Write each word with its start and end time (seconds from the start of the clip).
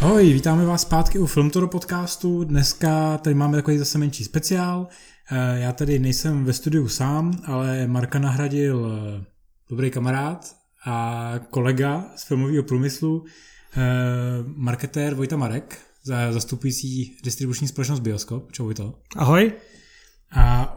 Ahoj, 0.00 0.32
vítáme 0.32 0.64
vás 0.66 0.82
zpátky 0.82 1.18
u 1.18 1.26
Filmtoro 1.26 1.68
podcastu. 1.68 2.44
Dneska 2.44 3.18
tady 3.18 3.34
máme 3.34 3.56
takový 3.56 3.78
zase 3.78 3.98
menší 3.98 4.24
speciál. 4.24 4.88
Eh, 5.32 5.60
já 5.60 5.72
tady 5.72 5.98
nejsem 5.98 6.44
ve 6.44 6.52
studiu 6.52 6.88
sám, 6.88 7.32
ale 7.44 7.86
Marka 7.86 8.18
nahradil 8.18 8.92
eh, 8.92 9.24
dobrý 9.70 9.90
kamarád 9.90 10.56
a 10.86 11.34
kolega 11.50 12.04
z 12.16 12.24
filmového 12.24 12.62
průmyslu, 12.62 13.24
eh, 13.76 13.80
marketér 14.46 15.14
Vojta 15.14 15.36
Marek, 15.36 15.78
zastupující 16.30 17.16
distribuční 17.24 17.68
společnost 17.68 18.00
Bioskop. 18.00 18.52
Čau 18.52 18.64
Vojto. 18.64 18.94
Ahoj. 19.16 19.52
A 20.36 20.76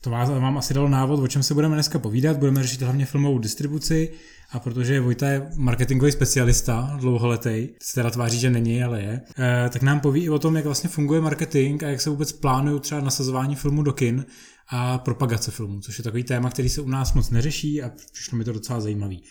to 0.00 0.10
vám 0.10 0.58
asi 0.58 0.74
dalo 0.74 0.88
návod, 0.88 1.20
o 1.20 1.28
čem 1.28 1.42
se 1.42 1.54
budeme 1.54 1.74
dneska 1.74 1.98
povídat. 1.98 2.36
Budeme 2.36 2.62
řešit 2.62 2.82
hlavně 2.82 3.06
filmovou 3.06 3.38
distribuci 3.38 4.12
a 4.50 4.58
protože 4.58 5.00
Vojta 5.00 5.28
je 5.28 5.50
marketingový 5.56 6.12
specialista, 6.12 6.96
dlouholetý, 7.00 7.68
se 7.82 7.94
teda 7.94 8.10
tváří, 8.10 8.38
že 8.38 8.50
není, 8.50 8.84
ale 8.84 9.02
je, 9.02 9.20
eh, 9.38 9.68
tak 9.72 9.82
nám 9.82 10.00
poví 10.00 10.24
i 10.24 10.30
o 10.30 10.38
tom, 10.38 10.56
jak 10.56 10.64
vlastně 10.64 10.90
funguje 10.90 11.20
marketing 11.20 11.84
a 11.84 11.88
jak 11.88 12.00
se 12.00 12.10
vůbec 12.10 12.32
plánují 12.32 12.80
třeba 12.80 13.00
nasazování 13.00 13.56
filmu 13.56 13.82
do 13.82 13.92
kin 13.92 14.26
a 14.68 14.98
propagace 14.98 15.50
filmu, 15.50 15.80
což 15.80 15.98
je 15.98 16.04
takový 16.04 16.24
téma, 16.24 16.50
který 16.50 16.68
se 16.68 16.80
u 16.80 16.88
nás 16.88 17.14
moc 17.14 17.30
neřeší 17.30 17.82
a 17.82 17.90
přišlo 18.12 18.38
mi 18.38 18.44
to 18.44 18.52
docela 18.52 18.80
zajímavý. 18.80 19.22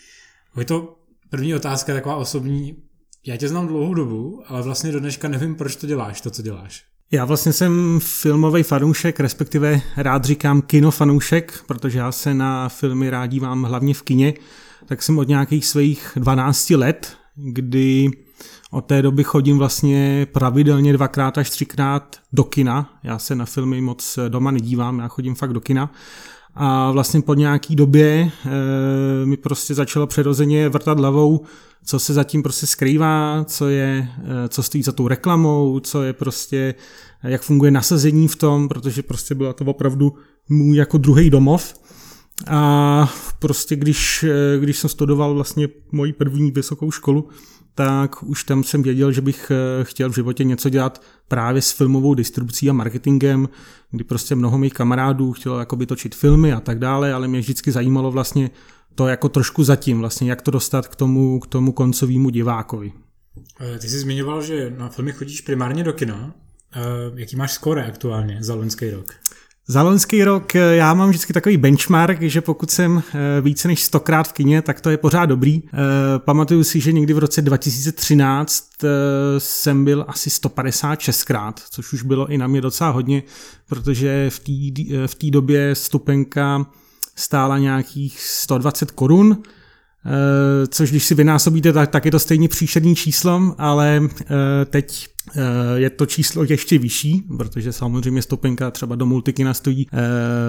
Vojto, 0.54 0.96
první 1.30 1.54
otázka 1.54 1.94
taková 1.94 2.16
osobní. 2.16 2.76
Já 3.26 3.36
tě 3.36 3.48
znám 3.48 3.66
dlouhou 3.66 3.94
dobu, 3.94 4.42
ale 4.46 4.62
vlastně 4.62 4.92
do 4.92 5.00
dneška 5.00 5.28
nevím, 5.28 5.54
proč 5.54 5.76
to 5.76 5.86
děláš, 5.86 6.20
to, 6.20 6.30
co 6.30 6.42
děláš. 6.42 6.84
Já 7.12 7.24
vlastně 7.24 7.52
jsem 7.52 8.00
filmový 8.02 8.62
fanoušek, 8.62 9.20
respektive 9.20 9.80
rád 9.96 10.24
říkám 10.24 10.62
kinofanoušek, 10.62 11.64
protože 11.66 11.98
já 11.98 12.12
se 12.12 12.34
na 12.34 12.68
filmy 12.68 13.10
rád 13.10 13.26
dívám 13.26 13.62
hlavně 13.62 13.94
v 13.94 14.02
kině, 14.02 14.34
tak 14.86 15.02
jsem 15.02 15.18
od 15.18 15.28
nějakých 15.28 15.66
svých 15.66 16.12
12 16.16 16.70
let, 16.70 17.16
kdy 17.36 18.10
od 18.70 18.80
té 18.80 19.02
doby 19.02 19.24
chodím 19.24 19.58
vlastně 19.58 20.26
pravidelně 20.32 20.92
dvakrát 20.92 21.38
až 21.38 21.50
třikrát 21.50 22.16
do 22.32 22.44
kina. 22.44 22.98
Já 23.02 23.18
se 23.18 23.34
na 23.34 23.46
filmy 23.46 23.80
moc 23.80 24.18
doma 24.28 24.50
nedívám, 24.50 24.98
já 24.98 25.08
chodím 25.08 25.34
fakt 25.34 25.52
do 25.52 25.60
kina. 25.60 25.92
A 26.54 26.90
vlastně 26.90 27.22
po 27.22 27.34
nějaký 27.34 27.76
době 27.76 28.30
e, 28.46 28.50
mi 29.26 29.36
prostě 29.36 29.74
začalo 29.74 30.06
přirozeně 30.06 30.68
vrtat 30.68 30.98
hlavou, 30.98 31.40
co 31.84 31.98
se 31.98 32.14
zatím 32.14 32.42
prostě 32.42 32.66
skrývá, 32.66 33.44
co 33.44 33.68
je, 33.68 34.08
e, 34.44 34.48
co 34.48 34.62
stojí 34.62 34.82
za 34.82 34.92
tou 34.92 35.08
reklamou, 35.08 35.80
co 35.80 36.02
je 36.02 36.12
prostě, 36.12 36.74
jak 37.22 37.42
funguje 37.42 37.70
nasazení 37.70 38.28
v 38.28 38.36
tom, 38.36 38.68
protože 38.68 39.02
prostě 39.02 39.34
byla 39.34 39.52
to 39.52 39.64
opravdu 39.64 40.14
můj 40.48 40.76
jako 40.76 40.98
druhý 40.98 41.30
domov. 41.30 41.79
A 42.46 43.12
prostě 43.38 43.76
když, 43.76 44.22
e, 44.22 44.58
když 44.60 44.78
jsem 44.78 44.90
studoval 44.90 45.34
vlastně 45.34 45.68
moji 45.92 46.12
první 46.12 46.50
vysokou 46.50 46.90
školu, 46.90 47.28
tak 47.74 48.22
už 48.22 48.44
tam 48.44 48.64
jsem 48.64 48.82
věděl, 48.82 49.12
že 49.12 49.20
bych 49.20 49.50
eh, 49.50 49.84
chtěl 49.84 50.10
v 50.10 50.14
životě 50.14 50.44
něco 50.44 50.68
dělat 50.68 51.02
právě 51.28 51.62
s 51.62 51.72
filmovou 51.72 52.14
distribucí 52.14 52.70
a 52.70 52.72
marketingem, 52.72 53.48
kdy 53.90 54.04
prostě 54.04 54.34
mnoho 54.34 54.58
mých 54.58 54.72
kamarádů 54.72 55.32
chtělo 55.32 55.58
jakoby 55.58 55.86
točit 55.86 56.14
filmy 56.14 56.52
a 56.52 56.60
tak 56.60 56.78
dále, 56.78 57.12
ale 57.12 57.28
mě 57.28 57.40
vždycky 57.40 57.72
zajímalo 57.72 58.10
vlastně 58.10 58.50
to 58.94 59.08
jako 59.08 59.28
trošku 59.28 59.64
zatím, 59.64 59.98
vlastně 59.98 60.30
jak 60.30 60.42
to 60.42 60.50
dostat 60.50 60.88
k 60.88 60.96
tomu, 60.96 61.40
k 61.40 61.46
tomu 61.46 61.72
koncovému 61.72 62.30
divákovi. 62.30 62.92
Eh, 63.60 63.78
ty 63.78 63.88
jsi 63.88 63.98
zmiňoval, 63.98 64.42
že 64.42 64.74
na 64.78 64.88
filmy 64.88 65.12
chodíš 65.12 65.40
primárně 65.40 65.84
do 65.84 65.92
kina. 65.92 66.34
Eh, 66.76 66.80
jaký 67.14 67.36
máš 67.36 67.52
skore 67.52 67.86
aktuálně 67.86 68.38
za 68.40 68.54
loňský 68.54 68.90
rok? 68.90 69.14
Za 69.70 69.82
loňský 69.82 70.24
rok 70.24 70.54
eh, 70.54 70.76
já 70.76 70.94
mám 70.94 71.08
vždycky 71.08 71.32
takový 71.32 71.56
benchmark, 71.56 72.22
že 72.22 72.40
pokud 72.40 72.70
jsem 72.70 73.02
eh, 73.14 73.40
více 73.40 73.68
než 73.68 73.82
stokrát 73.82 74.28
v 74.28 74.32
kině, 74.32 74.62
tak 74.62 74.80
to 74.80 74.90
je 74.90 74.96
pořád 74.96 75.26
dobrý. 75.26 75.62
Eh, 75.64 75.78
pamatuju 76.18 76.64
si, 76.64 76.80
že 76.80 76.92
někdy 76.92 77.14
v 77.14 77.18
roce 77.18 77.42
2013 77.42 78.64
jsem 79.38 79.84
byl 79.84 80.04
asi 80.08 80.30
156krát, 80.30 81.52
což 81.70 81.92
už 81.92 82.02
bylo 82.02 82.26
i 82.26 82.38
na 82.38 82.46
mě 82.46 82.60
docela 82.60 82.90
hodně, 82.90 83.22
protože 83.68 84.30
v 85.06 85.14
té 85.14 85.30
době 85.30 85.74
stupenka 85.74 86.66
stála 87.16 87.58
nějakých 87.58 88.20
120 88.20 88.90
korun, 88.90 89.42
což 90.68 90.90
když 90.90 91.04
si 91.04 91.14
vynásobíte, 91.14 91.72
tak, 91.72 91.90
tak 91.90 92.04
je 92.04 92.10
to 92.10 92.18
stejně 92.18 92.48
příšerný 92.48 92.96
číslo, 92.96 93.54
ale 93.58 94.02
teď 94.70 95.08
je 95.74 95.90
to 95.90 96.06
číslo 96.06 96.44
ještě 96.48 96.78
vyšší, 96.78 97.22
protože 97.36 97.72
samozřejmě 97.72 98.22
stopenka 98.22 98.70
třeba 98.70 98.96
do 98.96 99.06
multikina 99.06 99.54
stojí 99.54 99.86
eh, 99.92 99.98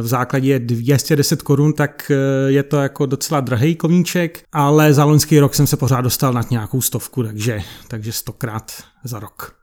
v 0.01 0.07
základě 0.07 0.59
210 0.59 1.41
korun, 1.41 1.73
tak 1.73 2.11
eh, 2.11 2.51
je 2.51 2.63
to 2.63 2.77
jako 2.77 3.05
docela 3.05 3.39
drahý 3.39 3.75
koníček, 3.75 4.43
ale 4.51 4.93
za 4.93 5.05
loňský 5.05 5.39
rok 5.39 5.55
jsem 5.55 5.67
se 5.67 5.77
pořád 5.77 6.01
dostal 6.01 6.33
nad 6.33 6.51
nějakou 6.51 6.81
stovku, 6.81 7.23
takže, 7.23 7.61
takže 7.87 8.11
stokrát 8.11 8.71
za 9.03 9.19
rok. 9.19 9.55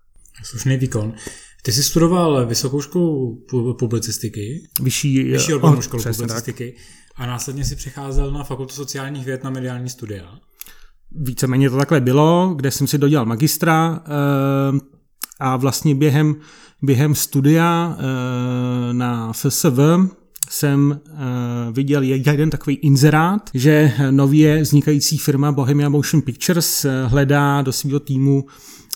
Slušný 0.42 0.76
výkon. 0.76 1.12
Ty 1.62 1.72
jsi 1.72 1.82
studoval 1.82 2.46
vysokou 2.46 2.80
školu 2.80 3.44
publicistiky, 3.78 4.68
vyšší, 4.82 5.22
vyšší 5.22 5.54
odbornou 5.54 5.80
školu 5.80 6.02
publicistiky 6.02 6.74
tak. 6.76 6.84
a 7.16 7.26
následně 7.26 7.64
si 7.64 7.76
přicházel 7.76 8.32
na 8.32 8.44
fakultu 8.44 8.74
sociálních 8.74 9.24
věd 9.24 9.44
na 9.44 9.50
mediální 9.50 9.88
studia. 9.88 10.38
Víceméně 11.10 11.70
to 11.70 11.76
takhle 11.76 12.00
bylo, 12.00 12.54
kde 12.56 12.70
jsem 12.70 12.86
si 12.86 12.98
dodělal 12.98 13.26
magistra. 13.26 14.02
A 15.38 15.56
vlastně 15.56 15.94
během, 15.94 16.37
během 16.82 17.15
studia 17.15 17.97
e, 17.99 18.94
na 18.94 19.32
FSV 19.32 19.78
jsem 20.50 21.00
e, 21.06 21.72
viděl 21.72 22.03
jeden 22.03 22.50
takový 22.50 22.76
inzerát, 22.76 23.50
že 23.54 23.93
nově 24.10 24.62
vznikající 24.62 25.19
firma 25.19 25.53
Bohemia 25.53 25.88
Motion 25.88 26.22
Pictures 26.22 26.84
eh, 26.84 27.04
hledá 27.06 27.62
do 27.62 27.72
svého 27.72 28.00
týmu 28.00 28.47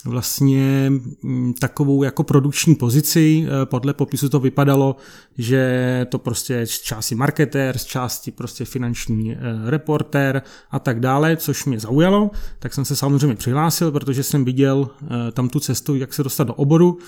vlastně 0.04 0.92
mm, 1.22 1.54
takovou 1.60 2.02
jako 2.02 2.22
produkční 2.22 2.74
pozici. 2.74 3.46
Podle 3.64 3.94
popisu 3.94 4.28
to 4.28 4.40
vypadalo, 4.40 4.96
že 5.38 6.06
to 6.08 6.18
prostě 6.18 6.66
z 6.66 6.80
části 6.80 7.14
marketér, 7.14 7.78
z 7.78 7.84
části 7.84 8.30
prostě 8.30 8.64
finanční 8.64 9.36
reportér 9.64 10.42
a 10.70 10.78
tak 10.78 11.00
dále, 11.00 11.36
což 11.36 11.64
mě 11.64 11.80
zaujalo, 11.80 12.30
tak 12.58 12.74
jsem 12.74 12.84
se 12.84 12.96
samozřejmě 12.96 13.36
přihlásil, 13.36 13.92
protože 13.92 14.22
jsem 14.22 14.44
viděl 14.44 14.90
tam 15.32 15.48
tu 15.48 15.60
cestu, 15.60 15.96
jak 15.96 16.14
se 16.14 16.22
dostat 16.22 16.44
do 16.44 16.54
oboru. 16.54 16.98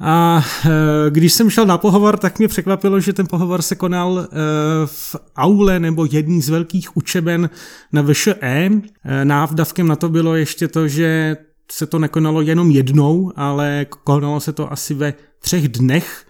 A 0.00 0.44
když 1.10 1.32
jsem 1.32 1.50
šel 1.50 1.66
na 1.66 1.78
pohovor, 1.78 2.16
tak 2.16 2.38
mě 2.38 2.48
překvapilo, 2.48 3.00
že 3.00 3.12
ten 3.12 3.26
pohovor 3.26 3.62
se 3.62 3.74
konal 3.74 4.28
v 4.84 5.16
aule 5.36 5.80
nebo 5.80 6.06
jedný 6.10 6.42
z 6.42 6.48
velkých 6.48 6.96
učeben 6.96 7.50
na 7.92 8.02
VŠE. 8.02 8.70
Návdavkem 9.24 9.88
na 9.88 9.96
to 9.96 10.08
bylo 10.08 10.34
ještě 10.34 10.68
to, 10.68 10.88
že 10.88 11.36
se 11.70 11.86
to 11.86 11.98
nekonalo 11.98 12.40
jenom 12.40 12.70
jednou, 12.70 13.32
ale 13.36 13.86
konalo 14.04 14.40
se 14.40 14.52
to 14.52 14.72
asi 14.72 14.94
ve 14.94 15.14
třech 15.38 15.68
dnech, 15.68 16.26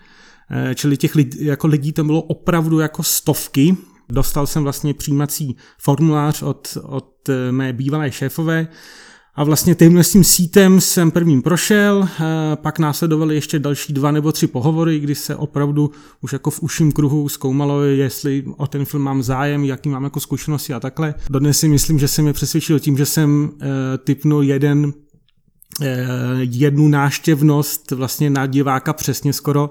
eh, 0.50 0.74
čili 0.74 0.96
těch 0.96 1.14
lidí, 1.14 1.44
jako 1.44 1.66
lidí 1.66 1.92
to 1.92 2.04
bylo 2.04 2.22
opravdu 2.22 2.78
jako 2.78 3.02
stovky. 3.02 3.76
Dostal 4.08 4.46
jsem 4.46 4.62
vlastně 4.62 4.94
přijímací 4.94 5.56
formulář 5.78 6.42
od, 6.42 6.78
od 6.82 7.28
eh, 7.28 7.52
mé 7.52 7.72
bývalé 7.72 8.12
šéfové 8.12 8.68
a 9.34 9.44
vlastně 9.44 9.74
tímhle 9.74 10.04
s 10.04 10.12
tím 10.12 10.24
sítem 10.24 10.80
jsem 10.80 11.10
prvním 11.10 11.42
prošel, 11.42 12.08
eh, 12.08 12.24
pak 12.56 12.78
následovaly 12.78 13.34
ještě 13.34 13.58
další 13.58 13.92
dva 13.92 14.10
nebo 14.10 14.32
tři 14.32 14.46
pohovory, 14.46 14.98
kdy 14.98 15.14
se 15.14 15.36
opravdu 15.36 15.90
už 16.20 16.32
jako 16.32 16.50
v 16.50 16.62
uším 16.62 16.92
kruhu 16.92 17.28
zkoumalo, 17.28 17.82
jestli 17.82 18.44
o 18.56 18.66
ten 18.66 18.84
film 18.84 19.02
mám 19.02 19.22
zájem, 19.22 19.64
jaký 19.64 19.88
mám 19.88 20.04
jako 20.04 20.20
zkušenosti 20.20 20.72
a 20.72 20.80
takhle. 20.80 21.14
Dodnes 21.30 21.58
si 21.58 21.68
myslím, 21.68 21.98
že 21.98 22.08
jsem 22.08 22.26
je 22.26 22.32
přesvědčil 22.32 22.78
tím, 22.78 22.96
že 22.96 23.06
jsem 23.06 23.50
typnul 24.04 24.42
jeden 24.42 24.92
jednu 26.40 26.88
náštěvnost 26.88 27.90
vlastně 27.90 28.30
na 28.30 28.46
diváka 28.46 28.92
přesně 28.92 29.32
skoro, 29.32 29.70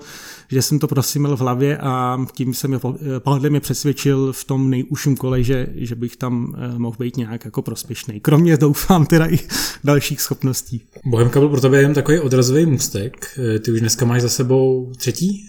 že 0.50 0.62
jsem 0.62 0.80
to 0.80 0.88
měl 1.18 1.38
v 1.38 1.40
hlavě 1.40 1.78
a 1.78 2.18
tím 2.34 2.54
jsem 2.54 2.74
je 2.74 2.80
eh, 2.86 3.20
podle 3.20 3.50
mě 3.50 3.60
přesvědčil 3.60 4.34
v 4.34 4.44
tom 4.44 4.70
nejužším 4.70 5.18
kole, 5.18 5.44
že, 5.44 5.68
že 5.76 5.96
bych 5.96 6.18
tam 6.18 6.56
eh, 6.58 6.80
mohl 6.80 6.96
být 7.00 7.18
nějak 7.18 7.46
jako 7.46 7.62
prospěšný. 7.62 8.20
Kromě 8.20 8.58
doufám 8.58 9.06
teda 9.06 9.28
i 9.28 9.40
dalších 9.84 10.22
schopností. 10.22 10.82
Bohemka 11.06 11.40
byl 11.40 11.50
pro 11.50 11.62
tebe 11.62 11.82
jen 11.82 11.94
takový 11.94 12.20
odrazový 12.20 12.66
můstek. 12.66 13.40
Ty 13.60 13.72
už 13.72 13.80
dneska 13.80 14.06
máš 14.06 14.22
za 14.22 14.30
sebou 14.30 14.92
třetí 14.98 15.46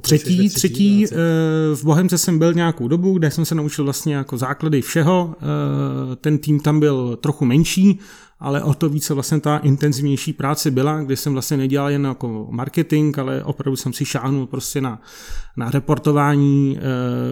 Třetí, 0.00 0.48
třetí, 0.48 1.06
v 1.74 1.84
Bohemce 1.84 2.18
jsem 2.18 2.38
byl 2.38 2.54
nějakou 2.54 2.88
dobu, 2.88 3.18
kde 3.18 3.30
jsem 3.30 3.44
se 3.44 3.54
naučil 3.54 3.84
vlastně 3.84 4.14
jako 4.14 4.38
základy 4.38 4.82
všeho. 4.82 5.34
Ten 6.20 6.38
tým 6.38 6.60
tam 6.60 6.80
byl 6.80 7.16
trochu 7.16 7.44
menší, 7.44 7.98
ale 8.40 8.62
o 8.62 8.74
to 8.74 8.88
více 8.88 9.14
vlastně 9.14 9.40
ta 9.40 9.58
intenzivnější 9.58 10.32
práce 10.32 10.70
byla, 10.70 11.02
kdy 11.02 11.16
jsem 11.16 11.32
vlastně 11.32 11.56
nedělal 11.56 11.90
jen 11.90 12.04
jako 12.04 12.46
marketing, 12.50 13.18
ale 13.18 13.44
opravdu 13.44 13.76
jsem 13.76 13.92
si 13.92 14.04
šáhnul 14.04 14.46
prostě 14.46 14.80
na, 14.80 15.02
na 15.56 15.70
reportování 15.70 16.78
e, 16.78 16.80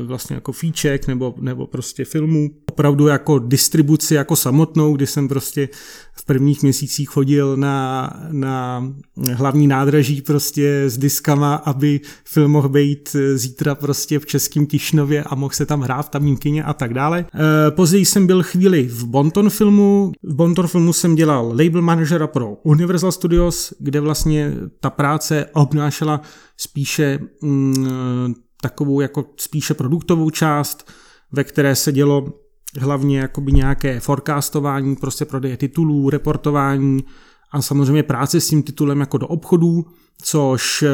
vlastně 0.07 0.35
jako 0.35 0.53
fíček 0.53 1.07
nebo, 1.07 1.35
nebo 1.41 1.67
prostě 1.67 2.05
filmů. 2.05 2.51
Opravdu 2.77 3.07
jako 3.07 3.39
distribuci 3.39 4.15
jako 4.15 4.37
samotnou, 4.37 4.97
kdy 4.97 5.07
jsem 5.07 5.29
prostě 5.29 5.69
v 6.13 6.25
prvních 6.25 6.63
měsících 6.63 7.09
chodil 7.09 7.57
na, 7.57 8.13
na 8.31 8.85
hlavní 9.33 9.67
nádraží 9.67 10.23
prostě 10.23 10.85
s 10.87 10.99
diskama, 10.99 11.55
aby 11.55 12.01
film 12.25 12.51
mohl 12.51 12.69
být 12.69 13.17
zítra 13.35 13.75
prostě 13.75 14.19
v 14.19 14.27
českém 14.27 14.67
Tišnově 14.67 15.25
a 15.25 15.35
mohl 15.35 15.55
se 15.55 15.67
tam 15.67 15.81
hrát 15.81 16.03
v 16.03 16.09
tamním 16.09 16.37
kině 16.37 16.65
a 16.65 16.73
tak 16.73 16.95
dále. 16.95 17.25
E, 17.35 17.71
později 17.71 18.05
jsem 18.05 18.27
byl 18.27 18.43
chvíli 18.43 18.83
v 18.83 19.05
Bonton 19.05 19.51
filmu. 19.51 20.13
V 20.23 20.35
Bonton 20.35 20.67
filmu 20.67 20.93
jsem 20.93 21.15
dělal 21.15 21.49
label 21.49 21.83
manažera 21.83 22.27
pro 22.27 22.55
Universal 22.63 23.13
Studios, 23.13 23.73
kde 23.79 24.01
vlastně 24.01 24.53
ta 24.81 24.91
práce 24.91 25.47
obnášela 25.53 26.21
spíše 26.57 27.19
mm, 27.43 28.35
takovou 28.63 29.01
jako 29.01 29.25
spíše 29.37 29.75
produktovou 29.75 30.31
část, 30.31 30.91
ve 31.33 31.45
které 31.45 31.77
se 31.77 31.93
dělo 31.93 32.46
hlavně 32.79 33.19
jakoby 33.19 33.53
nějaké 33.53 34.01
forecastování, 34.01 34.97
prostě 34.97 35.25
prodeje 35.25 35.57
titulů, 35.57 36.11
reportování 36.11 37.05
a 37.53 37.63
samozřejmě 37.63 38.03
práce 38.03 38.41
s 38.41 38.49
tím 38.49 38.63
titulem 38.63 39.01
jako 39.01 39.19
do 39.19 39.27
obchodů, 39.27 39.87
což 40.23 40.83
eh, 40.83 40.89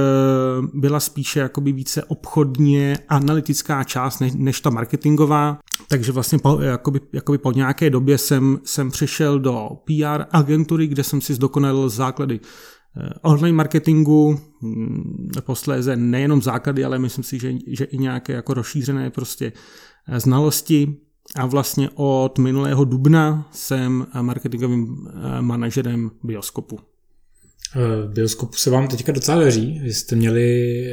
byla 0.75 1.00
spíše 1.00 1.40
jakoby 1.40 1.73
více 1.73 2.05
obchodně 2.05 2.99
analytická 3.08 3.84
část 3.84 4.20
než, 4.20 4.32
než 4.37 4.61
ta 4.61 4.70
marketingová. 4.70 5.58
Takže 5.88 6.12
vlastně 6.12 6.38
po, 6.38 6.61
jakoby, 6.61 7.00
jakoby 7.12 7.38
po 7.38 7.52
nějaké 7.52 7.90
době 7.90 8.19
jsem, 8.19 8.58
jsem 8.64 8.90
přešel 8.90 9.38
do 9.38 9.69
PR 9.85 10.25
agentury, 10.31 10.87
kde 10.87 11.05
jsem 11.05 11.20
si 11.20 11.35
zdokonalil 11.35 11.88
základy 11.88 12.40
Eh, 12.96 13.11
online 13.23 13.56
marketingu, 13.56 14.40
hm, 14.62 15.31
posléze 15.40 15.96
nejenom 15.96 16.43
základy, 16.43 16.85
ale 16.85 16.99
myslím 16.99 17.25
si, 17.25 17.38
že, 17.38 17.52
že 17.67 17.85
i 17.85 17.99
nějaké 17.99 18.32
jako 18.32 18.55
rozšířené 18.55 19.11
prostě 19.11 19.52
eh, 20.08 20.20
znalosti 20.20 20.96
a 21.37 21.46
vlastně 21.46 21.90
od 21.94 22.38
minulého 22.38 22.84
dubna 22.84 23.49
jsem 23.52 24.06
marketingovým 24.23 25.08
eh, 25.08 25.43
manažerem 25.43 26.11
Bioskopu. 26.23 26.79
Bioskopu 28.06 28.52
se 28.56 28.70
vám 28.70 28.88
teďka 28.88 29.12
docela 29.12 29.40
daří. 29.40 29.81
Vy 29.82 29.93
jste 29.93 30.17
měli 30.17 30.87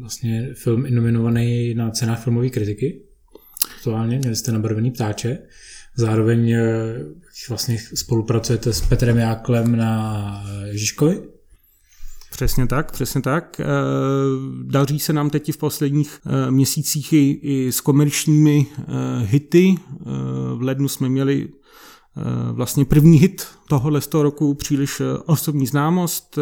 vlastně 0.00 0.48
film 0.54 0.86
nominovaný 0.94 1.74
na 1.74 1.90
cenách 1.90 2.24
filmové 2.24 2.50
kritiky. 2.50 3.02
Aktuálně 3.76 4.18
měli 4.18 4.36
jste 4.36 4.52
nabarvený 4.52 4.90
ptáče. 4.90 5.38
Zároveň 5.96 6.50
eh, 6.50 6.64
vlastně 7.48 7.78
spolupracujete 7.94 8.72
s 8.72 8.80
Petrem 8.80 9.18
Jáklem 9.18 9.76
na 9.76 10.44
Žižkovi? 10.70 11.22
Přesně 12.40 12.66
tak, 12.66 12.92
přesně 12.92 13.22
tak. 13.22 13.60
Eh, 13.60 13.64
daří 14.62 14.98
se 14.98 15.12
nám 15.12 15.30
teď 15.30 15.52
v 15.52 15.56
posledních 15.56 16.20
eh, 16.26 16.50
měsících 16.50 17.12
i, 17.12 17.72
s 17.72 17.80
komerčními 17.80 18.66
hity. 19.20 19.74
V 20.54 20.62
lednu 20.62 20.88
jsme 20.88 21.08
měli 21.08 21.48
vlastně 22.52 22.84
první 22.84 23.18
hit 23.18 23.46
tohohle 23.68 24.00
z 24.00 24.06
toho 24.06 24.22
roku 24.22 24.54
příliš 24.54 25.02
osobní 25.26 25.66
známost 25.66 26.38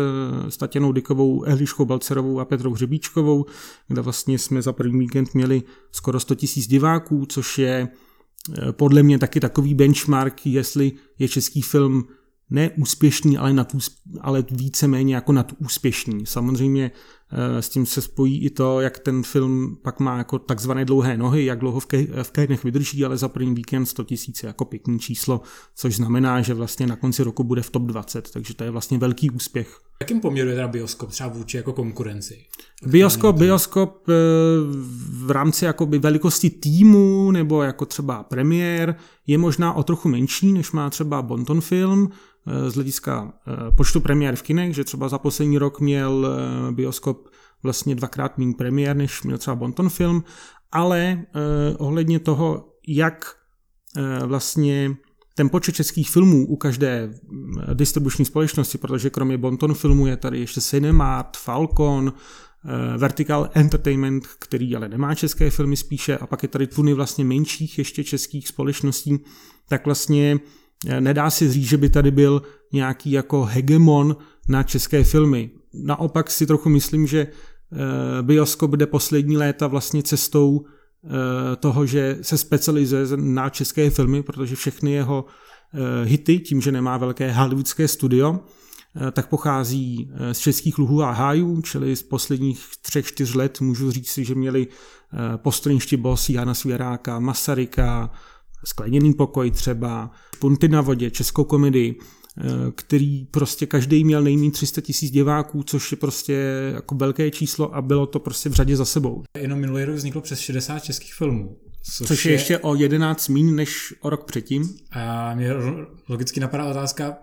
s 0.49 0.57
Tatěnou 0.57 0.93
Dykovou, 0.93 1.45
Eliškou 1.45 1.85
Balcerovou 1.85 2.41
a 2.41 2.45
Petrou 2.45 2.73
Hřebíčkovou, 2.73 3.47
kde 3.89 4.03
vlastně 4.03 4.39
jsme 4.39 4.63
za 4.63 4.73
první 4.73 4.99
víkend 4.99 5.35
měli 5.35 5.63
skoro 5.93 6.21
100 6.21 6.35
000 6.35 6.67
diváků, 6.69 7.27
což 7.27 7.59
je 7.59 7.89
Eh, 8.53 8.73
podle 8.73 9.03
mě 9.03 9.19
taky 9.19 9.41
takový 9.41 9.75
benchmark, 9.75 10.47
jestli 10.47 10.93
je 11.19 11.29
český 11.29 11.63
film 11.63 12.05
neúspěšný, 12.51 13.39
ale, 13.39 13.53
nad, 13.53 13.77
ale 14.21 14.45
víceméně 14.51 15.15
jako 15.15 15.33
nadúspěšný. 15.33 16.27
Samozřejmě 16.27 16.91
eh, 17.33 17.63
s 17.63 17.69
tím 17.69 17.87
se 17.87 18.03
spojí 18.03 18.45
i 18.45 18.51
to, 18.51 18.81
jak 18.81 18.99
ten 18.99 19.23
film 19.23 19.77
pak 19.83 20.01
má 20.01 20.19
jako 20.19 20.39
takzvané 20.39 20.85
dlouhé 20.85 21.17
nohy, 21.17 21.45
jak 21.45 21.59
dlouho 21.59 21.81
v, 21.81 21.87
ke, 21.87 22.07
v 22.23 22.65
vydrží, 22.65 23.05
ale 23.05 23.17
za 23.17 23.29
první 23.29 23.55
víkend 23.55 23.87
100 23.87 24.05
tisíc 24.05 24.43
jako 24.43 24.65
pěkný 24.65 24.99
číslo, 24.99 25.41
což 25.75 25.97
znamená, 25.97 26.43
že 26.43 26.55
vlastně 26.55 26.87
na 26.87 26.97
konci 26.97 27.23
roku 27.23 27.45
bude 27.45 27.63
v 27.63 27.71
top 27.71 27.83
20, 27.83 28.31
takže 28.31 28.55
to 28.55 28.65
je 28.65 28.71
vlastně 28.71 28.99
velký 28.99 29.31
úspěch. 29.31 29.81
Jakým 30.01 30.21
poměru 30.21 30.49
je 30.49 30.55
teda 30.55 30.69
bioskop 30.69 31.11
třeba 31.11 31.29
vůči 31.29 31.57
jako 31.57 31.73
konkurenci? 31.73 32.45
Bioskop, 32.87 33.37
bioskop 33.37 34.09
eh, 34.09 34.13
v 35.27 35.31
rámci 35.31 35.65
jakoby 35.65 35.99
velikosti 35.99 36.51
týmu 36.51 37.31
nebo 37.31 37.63
jako 37.63 37.87
třeba 37.87 38.23
premiér 38.23 38.97
je 39.27 39.39
možná 39.39 39.73
o 39.73 39.83
trochu 39.83 40.09
menší, 40.09 40.53
než 40.53 40.73
má 40.73 40.91
třeba 40.91 41.23
Bonton 41.23 41.61
film, 41.61 42.11
z 42.69 42.75
hlediska 42.75 43.33
eh, 43.47 43.71
počtu 43.77 44.01
premiér 44.01 44.37
v 44.37 44.43
kinech, 44.43 44.75
že 44.75 44.85
třeba 44.85 45.09
za 45.09 45.19
poslední 45.19 45.59
rok 45.59 45.81
měl 45.81 46.27
eh, 46.27 46.73
bioskop 46.73 47.29
vlastně 47.63 47.95
dvakrát 47.95 48.39
méně 48.39 48.55
premiér, 48.59 48.97
než 48.97 49.23
měl 49.23 49.39
třeba 49.39 49.57
Bonton 49.57 49.89
film, 49.89 50.25
ale 50.73 50.99
eh, 51.01 51.77
ohledně 51.77 52.19
toho, 52.19 52.69
jak 52.89 53.35
vlastně 54.25 54.97
ten 55.35 55.49
počet 55.49 55.75
českých 55.75 56.11
filmů 56.11 56.47
u 56.47 56.57
každé 56.57 57.11
distribuční 57.75 58.25
společnosti, 58.25 58.79
protože 58.79 59.11
kromě 59.11 59.39
Bonton 59.39 59.75
filmu 59.75 60.07
je 60.07 60.17
tady 60.17 60.41
ještě 60.41 60.61
Cinemat, 60.61 61.37
Falcon, 61.37 62.13
Vertical 62.97 63.51
Entertainment, 63.55 64.27
který 64.39 64.77
ale 64.77 64.89
nemá 64.89 65.15
české 65.15 65.51
filmy 65.51 65.77
spíše, 65.77 66.19
a 66.19 66.27
pak 66.27 66.43
je 66.43 66.49
tady 66.49 66.67
tuny 66.67 66.95
vlastně 66.95 67.25
menších 67.25 67.79
ještě 67.79 68.05
českých 68.05 68.49
společností, 68.49 69.19
tak 69.69 69.85
vlastně 69.85 70.39
Nedá 71.01 71.31
si 71.31 71.53
říct, 71.53 71.69
že 71.69 71.77
by 71.77 71.91
tady 71.91 72.11
byl 72.11 72.43
nějaký 72.73 73.11
jako 73.11 73.45
hegemon 73.45 74.17
na 74.49 74.63
české 74.63 75.05
filmy. 75.05 75.51
Naopak 75.75 76.31
si 76.31 76.47
trochu 76.47 76.69
myslím, 76.69 77.07
že 77.07 77.21
eh, 77.21 78.23
bioskop 78.23 78.71
jde 78.71 78.87
poslední 78.87 79.37
léta 79.37 79.67
vlastně 79.67 80.03
cestou 80.03 80.65
eh, 80.65 81.57
toho, 81.57 81.87
že 81.87 82.19
se 82.23 82.39
specializuje 82.39 83.07
na 83.17 83.51
české 83.51 83.91
filmy, 83.91 84.23
protože 84.23 84.57
všechny 84.57 84.93
jeho 84.93 85.25
eh, 85.75 86.05
hity, 86.05 86.39
tím, 86.39 86.61
že 86.61 86.73
nemá 86.73 86.97
velké 86.97 87.33
hollywoodské 87.33 87.89
studio, 87.89 88.41
tak 89.13 89.29
pochází 89.29 90.11
z 90.33 90.39
českých 90.39 90.79
luhů 90.79 91.03
a 91.03 91.11
hájů, 91.11 91.63
čili 91.63 91.97
z 91.97 92.03
posledních 92.03 92.67
třech, 92.83 93.07
čtyř 93.07 93.35
let 93.35 93.61
můžu 93.61 93.91
říct 93.91 94.11
si, 94.11 94.25
že 94.25 94.35
měli 94.35 94.67
Postrništi 95.37 95.97
Boss, 95.97 96.29
Jana 96.29 96.55
Svěráka, 96.55 97.19
Masaryka, 97.21 98.11
Skleněný 98.65 99.15
pokoj 99.15 99.51
třeba, 99.51 100.11
Punty 100.39 100.69
na 100.69 100.81
vodě, 100.81 101.11
českou 101.11 101.45
komedii, 101.45 101.99
eh, 101.99 102.45
který 102.75 103.25
prostě 103.25 103.67
každý 103.67 104.05
měl 104.05 104.23
nejméně 104.23 104.51
300 104.51 104.81
tisíc 104.81 105.11
diváků, 105.11 105.63
což 105.63 105.93
je 105.93 105.97
prostě 105.99 106.33
jako 106.75 106.95
velké 106.95 107.31
číslo 107.31 107.75
a 107.75 107.83
bylo 107.83 108.07
to 108.07 108.21
prostě 108.21 108.49
v 108.49 108.53
řadě 108.53 108.77
za 108.77 108.85
sebou. 108.85 109.23
Jenom 109.39 109.59
minulý 109.59 109.85
rok 109.85 109.97
vzniklo 109.97 110.21
přes 110.21 110.39
60 110.39 110.79
českých 110.79 111.15
filmů. 111.15 111.57
Což, 111.97 112.09
což 112.09 112.25
je, 112.25 112.31
je 112.33 112.35
ještě 112.35 112.59
o 112.59 112.75
11 112.75 113.29
mín 113.29 113.57
než 113.57 113.95
o 114.01 114.11
rok 114.11 114.25
předtím. 114.25 114.75
A 114.93 115.35
mě 115.35 115.51
logicky 116.09 116.41
napadá 116.41 116.65
otázka, 116.65 117.17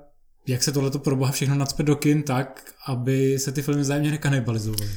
jak 0.48 0.64
se 0.64 0.72
tohleto 0.72 1.00
pro 1.00 1.16
boha 1.16 1.32
všechno 1.32 1.56
nacpe 1.56 1.84
do 1.84 1.96
kin 1.96 2.24
tak, 2.24 2.74
aby 2.88 3.40
se 3.40 3.52
ty 3.52 3.62
filmy 3.62 3.84
zájemně 3.84 4.12
nekanibalizovaly. 4.12 4.90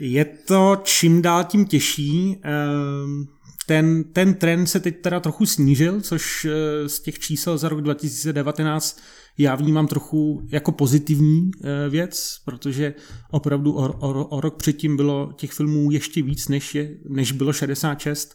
Je 0.00 0.24
to 0.24 0.76
čím 0.82 1.22
dál 1.22 1.44
tím 1.44 1.64
těžší. 1.64 2.40
Ehm 2.42 3.26
ten, 3.70 4.04
ten 4.04 4.34
trend 4.34 4.66
se 4.66 4.80
teď 4.80 5.00
teda 5.00 5.20
trochu 5.20 5.46
snížil, 5.46 6.00
což 6.00 6.44
eh, 6.44 6.88
z 6.88 7.00
těch 7.00 7.18
čísel 7.18 7.58
za 7.58 7.68
rok 7.68 7.80
2019 7.80 9.00
já 9.38 9.54
vnímám 9.54 9.86
trochu 9.86 10.42
jako 10.52 10.72
pozitivní 10.72 11.50
eh, 11.64 11.88
věc, 11.88 12.36
protože 12.44 12.94
opravdu 13.30 13.72
o, 13.72 13.92
o, 13.92 14.24
o 14.24 14.40
rok 14.40 14.56
předtím 14.56 14.96
bylo 14.96 15.32
těch 15.36 15.52
filmů 15.52 15.90
ještě 15.90 16.22
víc, 16.22 16.48
než, 16.48 16.74
je, 16.74 16.96
než 17.08 17.32
bylo 17.32 17.52
66. 17.52 18.34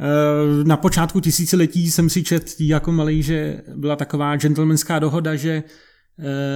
Eh, 0.00 0.64
na 0.64 0.76
počátku 0.76 1.20
tisíciletí 1.20 1.90
jsem 1.90 2.10
si 2.10 2.22
čet 2.22 2.54
jako 2.60 2.92
malý, 2.92 3.22
že 3.22 3.62
byla 3.76 3.96
taková 3.96 4.36
gentlemanská 4.36 4.98
dohoda, 4.98 5.36
že 5.36 5.62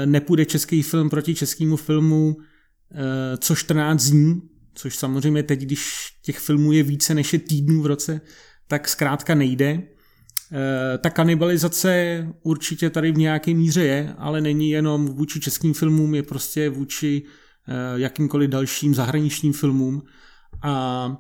nepůjde 0.05 0.45
český 0.45 0.83
film 0.83 1.11
proti 1.11 1.35
českému 1.35 1.77
filmu 1.77 2.37
co 3.39 3.55
14 3.55 4.05
dní, 4.05 4.41
což 4.79 4.97
samozřejmě 4.97 5.43
teď, 5.43 5.61
když 5.61 6.09
těch 6.23 6.39
filmů 6.39 6.73
je 6.73 6.83
více 6.83 7.15
než 7.15 7.33
je 7.33 7.39
týdnů 7.39 7.83
v 7.83 7.87
roce, 7.87 8.21
tak 8.69 8.89
zkrátka 8.89 9.35
nejde. 9.35 9.69
E, 9.69 10.99
ta 10.99 11.11
kanibalizace 11.11 12.27
určitě 12.43 12.91
tady 12.91 13.13
v 13.13 13.19
nějaké 13.19 13.55
míře 13.55 13.85
je, 13.85 14.15
ale 14.19 14.41
není 14.41 14.71
jenom 14.71 15.07
vůči 15.07 15.41
českým 15.41 15.75
filmům, 15.75 16.15
je 16.15 16.23
prostě 16.23 16.71
vůči 16.71 17.23
e, 17.69 18.01
jakýmkoliv 18.01 18.51
dalším 18.51 18.95
zahraničním 18.95 19.53
filmům 19.53 20.03
a 20.63 21.17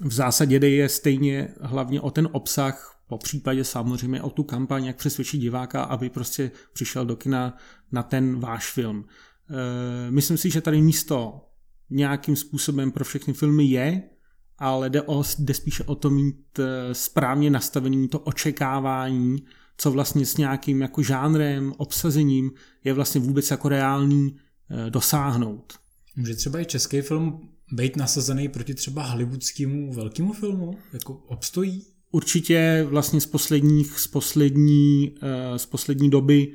v 0.00 0.12
zásadě 0.12 0.58
jde 0.58 0.68
je 0.68 0.88
stejně 0.88 1.48
hlavně 1.60 2.00
o 2.00 2.10
ten 2.10 2.28
obsah, 2.32 3.00
po 3.08 3.18
případě 3.18 3.64
samozřejmě 3.64 4.22
o 4.22 4.30
tu 4.30 4.42
kampaň, 4.42 4.84
jak 4.84 4.96
přesvědčit 4.96 5.38
diváka, 5.38 5.82
aby 5.82 6.10
prostě 6.10 6.50
přišel 6.72 7.06
do 7.06 7.16
kina 7.16 7.56
na 7.92 8.02
ten 8.02 8.40
váš 8.40 8.72
film. 8.72 9.04
E, 9.50 10.10
myslím 10.10 10.36
si, 10.38 10.50
že 10.50 10.60
tady 10.60 10.82
místo 10.82 11.40
nějakým 11.90 12.36
způsobem 12.36 12.92
pro 12.92 13.04
všechny 13.04 13.32
filmy 13.32 13.64
je, 13.64 14.02
ale 14.58 14.90
jde, 14.90 15.02
o, 15.02 15.24
jde 15.38 15.54
spíše 15.54 15.84
o 15.84 15.94
to 15.94 16.10
mít 16.10 16.58
eh, 16.58 16.94
správně 16.94 17.50
nastavený 17.50 18.08
to 18.08 18.18
očekávání, 18.18 19.44
co 19.76 19.90
vlastně 19.90 20.26
s 20.26 20.36
nějakým 20.36 20.82
jako 20.82 21.02
žánrem, 21.02 21.72
obsazením 21.76 22.50
je 22.84 22.92
vlastně 22.92 23.20
vůbec 23.20 23.50
jako 23.50 23.68
reálný 23.68 24.36
eh, 24.70 24.90
dosáhnout. 24.90 25.72
Může 26.16 26.34
třeba 26.34 26.60
i 26.60 26.64
český 26.64 27.00
film 27.00 27.48
být 27.72 27.96
nasazený 27.96 28.48
proti 28.48 28.74
třeba 28.74 29.02
hollywoodskému 29.02 29.92
velkému 29.92 30.32
filmu? 30.32 30.78
Jako 30.92 31.14
obstojí? 31.14 31.94
určitě 32.14 32.86
vlastně 32.88 33.20
z 33.20 33.26
posledních, 33.26 33.98
z 33.98 34.06
poslední, 34.06 35.14
uh, 35.22 35.56
z 35.56 35.66
poslední 35.66 36.10
doby 36.10 36.52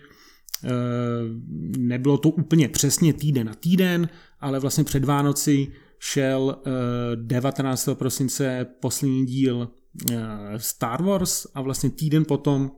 nebylo 1.77 2.17
to 2.17 2.29
úplně 2.29 2.69
přesně 2.69 3.13
týden 3.13 3.47
na 3.47 3.53
týden, 3.53 4.09
ale 4.39 4.59
vlastně 4.59 4.83
před 4.83 5.05
Vánoci 5.05 5.71
šel 5.99 6.41
uh, 6.41 7.25
19. 7.25 7.89
prosince 7.93 8.65
poslední 8.79 9.25
díl 9.25 9.57
uh, 9.57 10.17
Star 10.57 11.03
Wars 11.03 11.47
a 11.53 11.61
vlastně 11.61 11.89
týden 11.89 12.25
potom 12.25 12.71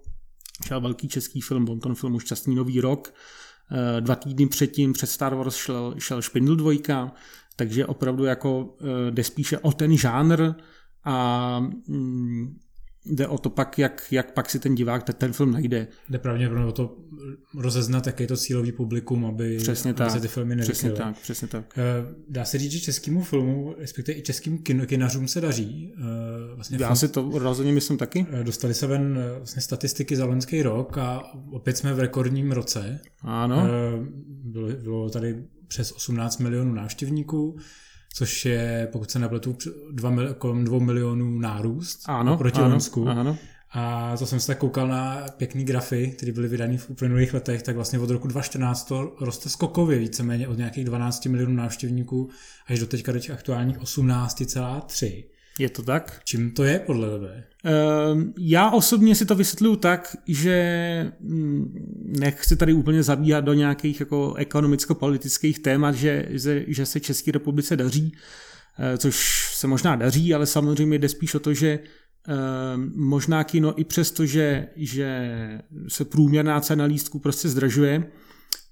šel 0.67 0.81
velký 0.81 1.07
český 1.07 1.41
film, 1.41 1.69
on 1.69 1.79
ten 1.79 1.95
film 1.95 2.15
už 2.15 2.23
Šťastný 2.23 2.55
nový 2.55 2.81
rok, 2.81 3.13
dva 3.99 4.15
týdny 4.15 4.47
předtím 4.47 4.93
před 4.93 5.07
Star 5.07 5.35
Wars 5.35 5.55
šel, 5.55 5.95
šel 5.97 6.21
Špindl 6.21 6.55
dvojka, 6.55 7.11
takže 7.55 7.85
opravdu 7.85 8.23
jako 8.23 8.77
jde 9.09 9.23
spíše 9.23 9.57
o 9.59 9.71
ten 9.71 9.97
žánr 9.97 10.53
a 11.03 11.59
mm, 11.87 12.59
jde 13.05 13.27
o 13.27 13.37
to 13.37 13.49
pak, 13.49 13.79
jak, 13.79 14.03
jak 14.11 14.33
pak 14.33 14.49
si 14.49 14.59
ten 14.59 14.75
divák 14.75 15.03
ten, 15.03 15.15
ten 15.15 15.33
film 15.33 15.51
najde. 15.51 15.87
Jde 16.09 16.19
pravděpodobně 16.19 16.69
o 16.69 16.71
to 16.71 16.97
rozeznat, 17.57 18.07
jaký 18.07 18.23
je 18.23 18.27
to 18.27 18.37
cílový 18.37 18.71
publikum, 18.71 19.25
aby, 19.25 19.57
přesně 19.57 19.89
aby 19.89 19.97
tak, 19.97 20.11
se 20.11 20.19
ty 20.19 20.27
filmy 20.27 20.55
nevykyly. 20.55 20.73
Přesně 20.73 20.91
tak, 20.91 21.19
přesně 21.19 21.47
tak. 21.47 21.77
Eh, 21.77 21.83
dá 22.29 22.45
se 22.45 22.57
říct, 22.57 22.71
že 22.71 22.79
českému 22.79 23.23
filmu, 23.23 23.75
respektive 23.77 24.17
i 24.17 24.21
českým 24.21 24.57
kin, 24.57 24.85
kinařům 24.85 25.27
se 25.27 25.41
daří. 25.41 25.93
Eh, 25.97 26.55
vlastně 26.55 26.77
Já 26.81 26.87
film, 26.87 26.95
si 26.95 27.07
to 27.07 27.31
rozhodně 27.33 27.71
myslím 27.71 27.97
taky. 27.97 28.25
Eh, 28.31 28.43
dostali 28.43 28.73
se 28.73 28.87
ven 28.87 29.19
vlastně 29.37 29.61
statistiky 29.61 30.15
za 30.15 30.25
loňský 30.25 30.61
rok 30.61 30.97
a 30.97 31.23
opět 31.51 31.77
jsme 31.77 31.93
v 31.93 31.99
rekordním 31.99 32.51
roce. 32.51 32.99
Ano. 33.21 33.67
Bylo, 34.43 34.67
bylo 34.67 35.09
tady 35.09 35.43
přes 35.67 35.91
18 35.91 36.37
milionů 36.37 36.73
návštěvníků 36.73 37.57
což 38.13 38.45
je, 38.45 38.89
pokud 38.91 39.11
se 39.11 39.19
nepletu, 39.19 39.57
dva, 39.91 40.13
kolem 40.37 40.63
dvou 40.63 40.79
milionů 40.79 41.39
nárůst 41.39 42.03
ano, 42.05 42.37
proti 42.37 42.59
ano, 42.59 42.69
Lonsku. 42.69 43.07
Ano. 43.07 43.37
A 43.73 44.15
to 44.17 44.25
jsem 44.25 44.39
se 44.39 44.47
tak 44.47 44.57
koukal 44.57 44.87
na 44.87 45.25
pěkný 45.37 45.63
grafy, 45.63 46.13
které 46.17 46.31
byly 46.31 46.47
vydány 46.47 46.77
v 46.77 46.89
uplynulých 46.89 47.33
letech, 47.33 47.63
tak 47.63 47.75
vlastně 47.75 47.99
od 47.99 48.09
roku 48.09 48.27
2014 48.27 48.83
to 48.83 49.15
roste 49.19 49.49
skokově 49.49 49.99
víceméně 49.99 50.47
od 50.47 50.57
nějakých 50.57 50.85
12 50.85 51.25
milionů 51.25 51.55
návštěvníků 51.55 52.29
až 52.67 52.79
do 52.79 52.87
teďka 52.87 53.11
do 53.11 53.19
těch 53.19 53.31
aktuálních 53.31 53.79
18,3. 53.79 55.23
Je 55.59 55.69
to 55.69 55.83
tak? 55.83 56.21
Čím 56.23 56.51
to 56.51 56.63
je 56.63 56.79
podle 56.79 57.09
tebe? 57.09 57.43
Ehm, 57.63 58.33
já 58.39 58.71
osobně 58.71 59.15
si 59.15 59.25
to 59.25 59.35
vysvětluju 59.35 59.75
tak, 59.75 60.15
že 60.27 61.11
hm, 61.19 61.87
nechci 62.19 62.55
tady 62.55 62.73
úplně 62.73 63.03
zabíhat 63.03 63.41
do 63.41 63.53
nějakých 63.53 63.99
jako 63.99 64.33
ekonomicko-politických 64.33 65.59
témat, 65.59 65.95
že, 65.95 66.25
že 66.67 66.85
se 66.85 66.99
České 66.99 67.31
republice 67.31 67.75
daří, 67.77 68.11
eh, 68.79 68.97
což 68.97 69.47
se 69.55 69.67
možná 69.67 69.95
daří, 69.95 70.33
ale 70.33 70.45
samozřejmě 70.45 70.99
jde 70.99 71.09
spíš 71.09 71.35
o 71.35 71.39
to, 71.39 71.53
že 71.53 71.79
ehm, 72.27 72.91
možná 72.95 73.43
kino 73.43 73.79
i 73.79 73.83
přesto, 73.83 74.25
že, 74.25 74.67
že 74.75 75.29
se 75.87 76.05
průměrná 76.05 76.61
cena 76.61 76.85
lístku 76.85 77.19
prostě 77.19 77.49
zdražuje, 77.49 78.03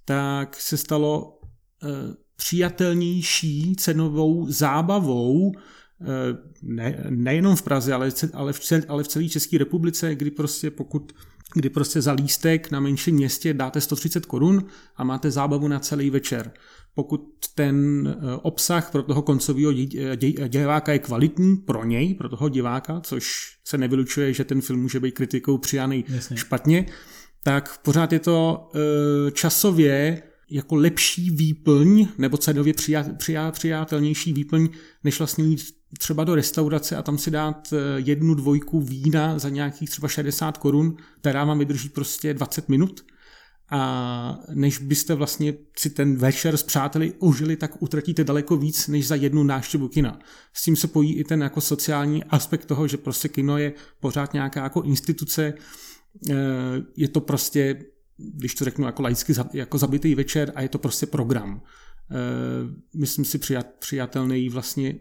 tak 0.06 0.56
se 0.56 0.78
stalo 0.78 1.40
eh, 1.84 1.88
přijatelnější 2.36 3.76
cenovou 3.76 4.52
zábavou 4.52 5.52
ne, 6.64 7.06
nejenom 7.10 7.56
v 7.56 7.62
Praze, 7.62 7.94
ale, 7.94 8.12
ale, 8.34 8.54
v 8.54 8.60
cel, 8.60 8.82
ale 8.88 9.04
v 9.04 9.08
celé 9.08 9.30
České 9.30 9.58
republice, 9.58 10.16
kdy 10.16 10.32
prostě 10.32 10.72
pokud 10.72 11.14
kdy 11.54 11.70
prostě 11.70 12.02
za 12.02 12.12
lístek 12.12 12.72
na 12.72 12.80
menším 12.80 13.16
městě 13.16 13.54
dáte 13.54 13.82
130 13.82 14.26
korun 14.26 14.66
a 14.96 15.04
máte 15.04 15.32
zábavu 15.32 15.68
na 15.68 15.80
celý 15.80 16.10
večer. 16.10 16.52
Pokud 16.96 17.22
ten 17.56 18.08
eh, 18.08 18.36
obsah 18.42 18.92
pro 18.92 19.04
toho 19.04 19.22
koncového 19.22 19.74
diváka 20.48 20.94
je 20.94 21.00
kvalitní 21.00 21.58
pro 21.58 21.86
něj, 21.86 22.14
pro 22.14 22.30
toho 22.30 22.50
diváka, 22.50 23.02
což 23.02 23.56
se 23.66 23.78
nevylučuje, 23.78 24.34
že 24.34 24.44
ten 24.44 24.62
film 24.62 24.82
může 24.82 25.00
být 25.00 25.12
kritikou 25.12 25.58
přijaný 25.58 26.06
Jasně. 26.08 26.38
špatně, 26.38 26.86
tak 27.44 27.78
pořád 27.82 28.14
je 28.14 28.20
to 28.20 28.70
eh, 28.76 29.32
časově 29.32 30.22
jako 30.52 30.76
lepší 30.76 31.30
výplň 31.30 32.08
nebo 32.18 32.38
cenově 32.38 32.74
přijatelnější 33.52 34.34
výplň, 34.34 34.70
než 35.04 35.18
vlastně 35.20 35.46
jít 35.46 35.62
třeba 35.98 36.24
do 36.24 36.36
restaurace 36.36 36.96
a 36.96 37.02
tam 37.02 37.18
si 37.18 37.32
dát 37.32 37.74
eh, 37.74 37.78
jednu 37.98 38.34
dvojku 38.34 38.82
vína 38.82 39.40
za 39.40 39.50
nějakých 39.50 39.90
třeba 39.90 40.08
60 40.08 40.58
korun, 40.58 40.98
která 41.22 41.46
vám 41.46 41.60
vydrží 41.60 41.90
prostě 41.90 42.34
20 42.34 42.70
minut 42.70 43.04
a 43.72 44.40
než 44.54 44.78
byste 44.78 45.16
vlastně 45.16 45.54
si 45.78 45.90
ten 45.90 46.16
večer 46.16 46.58
s 46.58 46.64
přáteli 46.64 47.14
užili, 47.20 47.56
tak 47.56 47.82
utratíte 47.82 48.24
daleko 48.24 48.58
víc, 48.58 48.88
než 48.88 49.08
za 49.08 49.16
jednu 49.16 49.44
návštěvu 49.44 49.88
kina. 49.88 50.20
S 50.54 50.64
tím 50.64 50.76
se 50.76 50.88
pojí 50.88 51.16
i 51.16 51.24
ten 51.24 51.42
jako 51.42 51.62
sociální 51.62 52.24
aspekt 52.24 52.66
toho, 52.66 52.88
že 52.88 52.98
prostě 52.98 53.28
kino 53.28 53.58
je 53.58 53.74
pořád 54.00 54.34
nějaká 54.34 54.64
jako 54.64 54.82
instituce, 54.82 55.54
eh, 56.30 56.34
je 56.98 57.08
to 57.08 57.22
prostě, 57.22 57.80
když 58.20 58.56
to 58.56 58.66
řeknu 58.66 58.86
jako 58.86 59.02
laicky, 59.02 59.34
jako 59.54 59.78
zabitý 59.78 60.16
večer 60.16 60.52
a 60.56 60.62
je 60.62 60.70
to 60.70 60.78
prostě 60.78 61.06
program. 61.06 61.62
Eh, 62.12 62.16
myslím 62.98 63.26
si 63.26 63.40
přijatelný 63.80 64.50
vlastně 64.50 64.96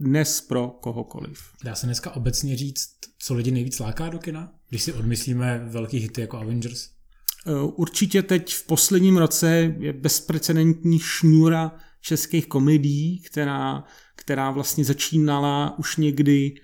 dnes 0.00 0.40
pro 0.40 0.68
kohokoliv. 0.68 1.38
Dá 1.64 1.74
se 1.74 1.86
dneska 1.86 2.10
obecně 2.10 2.56
říct, 2.56 2.88
co 3.18 3.34
lidi 3.34 3.50
nejvíc 3.50 3.78
láká 3.78 4.08
do 4.08 4.18
kina, 4.18 4.52
když 4.68 4.82
si 4.82 4.92
odmyslíme 4.92 5.66
velký 5.68 5.98
hity 5.98 6.20
jako 6.20 6.38
Avengers? 6.38 6.88
Eh, 7.46 7.52
určitě 7.76 8.22
teď 8.22 8.54
v 8.54 8.66
posledním 8.66 9.16
roce 9.16 9.74
je 9.78 9.92
bezprecedentní 9.92 10.98
šňůra 10.98 11.72
českých 12.00 12.46
komedií, 12.46 13.20
která, 13.20 13.84
která 14.16 14.50
vlastně 14.50 14.84
začínala 14.84 15.78
už 15.78 15.96
někdy 15.96 16.54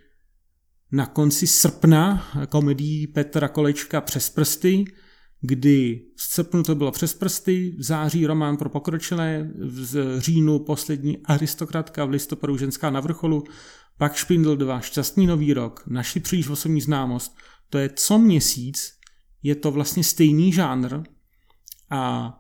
na 0.92 1.06
konci 1.06 1.46
srpna 1.46 2.30
komedii 2.48 3.06
Petra 3.06 3.48
Kolečka 3.48 4.00
Přes 4.00 4.30
prsty, 4.30 4.84
kdy 5.42 6.02
v 6.16 6.22
srpnu 6.22 6.62
to 6.62 6.74
bylo 6.74 6.90
přes 6.90 7.14
prsty, 7.14 7.74
v 7.78 7.82
září 7.82 8.26
román 8.26 8.56
pro 8.56 8.68
pokročilé, 8.68 9.50
v 9.54 10.20
říjnu 10.20 10.58
poslední 10.58 11.18
aristokratka, 11.24 12.04
v 12.04 12.10
listopadu 12.10 12.56
ženská 12.56 12.90
na 12.90 13.00
vrcholu, 13.00 13.44
pak 13.98 14.14
Špindl 14.14 14.56
2, 14.56 14.80
šťastný 14.80 15.26
nový 15.26 15.54
rok, 15.54 15.82
naši 15.86 16.20
příliš 16.20 16.48
osobní 16.48 16.80
známost. 16.80 17.36
To 17.70 17.78
je 17.78 17.90
co 17.96 18.18
měsíc, 18.18 18.92
je 19.42 19.54
to 19.54 19.70
vlastně 19.70 20.04
stejný 20.04 20.52
žánr 20.52 21.02
a 21.90 22.34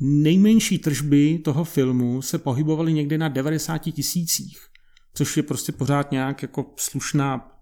nejmenší 0.00 0.78
tržby 0.78 1.38
toho 1.38 1.64
filmu 1.64 2.22
se 2.22 2.38
pohybovaly 2.38 2.92
někde 2.92 3.18
na 3.18 3.28
90 3.28 3.78
tisících, 3.78 4.58
což 5.14 5.36
je 5.36 5.42
prostě 5.42 5.72
pořád 5.72 6.12
nějak 6.12 6.42
jako 6.42 6.74
slušná, 6.76 7.58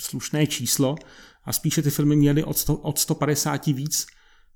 slušné 0.00 0.46
číslo 0.46 0.96
a 1.44 1.52
spíše 1.52 1.82
ty 1.82 1.90
filmy 1.90 2.16
měly 2.16 2.44
od, 2.44 2.58
100, 2.58 2.76
od 2.76 2.98
150 2.98 3.66
víc, 3.66 4.06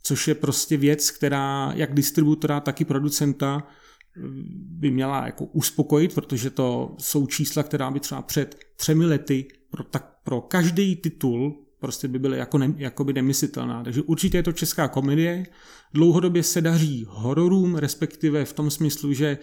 což 0.03 0.29
je 0.29 0.35
prostě 0.35 0.77
věc, 0.77 1.11
která 1.11 1.73
jak 1.75 1.95
distributora, 1.95 2.61
tak 2.61 2.81
i 2.81 2.85
producenta 2.85 3.63
eh, 3.67 4.21
by 4.55 4.91
měla 4.91 5.27
jako 5.27 5.45
uspokojit, 5.45 6.15
protože 6.15 6.51
to 6.51 6.97
jsou 6.99 7.27
čísla, 7.27 7.63
která 7.63 7.91
by 7.91 8.01
třeba 8.01 8.23
před 8.23 8.59
třemi 8.77 9.07
lety 9.07 9.49
pro, 9.71 9.85
tak, 9.85 10.15
pro 10.25 10.41
každý 10.41 10.97
titul 10.97 11.69
prostě 11.81 12.09
by 12.09 12.19
byly 12.19 12.39
jako, 12.39 12.59
ne, 12.59 12.75
jako 12.77 13.05
by 13.05 13.13
nemyslitelná. 13.13 13.85
Takže 13.85 14.03
určitě 14.03 14.39
je 14.39 14.43
to 14.43 14.53
česká 14.53 14.89
komedie. 14.89 15.47
Dlouhodobě 15.95 16.43
se 16.43 16.61
daří 16.61 17.07
hororům, 17.09 17.77
respektive 17.77 18.45
v 18.45 18.53
tom 18.53 18.71
smyslu, 18.71 19.13
že 19.13 19.39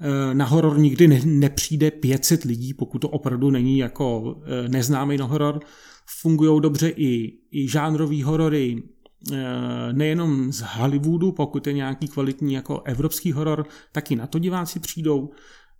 eh, 0.00 0.34
na 0.34 0.44
horor 0.44 0.78
nikdy 0.78 1.08
ne, 1.08 1.20
nepřijde 1.24 1.90
500 1.90 2.44
lidí, 2.44 2.74
pokud 2.74 2.98
to 2.98 3.08
opravdu 3.08 3.50
není 3.50 3.78
jako 3.78 4.36
eh, 4.44 4.68
neznámý 4.68 5.16
na 5.16 5.24
horor. 5.24 5.60
Fungují 6.06 6.60
dobře 6.60 6.88
i, 6.88 7.38
i 7.50 7.68
žánrový 7.68 8.22
horory, 8.22 8.82
eh, 9.32 9.92
nejenom 9.92 10.52
z 10.52 10.60
Hollywoodu, 10.60 11.32
pokud 11.32 11.66
je 11.66 11.72
nějaký 11.72 12.08
kvalitní 12.08 12.54
jako 12.54 12.82
evropský 12.82 13.32
horor, 13.32 13.66
taky 13.92 14.16
na 14.16 14.26
to 14.26 14.38
diváci 14.38 14.80
přijdou. 14.80 15.30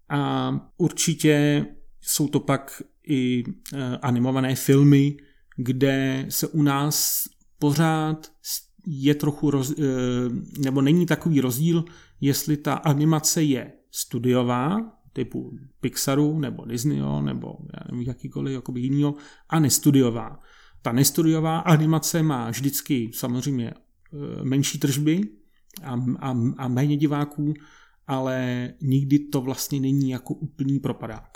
A 0.09 0.51
určitě 0.77 1.67
jsou 2.01 2.29
to 2.29 2.41
pak 2.41 2.83
i 3.09 3.45
eh, 3.75 3.99
animované 4.03 4.55
filmy, 4.55 5.17
kde 5.57 6.27
se 6.29 6.49
u 6.49 6.63
nás 6.63 7.25
pořád 7.59 8.33
je 8.87 9.15
trochu, 9.15 9.51
roz, 9.51 9.71
eh, 9.71 9.83
nebo 10.59 10.83
není 10.83 11.07
takový 11.07 11.41
rozdíl, 11.41 11.85
jestli 12.21 12.57
ta 12.57 12.75
animace 12.75 13.43
je 13.43 13.73
studiová, 13.91 14.94
typu 15.15 15.59
Pixaru 15.81 16.39
nebo 16.39 16.65
Disneyho 16.65 17.23
nebo 17.23 17.49
já 17.75 17.81
nevím, 17.91 18.09
jakýkoliv 18.09 18.63
jinýho 18.77 19.15
a 19.49 19.61
nestudiová. 19.61 20.41
Ta 20.83 20.93
nestudiová 20.93 21.59
animace 21.59 22.23
má 22.23 22.51
vždycky 22.51 23.11
samozřejmě 23.15 23.71
e, 23.71 23.75
menší 24.45 24.79
tržby 24.79 25.21
a, 25.83 25.95
a, 26.19 26.35
a 26.57 26.69
méně 26.69 26.97
diváků, 26.97 27.55
ale 28.07 28.69
nikdy 28.83 29.19
to 29.19 29.41
vlastně 29.41 29.81
není 29.81 30.11
jako 30.11 30.35
úplný 30.35 30.79
propadák. 30.79 31.29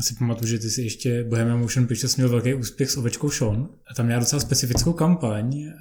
Asi 0.00 0.14
pamatuju, 0.18 0.48
že 0.48 0.58
ty 0.58 0.70
si 0.70 0.82
ještě 0.82 1.24
Bohemian 1.24 1.60
Motion 1.60 1.86
Pictures 1.86 2.16
měl 2.16 2.28
velký 2.28 2.54
úspěch 2.54 2.90
s 2.90 2.96
ovečkou 2.96 3.30
Sean 3.30 3.68
a 3.90 3.94
tam 3.94 4.06
měla 4.06 4.20
docela 4.20 4.40
specifickou 4.40 4.92
kampaň. 4.92 5.72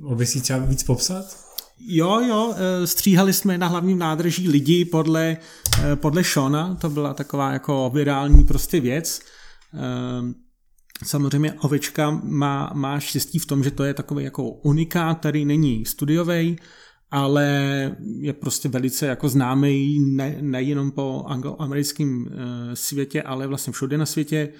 Mohl 0.00 0.16
bys 0.16 0.30
si 0.30 0.40
třeba 0.40 0.58
víc 0.58 0.82
popsat? 0.82 1.51
Jo, 1.86 2.20
jo, 2.20 2.54
eh, 2.56 2.86
stříhali 2.86 3.32
jsme 3.32 3.58
na 3.58 3.66
hlavním 3.66 3.98
nádraží 3.98 4.48
lidi 4.48 4.84
podle, 4.84 5.36
eh, 5.82 5.96
podle 5.96 6.22
Shona, 6.22 6.74
to 6.74 6.90
byla 6.90 7.14
taková 7.14 7.52
jako 7.52 7.90
virální 7.94 8.44
prostě 8.44 8.80
věc. 8.80 9.20
Eh, 9.74 10.42
Samozřejmě 11.04 11.52
ovečka 11.52 12.10
má, 12.10 12.70
má 12.74 13.00
štěstí 13.00 13.38
v 13.38 13.46
tom, 13.46 13.64
že 13.64 13.70
to 13.70 13.84
je 13.84 13.94
takový 13.94 14.24
jako 14.24 14.50
unikát, 14.50 15.18
který 15.18 15.44
není 15.44 15.86
studiový, 15.86 16.56
ale 17.10 17.46
je 18.20 18.32
prostě 18.32 18.68
velice 18.68 19.06
jako 19.06 19.28
známý 19.28 20.00
ne, 20.00 20.36
nejenom 20.40 20.90
po 20.90 21.24
angloamerickém 21.28 22.26
e, 22.26 22.76
světě, 22.76 23.22
ale 23.22 23.46
vlastně 23.46 23.72
všude 23.72 23.98
na 23.98 24.06
světě, 24.06 24.52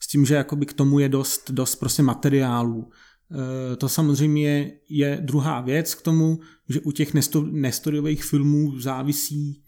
s 0.00 0.06
tím, 0.06 0.26
že 0.26 0.44
k 0.66 0.72
tomu 0.72 0.98
je 0.98 1.08
dost, 1.08 1.50
dost 1.50 1.74
prostě 1.74 2.02
materiálů. 2.02 2.90
E, 3.32 3.76
to 3.76 3.88
samozřejmě 3.88 4.72
je 4.88 5.20
druhá 5.24 5.60
věc 5.60 5.94
k 5.94 6.02
tomu, 6.02 6.40
že 6.68 6.80
u 6.80 6.92
těch 6.92 7.14
nestudiových 7.50 8.24
filmů 8.24 8.80
závisí 8.80 9.62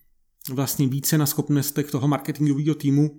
vlastně 0.51 0.89
více 0.89 1.19
na 1.19 1.27
schopnostech 1.27 1.91
toho 1.91 2.09
marketingového 2.09 2.75
týmu, 2.75 3.19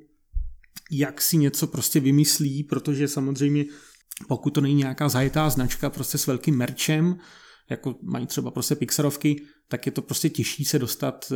jak 0.91 1.21
si 1.21 1.38
něco 1.38 1.67
prostě 1.67 2.00
vymyslí, 2.00 2.63
protože 2.63 3.07
samozřejmě 3.07 3.65
pokud 4.27 4.50
to 4.50 4.62
není 4.62 4.75
nějaká 4.75 5.09
zajetá 5.09 5.50
značka 5.50 5.89
prostě 5.89 6.17
s 6.17 6.27
velkým 6.27 6.57
merčem, 6.57 7.17
jako 7.69 7.95
mají 8.01 8.27
třeba 8.27 8.51
prostě 8.51 8.75
Pixarovky, 8.75 9.43
tak 9.74 9.86
je 9.86 9.92
to 9.92 10.01
prostě 10.01 10.30
těžší 10.30 10.65
se 10.65 10.80
dostat 10.80 11.32
eh, 11.32 11.36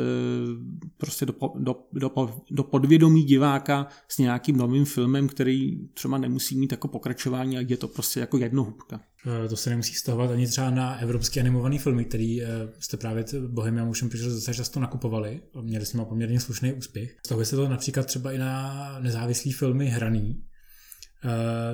prostě 0.97 1.25
do, 1.25 1.33
do, 1.55 1.75
do, 1.93 2.11
do 2.51 2.63
podvědomí 2.63 3.23
diváka 3.23 3.87
s 4.07 4.17
nějakým 4.17 4.57
novým 4.57 4.85
filmem, 4.85 5.27
který 5.27 5.87
třeba 5.93 6.17
nemusí 6.17 6.57
mít 6.57 6.71
jako 6.71 6.87
pokračování 6.87 7.57
a 7.57 7.61
je 7.67 7.77
to 7.77 7.87
prostě 7.87 8.19
jako 8.19 8.37
jednohubka. 8.37 9.01
Eh, 9.45 9.49
to 9.49 9.55
se 9.55 9.69
nemusí 9.69 9.93
stahovat 9.93 10.31
ani 10.31 10.47
třeba 10.47 10.69
na 10.69 10.99
evropský 10.99 11.39
animovaný 11.39 11.77
filmy, 11.77 12.05
který 12.05 12.43
eh, 12.43 12.47
jste 12.79 12.97
právě 12.97 13.25
Bohemia 13.47 13.85
Motion 13.85 14.09
Pictures 14.09 14.33
docela 14.33 14.55
často 14.55 14.79
nakupovali. 14.79 15.41
Měli 15.61 15.85
jsme 15.85 16.05
poměrně 16.05 16.39
slušný 16.39 16.73
úspěch. 16.73 17.15
Stahuje 17.25 17.45
se 17.45 17.55
to 17.55 17.69
například 17.69 18.05
třeba 18.05 18.31
i 18.31 18.37
na 18.37 18.99
nezávislý 18.99 19.51
filmy 19.51 19.85
hraný, 19.85 20.43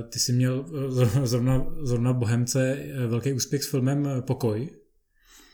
ty 0.09 0.19
jsi 0.19 0.33
měl 0.33 0.65
zrovna, 1.23 1.65
zrovna 1.81 2.13
Bohemce 2.13 2.77
velký 3.07 3.33
úspěch 3.33 3.63
s 3.63 3.69
filmem 3.69 4.07
Pokoj, 4.27 4.69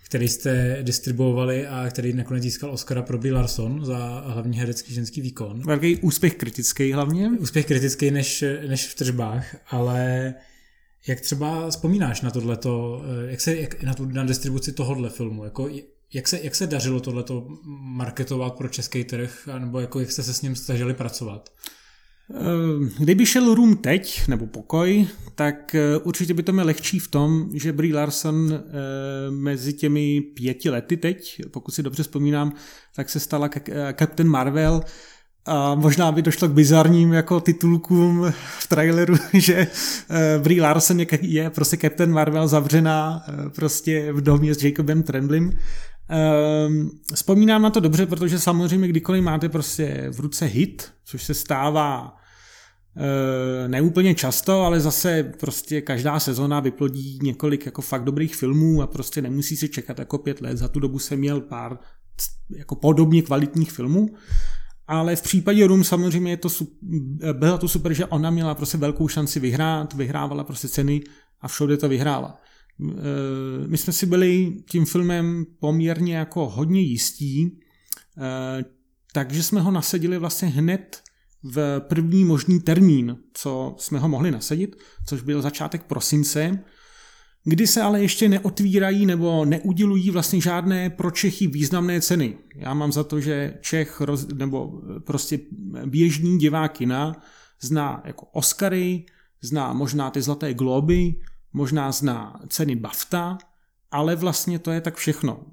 který 0.10 0.28
jste 0.28 0.80
distribuovali 0.82 1.68
a 1.68 1.89
který 1.89 2.13
nakonec 2.13 2.44
získal 2.44 2.72
Oscara 2.72 3.01
pro 3.01 3.18
Bill 3.18 3.36
Larson 3.36 3.86
za 3.86 4.24
hlavní 4.28 4.58
herecký 4.58 4.94
ženský 4.94 5.22
výkon. 5.22 5.62
Velký 5.66 5.98
úspěch 5.98 6.36
kritický 6.36 6.92
hlavně. 6.92 7.30
Úspěch 7.39 7.66
kritický 7.66 8.12
než, 8.12 8.44
než 8.68 8.88
v 8.88 8.96
tržbách, 8.96 9.56
ale 9.70 10.34
jak 11.08 11.22
třeba 11.22 11.70
vzpomínáš 11.70 12.22
na 12.22 12.32
tohleto, 12.32 13.04
jak 13.28 13.42
se, 13.42 13.56
jak, 13.56 13.84
na, 13.84 13.94
tu, 13.94 14.06
na 14.06 14.24
distribuci 14.24 14.72
tohohle 14.72 15.10
filmu, 15.10 15.44
jako 15.44 15.70
jak 16.13 16.28
se, 16.28 16.39
jak 16.44 16.56
se 16.56 16.68
dařilo 16.68 17.00
tohleto 17.00 17.48
marketovat 17.66 18.56
pro 18.56 18.70
český 18.70 19.04
trh, 19.04 19.48
nebo 19.60 19.80
jako 19.80 20.00
jak 20.00 20.12
jste 20.12 20.24
se 20.24 20.34
s 20.34 20.42
ním 20.42 20.56
snažili 20.56 20.94
pracovat? 20.94 21.50
Eh, 22.33 22.89
kdyby 23.00 23.25
šel 23.25 23.55
Room 23.55 23.75
teď, 23.75 24.27
nebo 24.27 24.48
pokoj, 24.48 25.07
tak 25.36 25.75
eh, 25.75 25.98
určitě 25.98 26.33
by 26.33 26.43
to 26.43 26.53
měl 26.53 26.65
lehčí 26.65 27.00
v 27.00 27.07
tom, 27.07 27.50
že 27.53 27.74
Brie 27.74 27.95
Larson 27.95 28.53
eh, 28.53 28.62
mezi 29.31 29.74
těmi 29.74 30.21
pěti 30.21 30.69
lety 30.69 30.98
teď, 30.98 31.41
pokud 31.51 31.71
si 31.71 31.83
dobře 31.83 32.03
vzpomínám, 32.03 32.53
tak 32.95 33.09
se 33.09 33.19
stala 33.19 33.50
Captain 34.00 34.29
Marvel 34.29 34.81
a 35.45 35.75
možná 35.75 36.12
by 36.12 36.21
došlo 36.21 36.48
k 36.48 36.53
bizarním 36.53 37.13
jako 37.13 37.39
titulkům 37.39 38.33
v 38.59 38.67
traileru, 38.67 39.15
že 39.33 39.67
Brie 40.43 40.62
Larson 40.62 41.00
je, 41.00 41.07
je 41.21 41.50
prostě 41.50 41.77
Captain 41.77 42.12
Marvel 42.12 42.48
zavřená 42.48 43.24
prostě 43.55 44.13
v 44.13 44.21
domě 44.21 44.55
s 44.55 44.63
Jacobem 44.63 45.03
Tremblim 45.03 45.51
Um, 46.67 46.91
vzpomínám 47.13 47.62
na 47.62 47.69
to 47.69 47.79
dobře, 47.79 48.05
protože 48.05 48.39
samozřejmě 48.39 48.88
kdykoliv 48.88 49.24
máte 49.24 49.50
prostě 49.50 50.07
v 50.12 50.19
ruce 50.19 50.45
hit, 50.45 50.91
což 51.05 51.24
se 51.24 51.33
stává 51.33 52.19
neúplně 53.68 54.15
často, 54.15 54.62
ale 54.62 54.79
zase 54.79 55.32
prostě 55.39 55.82
každá 55.82 56.20
sezona 56.20 56.60
vyplodí 56.60 57.20
několik 57.24 57.65
jako 57.65 57.82
fakt 57.82 58.03
dobrých 58.03 58.36
filmů 58.36 58.82
a 58.82 58.88
prostě 58.88 59.22
nemusí 59.22 59.58
se 59.58 59.68
čekat 59.68 60.00
jako 60.00 60.18
pět 60.18 60.41
let. 60.41 60.58
Za 60.58 60.68
tu 60.68 60.79
dobu 60.79 61.00
jsem 61.00 61.20
měl 61.20 61.41
pár 61.41 61.77
jako 62.58 62.75
podobně 62.75 63.22
kvalitních 63.22 63.72
filmů. 63.72 64.10
Ale 64.88 65.15
v 65.15 65.22
případě 65.22 65.68
Rum 65.68 65.84
samozřejmě 65.84 66.32
je 66.32 66.38
to, 66.38 66.50
bylo 67.34 67.58
to 67.58 67.68
super, 67.68 67.94
že 67.94 68.06
ona 68.06 68.29
měla 68.29 68.56
prostě 68.56 68.77
velkou 68.77 69.08
šanci 69.08 69.39
vyhrát, 69.39 69.94
vyhrávala 69.94 70.44
prostě 70.44 70.68
ceny 70.68 71.01
a 71.41 71.48
všude 71.48 71.77
to 71.77 71.89
vyhrála. 71.89 72.39
Eh, 72.81 73.68
my 73.68 73.77
jsme 73.77 73.94
si 73.94 74.05
byli 74.05 74.55
tím 74.70 74.85
filmem 74.85 75.46
poměrně 75.59 76.18
jako 76.18 76.50
hodně 76.50 76.81
jistí, 76.81 77.59
eh, 78.18 78.64
takže 79.14 79.44
jsme 79.44 79.62
ho 79.62 79.72
nasadili 79.72 80.18
vlastně 80.18 80.48
hned 80.48 81.01
v 81.44 81.80
první 81.80 82.25
možný 82.25 82.60
termín, 82.60 83.18
co 83.34 83.75
jsme 83.78 84.00
ho 84.00 84.10
mohli 84.10 84.32
nasadit, 84.32 84.75
což 85.06 85.22
byl 85.22 85.42
začátek 85.42 85.84
prosince, 85.84 86.64
kdy 87.44 87.68
se 87.68 87.82
ale 87.82 88.02
ještě 88.02 88.30
neotvírají 88.30 89.06
nebo 89.06 89.46
neudělují 89.46 90.12
vlastně 90.12 90.42
žádné 90.42 90.90
pro 90.90 91.12
Čechy 91.12 91.48
významné 91.48 92.02
ceny. 92.02 92.38
Já 92.56 92.74
mám 92.74 92.92
za 92.92 93.04
to, 93.04 93.20
že 93.20 93.58
Čech 93.62 94.02
roz, 94.02 94.28
nebo 94.28 94.82
prostě 95.06 95.40
běžný 95.86 96.38
divák 96.38 96.78
kina 96.78 97.22
zná 97.62 98.04
jako 98.06 98.25
Oscary, 98.25 99.06
zná 99.42 99.74
možná 99.74 100.12
ty 100.12 100.22
Zlaté 100.22 100.54
globy, 100.54 101.16
možná 101.54 101.92
zná 101.92 102.40
ceny 102.48 102.75
BAFTA, 102.75 103.38
ale 103.92 104.16
vlastně 104.16 104.60
to 104.60 104.72
je 104.72 104.82
tak 104.82 104.96
všechno. 104.96 105.46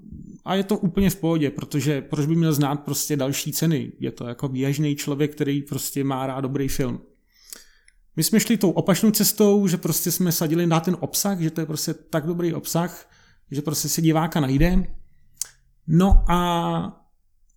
A 0.46 0.54
je 0.54 0.64
to 0.64 0.78
úplně 0.78 1.10
v 1.10 1.16
pohodě, 1.16 1.50
protože 1.50 2.00
proč 2.00 2.26
by 2.26 2.36
měl 2.36 2.52
znát 2.52 2.76
prostě 2.76 3.16
další 3.16 3.52
ceny? 3.52 3.92
Je 4.00 4.10
to 4.10 4.26
jako 4.26 4.48
běžný 4.48 4.96
člověk, 4.96 5.34
který 5.34 5.62
prostě 5.62 6.04
má 6.04 6.26
rád 6.26 6.40
dobrý 6.40 6.68
film. 6.68 7.00
My 8.16 8.24
jsme 8.24 8.40
šli 8.40 8.56
tou 8.56 8.70
opačnou 8.70 9.10
cestou, 9.10 9.66
že 9.66 9.76
prostě 9.76 10.10
jsme 10.10 10.32
sadili 10.32 10.66
na 10.66 10.80
ten 10.80 10.96
obsah, 11.00 11.40
že 11.40 11.50
to 11.50 11.60
je 11.60 11.66
prostě 11.66 11.94
tak 11.94 12.26
dobrý 12.26 12.54
obsah, 12.54 13.10
že 13.50 13.62
prostě 13.62 13.88
se 13.88 14.02
diváka 14.02 14.40
najde. 14.40 14.86
No 15.86 16.24
a 16.30 17.06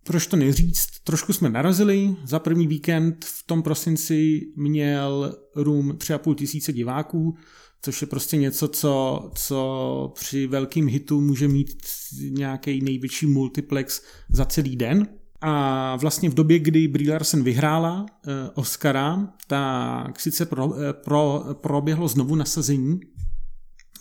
proč 0.04 0.26
to 0.26 0.36
neříct, 0.36 1.04
trošku 1.04 1.32
jsme 1.32 1.50
narazili. 1.50 2.16
Za 2.24 2.38
první 2.38 2.66
víkend 2.66 3.24
v 3.24 3.46
tom 3.46 3.62
prosinci 3.62 4.40
měl 4.56 5.36
Room 5.56 5.90
3,5 5.90 6.34
tisíce 6.34 6.72
diváků, 6.72 7.36
což 7.82 8.00
je 8.00 8.06
prostě 8.06 8.36
něco, 8.36 8.68
co, 8.68 9.30
co 9.34 10.12
při 10.14 10.46
velkým 10.46 10.88
hitu 10.88 11.20
může 11.20 11.48
mít 11.48 11.82
nějaký 12.30 12.80
největší 12.80 13.26
multiplex 13.26 14.02
za 14.30 14.44
celý 14.44 14.76
den. 14.76 15.08
A 15.42 15.96
vlastně 15.96 16.30
v 16.30 16.34
době, 16.34 16.58
kdy 16.58 16.88
Brie 16.88 17.12
Larson 17.12 17.42
vyhrála 17.42 18.06
eh, 18.06 18.50
Oscara, 18.54 19.28
tak 19.46 20.20
sice 20.20 20.46
pro, 20.46 20.74
eh, 20.78 20.92
pro, 20.92 21.44
proběhlo 21.60 22.08
znovu 22.08 22.34
nasazení 22.34 23.00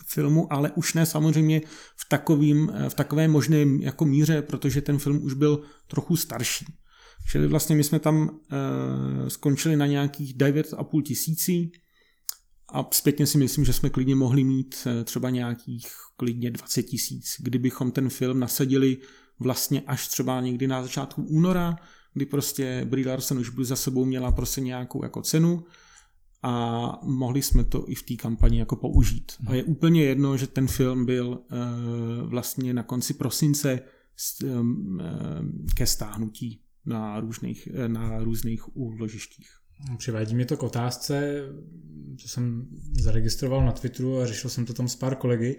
filmu, 0.09 0.53
ale 0.53 0.71
už 0.71 0.93
ne 0.93 1.05
samozřejmě 1.05 1.61
v, 1.95 2.09
takovým, 2.09 2.71
eh, 2.73 2.89
v 2.89 2.93
takové 2.93 3.27
možné 3.27 3.65
jako 3.79 4.05
míře, 4.05 4.41
protože 4.41 4.81
ten 4.81 4.99
film 4.99 5.23
už 5.23 5.33
byl 5.33 5.61
trochu 5.87 6.15
starší. 6.15 6.65
Čili 7.31 7.47
vlastně 7.47 7.75
my 7.75 7.83
jsme 7.83 7.99
tam 7.99 8.29
eh, 8.29 9.29
skončili 9.29 9.75
na 9.75 9.85
nějakých 9.85 10.37
9,5 10.37 11.01
tisící, 11.01 11.71
a 12.73 12.87
zpětně 12.91 13.27
si 13.27 13.37
myslím, 13.37 13.65
že 13.65 13.73
jsme 13.73 13.89
klidně 13.89 14.15
mohli 14.15 14.43
mít 14.43 14.87
eh, 14.87 15.03
třeba 15.03 15.29
nějakých 15.29 15.87
klidně 16.17 16.51
20 16.51 16.83
tisíc, 16.83 17.35
kdybychom 17.39 17.91
ten 17.91 18.09
film 18.09 18.39
nasadili 18.39 18.97
vlastně 19.39 19.81
až 19.81 20.07
třeba 20.07 20.41
někdy 20.41 20.67
na 20.67 20.83
začátku 20.83 21.23
února, 21.23 21.75
kdy 22.13 22.25
prostě 22.25 22.85
Brie 22.89 23.07
Larson 23.07 23.37
už 23.37 23.49
by 23.49 23.65
za 23.65 23.75
sebou 23.75 24.05
měla 24.05 24.31
prostě 24.31 24.61
nějakou 24.61 25.03
jako 25.03 25.21
cenu 25.21 25.63
a 26.43 26.91
mohli 27.03 27.41
jsme 27.41 27.63
to 27.63 27.89
i 27.89 27.95
v 27.95 28.03
té 28.03 28.15
kampani 28.15 28.59
jako 28.59 28.75
použít. 28.75 29.31
A 29.47 29.53
je 29.53 29.63
úplně 29.63 30.03
jedno, 30.03 30.37
že 30.37 30.47
ten 30.47 30.67
film 30.67 31.05
byl 31.05 31.27
uh, 31.29 32.29
vlastně 32.29 32.73
na 32.73 32.83
konci 32.83 33.13
prosince 33.13 33.79
ke 35.75 35.85
stáhnutí 35.85 36.61
na 36.85 37.19
různých, 37.19 37.67
na 37.87 38.23
různých 38.23 38.77
úložištích. 38.77 39.49
Přivádí 39.97 40.35
mě 40.35 40.45
to 40.45 40.57
k 40.57 40.63
otázce, 40.63 41.43
co 42.19 42.27
jsem 42.27 42.67
zaregistroval 42.99 43.65
na 43.65 43.71
Twitteru 43.71 44.21
a 44.21 44.25
řešil 44.25 44.49
jsem 44.49 44.65
to 44.65 44.73
tam 44.73 44.87
s 44.87 44.95
pár 44.95 45.15
kolegy, 45.15 45.57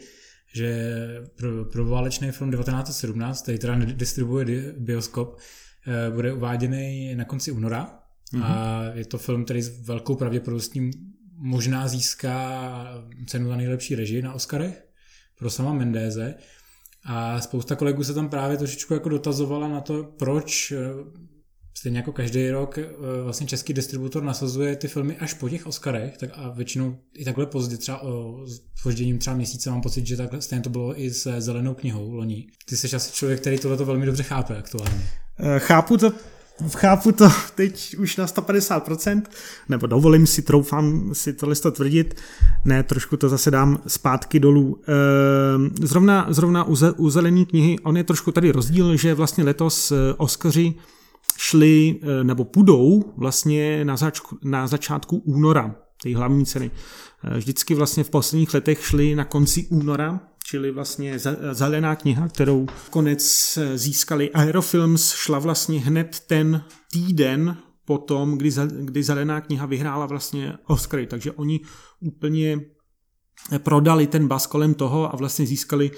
že 0.54 0.94
pro, 1.36 1.64
pro 1.64 1.84
válečný 1.84 2.30
film 2.30 2.50
1917, 2.50 3.42
který 3.42 3.58
teda 3.58 3.74
distribuje 3.84 4.74
bioskop, 4.78 5.38
eh, 5.86 6.10
bude 6.10 6.32
uváděný 6.32 7.14
na 7.14 7.24
konci 7.24 7.52
února 7.52 8.00
mm-hmm. 8.32 8.42
a 8.44 8.82
je 8.94 9.04
to 9.04 9.18
film, 9.18 9.44
který 9.44 9.62
s 9.62 9.86
velkou 9.86 10.16
pravděpodobností 10.16 10.90
možná 11.36 11.88
získá 11.88 13.04
cenu 13.26 13.48
za 13.48 13.56
nejlepší 13.56 13.94
režii 13.94 14.22
na 14.22 14.32
Oscarech 14.34 14.86
pro 15.38 15.50
sama 15.50 15.72
Mendéze. 15.72 16.34
A 17.04 17.40
spousta 17.40 17.76
kolegů 17.76 18.04
se 18.04 18.14
tam 18.14 18.28
právě 18.28 18.56
trošičku 18.56 18.94
jako 18.94 19.08
dotazovala 19.08 19.68
na 19.68 19.80
to, 19.80 20.04
proč 20.04 20.72
eh, 20.72 20.78
stejně 21.80 21.98
jako 21.98 22.12
každý 22.12 22.50
rok 22.50 22.78
eh, 22.78 22.86
vlastně 23.24 23.46
český 23.46 23.72
distributor 23.74 24.22
nasazuje 24.22 24.76
ty 24.76 24.88
filmy 24.88 25.16
až 25.16 25.34
po 25.34 25.48
těch 25.48 25.66
Oscarech, 25.66 26.18
tak 26.18 26.30
a 26.34 26.48
většinou 26.48 26.96
i 27.14 27.24
takhle 27.24 27.46
pozdě, 27.46 27.76
třeba 27.76 28.02
o 28.02 28.44
spožděním 28.74 29.18
třeba 29.18 29.36
měsíce 29.36 29.70
mám 29.70 29.80
pocit, 29.80 30.06
že 30.06 30.16
takhle 30.16 30.42
stejně 30.42 30.62
to 30.62 30.70
bylo 30.70 31.00
i 31.00 31.10
se 31.10 31.40
zelenou 31.40 31.74
knihou 31.74 32.12
loni. 32.12 32.46
Ty 32.68 32.76
jsi 32.76 32.96
asi 32.96 33.12
člověk, 33.12 33.40
který 33.40 33.58
tohle 33.58 33.76
velmi 33.76 34.06
dobře 34.06 34.22
chápe 34.22 34.58
aktuálně. 34.58 35.02
Eh, 35.38 35.58
chápu 35.58 35.96
to 35.96 36.12
chápu 36.68 37.12
to 37.12 37.28
teď 37.54 37.96
už 37.98 38.16
na 38.16 38.26
150%, 38.26 39.22
nebo 39.68 39.86
dovolím 39.86 40.26
si, 40.26 40.42
troufám 40.42 41.14
si 41.14 41.32
tohle 41.32 41.54
tvrdit, 41.54 42.14
ne, 42.64 42.82
trošku 42.82 43.16
to 43.16 43.28
zase 43.28 43.50
dám 43.50 43.82
zpátky 43.86 44.40
dolů. 44.40 44.80
Zrovna, 45.82 46.26
zrovna 46.30 46.64
u, 46.64 46.76
ze, 46.76 46.92
u 46.92 47.10
zelené 47.10 47.44
knihy, 47.44 47.78
on 47.78 47.96
je 47.96 48.04
trošku 48.04 48.32
tady 48.32 48.50
rozdíl, 48.50 48.96
že 48.96 49.14
vlastně 49.14 49.44
letos 49.44 49.92
eh, 49.92 50.14
Oscaři 50.16 50.74
šli, 51.40 52.00
eh, 52.02 52.24
nebo 52.24 52.44
půjdou 52.44 53.12
vlastně 53.16 53.84
na, 53.84 53.96
zač, 53.96 54.20
na 54.44 54.66
začátku 54.66 55.16
února, 55.16 55.74
ty 56.02 56.12
hlavní 56.12 56.46
ceny. 56.46 56.70
Eh, 57.24 57.38
vždycky 57.38 57.74
vlastně 57.74 58.04
v 58.04 58.10
posledních 58.10 58.54
letech 58.54 58.84
šli 58.84 59.14
na 59.14 59.24
konci 59.24 59.66
února, 59.70 60.20
čili 60.44 60.70
vlastně 60.70 61.18
zelená 61.52 61.96
kniha, 61.96 62.28
kterou 62.28 62.66
konec 62.90 63.58
získali 63.74 64.30
Aerofilms, 64.30 65.12
šla 65.12 65.38
vlastně 65.38 65.80
hned 65.80 66.20
ten 66.26 66.64
týden 66.92 67.56
potom, 67.84 68.38
kdy, 68.38 68.50
kdy 68.80 69.02
zelená 69.02 69.40
kniha 69.40 69.66
vyhrála 69.66 70.06
vlastně 70.06 70.52
Oscary, 70.66 71.06
takže 71.06 71.32
oni 71.32 71.60
úplně 72.00 72.60
prodali 73.58 74.06
ten 74.06 74.28
bas 74.28 74.46
kolem 74.46 74.74
toho 74.74 75.14
a 75.14 75.16
vlastně 75.16 75.46
získali 75.46 75.90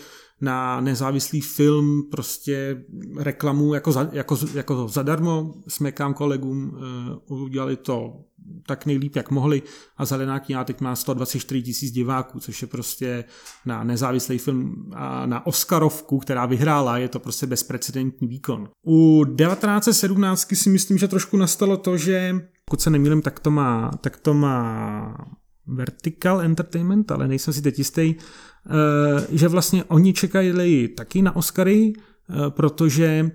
na 0.43 0.81
nezávislý 0.81 1.41
film 1.41 2.03
prostě 2.11 2.85
reklamu 3.17 3.75
jako, 3.75 3.93
za, 3.93 4.09
jako, 4.13 4.39
jako 4.55 4.89
zadarmo. 4.89 5.55
Smekám 5.69 6.15
kolegům, 6.15 6.79
uh, 7.31 7.43
udělali 7.43 7.77
to 7.77 8.21
tak 8.67 8.87
nejlíp, 8.87 9.17
jak 9.17 9.31
mohli 9.31 9.63
a 9.97 10.05
Zelená 10.05 10.41
kniha 10.41 10.65
teď 10.65 10.81
má 10.81 10.97
124 10.97 11.63
tisíc 11.63 11.93
diváků, 11.93 12.41
což 12.41 12.63
je 12.63 12.69
prostě 12.69 13.25
na 13.67 13.85
nezávislý 13.85 14.39
film 14.39 14.91
a 14.95 15.27
na 15.27 15.47
Oscarovku, 15.47 16.19
která 16.19 16.47
vyhrála, 16.47 16.99
je 16.99 17.09
to 17.09 17.19
prostě 17.19 17.47
bezprecedentní 17.47 18.29
výkon. 18.29 18.69
U 18.87 19.25
1917 19.37 20.55
si 20.55 20.71
myslím, 20.71 20.99
že 20.99 21.09
trošku 21.09 21.37
nastalo 21.37 21.77
to, 21.77 21.97
že 21.97 22.37
pokud 22.65 22.81
se 22.81 22.91
nemýlím, 22.91 23.23
tak 23.23 23.41
to 23.41 23.51
má, 23.51 23.91
tak 24.01 24.17
to 24.17 24.35
má 24.35 25.15
Vertical 25.67 26.41
Entertainment, 26.41 27.11
ale 27.11 27.29
nejsem 27.29 27.55
si 27.55 27.63
teď 27.63 27.79
jistý, 27.79 28.15
eh, 28.15 29.27
že 29.31 29.49
vlastně 29.49 29.85
oni 29.85 30.13
čekají 30.13 30.89
taky 30.89 31.23
na 31.23 31.37
Oscary, 31.37 31.93
eh, 31.93 32.51
protože 32.51 33.31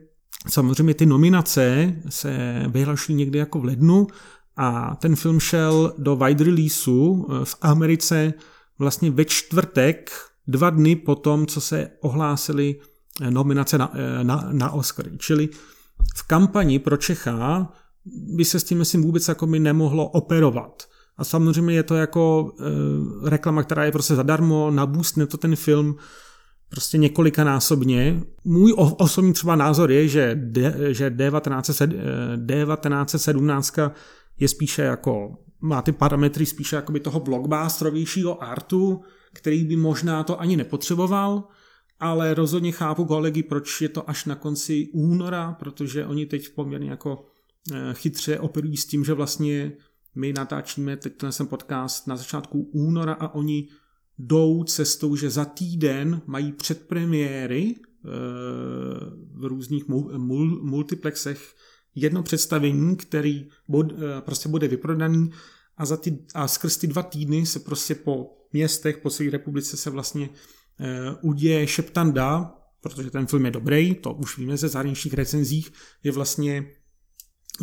samozřejmě 0.49 0.93
ty 0.93 1.05
nominace 1.05 1.93
se 2.09 2.63
vyhlašují 2.67 3.17
někdy 3.17 3.39
jako 3.39 3.59
v 3.59 3.65
lednu 3.65 4.07
a 4.57 4.95
ten 4.95 5.15
film 5.15 5.39
šel 5.39 5.93
do 5.97 6.15
wide 6.15 6.43
releaseu 6.43 7.27
eh, 7.29 7.45
v 7.45 7.55
Americe 7.61 8.33
vlastně 8.79 9.11
ve 9.11 9.25
čtvrtek, 9.25 10.11
dva 10.47 10.69
dny 10.69 10.95
po 10.95 11.15
tom, 11.15 11.45
co 11.45 11.61
se 11.61 11.89
ohlásili 12.01 12.75
nominace 13.29 13.77
na, 13.77 13.93
na, 14.23 14.49
na 14.51 14.71
Oscary. 14.71 15.11
Čili 15.17 15.49
v 16.15 16.27
kampani 16.27 16.79
pro 16.79 16.97
Čecha 16.97 17.73
by 18.05 18.45
se 18.45 18.59
s 18.59 18.63
tím 18.63 18.77
myslím 18.77 19.01
vůbec 19.01 19.27
jako 19.27 19.47
by 19.47 19.59
nemohlo 19.59 20.09
operovat. 20.09 20.83
A 21.17 21.23
samozřejmě 21.23 21.75
je 21.75 21.84
to 21.84 21.95
jako 21.95 22.51
e, 22.60 23.30
reklama, 23.30 23.63
která 23.63 23.86
je 23.86 23.91
prostě 23.91 24.15
zadarmo, 24.15 24.71
nabůstne 24.71 25.27
to 25.27 25.38
ten 25.38 25.56
film 25.56 25.95
prostě 26.69 26.97
několikanásobně. 26.97 28.21
Můj 28.43 28.73
osobní 28.77 29.34
třeba 29.34 29.56
názor 29.56 29.91
je, 29.91 30.08
že, 30.08 30.39
že 30.88 31.10
D19, 31.10 31.88
D1917 32.36 33.91
je 34.39 34.47
spíše 34.47 34.82
jako, 34.82 35.38
má 35.62 35.82
ty 35.82 35.91
parametry 35.91 36.45
spíše 36.45 36.75
jako 36.75 36.91
by 36.91 36.99
toho 36.99 37.19
blockbusterovějšího 37.19 38.43
artu, 38.43 39.01
který 39.34 39.63
by 39.65 39.75
možná 39.75 40.23
to 40.23 40.41
ani 40.41 40.58
nepotřeboval, 40.58 41.43
ale 41.99 42.34
rozhodně 42.34 42.71
chápu 42.71 43.06
kolegy, 43.06 43.43
proč 43.43 43.82
je 43.82 43.89
to 43.89 44.10
až 44.10 44.25
na 44.25 44.36
konci 44.36 44.89
února, 44.93 45.56
protože 45.60 46.06
oni 46.06 46.25
teď 46.25 46.49
poměrně 46.56 46.89
jako 46.89 47.25
eh, 47.73 47.93
chytře 47.93 48.39
operují 48.39 48.77
s 48.77 48.86
tím, 48.86 49.06
že 49.06 49.13
vlastně 49.13 49.71
my 50.17 50.34
natáčíme 50.34 50.97
teď 50.97 51.13
ten 51.17 51.47
podcast 51.47 52.08
na 52.08 52.15
začátku 52.15 52.69
února 52.73 53.13
a 53.13 53.34
oni 53.34 53.67
jdou 54.19 54.63
cestou, 54.63 55.15
že 55.15 55.30
za 55.30 55.45
týden 55.45 56.21
mají 56.25 56.51
předpremiéry 56.51 57.75
eh, 57.75 58.10
v 59.34 59.45
různých 59.45 59.88
multiplexech 60.62 61.56
jedno 61.95 62.23
představení, 62.23 62.95
který 62.95 63.45
eh, 63.45 63.86
prostě 64.19 64.49
bude 64.49 64.67
vyprodaný 64.67 65.32
a, 65.77 65.86
za 65.86 65.97
ty, 65.97 66.17
a 66.34 66.47
skrz 66.47 66.77
ty 66.77 66.88
dva 66.88 67.03
týdny 67.03 67.45
se 67.45 67.60
prostě 67.60 67.95
po 67.95 68.38
městech, 68.53 68.97
po 68.97 69.10
celé 69.10 69.30
republice 69.30 69.77
se 69.77 69.89
vlastně 69.89 70.30
uh, 70.30 71.30
uděje 71.30 71.67
šeptanda, 71.67 72.56
protože 72.82 73.12
ten 73.12 73.27
film 73.27 73.45
je 73.45 73.51
dobrý, 73.51 73.95
to 73.95 74.13
už 74.13 74.38
víme 74.38 74.58
ze 74.58 74.67
zahraničních 74.67 75.13
recenzích, 75.13 75.71
je 76.03 76.12
vlastně 76.12 76.71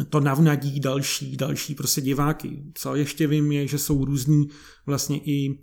to 0.08 0.20
navnadí 0.20 0.80
další, 0.80 1.36
další 1.36 1.74
prostě 1.74 2.00
diváky. 2.00 2.62
Co 2.74 2.94
ještě 2.94 3.26
vím 3.26 3.52
je, 3.52 3.66
že 3.66 3.78
jsou 3.78 4.04
různý 4.04 4.48
vlastně 4.86 5.18
i 5.18 5.50
e, 5.50 5.56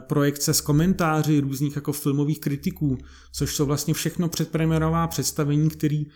projekce 0.00 0.54
s 0.54 0.60
komentáři 0.60 1.40
různých 1.40 1.76
jako 1.76 1.92
filmových 1.92 2.40
kritiků, 2.40 2.98
což 3.32 3.54
jsou 3.54 3.66
vlastně 3.66 3.94
všechno 3.94 4.28
předpremiérová 4.28 5.06
představení, 5.06 5.70
který 5.70 6.06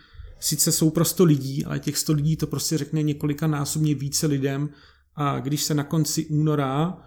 sice 0.40 0.72
jsou 0.72 0.90
pro 0.90 1.04
100 1.04 1.24
lidí, 1.24 1.64
ale 1.64 1.78
těch 1.78 1.98
100 1.98 2.12
lidí 2.12 2.36
to 2.36 2.46
prostě 2.46 2.78
řekne 2.78 3.02
několika 3.02 3.46
násobně 3.46 3.94
více 3.94 4.26
lidem 4.26 4.68
a 5.14 5.40
když 5.40 5.62
se 5.62 5.74
na 5.74 5.84
konci 5.84 6.26
února 6.26 6.98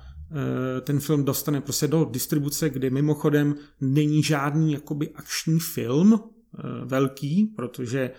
e, 0.77 0.81
ten 0.81 0.99
film 0.99 1.25
dostane 1.25 1.61
prostě 1.61 1.87
do 1.87 2.05
distribuce, 2.05 2.69
kde 2.69 2.89
mimochodem 2.89 3.55
není 3.81 4.23
žádný 4.23 4.73
jakoby 4.73 5.09
akční 5.09 5.59
film 5.59 6.13
e, 6.13 6.19
velký, 6.85 7.53
protože 7.55 8.11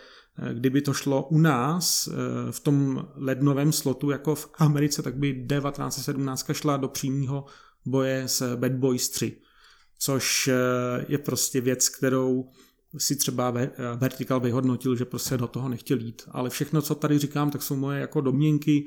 kdyby 0.53 0.83
to 0.83 0.93
šlo 0.93 1.27
u 1.27 1.39
nás 1.39 2.09
eh, 2.09 2.13
v 2.53 2.61
tom 2.61 3.09
lednovém 3.15 3.73
slotu 3.73 4.11
jako 4.11 4.35
v 4.35 4.51
Americe, 4.59 5.03
tak 5.03 5.17
by 5.17 5.47
D1917 5.47 6.55
šla 6.55 6.77
do 6.77 6.89
přímého 6.89 7.45
boje 7.87 8.29
s 8.29 8.57
Bad 8.57 8.73
Boys 8.73 9.09
3, 9.09 9.37
což 9.99 10.49
eh, 10.49 10.55
je 11.09 11.19
prostě 11.19 11.61
věc, 11.61 11.89
kterou 11.89 12.51
si 12.99 13.17
třeba 13.17 13.55
Vertical 13.97 14.41
vyhodnotil, 14.41 14.97
že 14.97 15.05
prostě 15.05 15.37
do 15.37 15.47
toho 15.47 15.69
nechtěl 15.69 15.99
jít. 15.99 16.23
Ale 16.31 16.51
všechno, 16.51 16.83
co 16.83 16.95
tady 16.95 17.19
říkám, 17.19 17.51
tak 17.51 17.63
jsou 17.63 17.77
moje 17.77 18.01
jako 18.01 18.21
domněnky. 18.21 18.87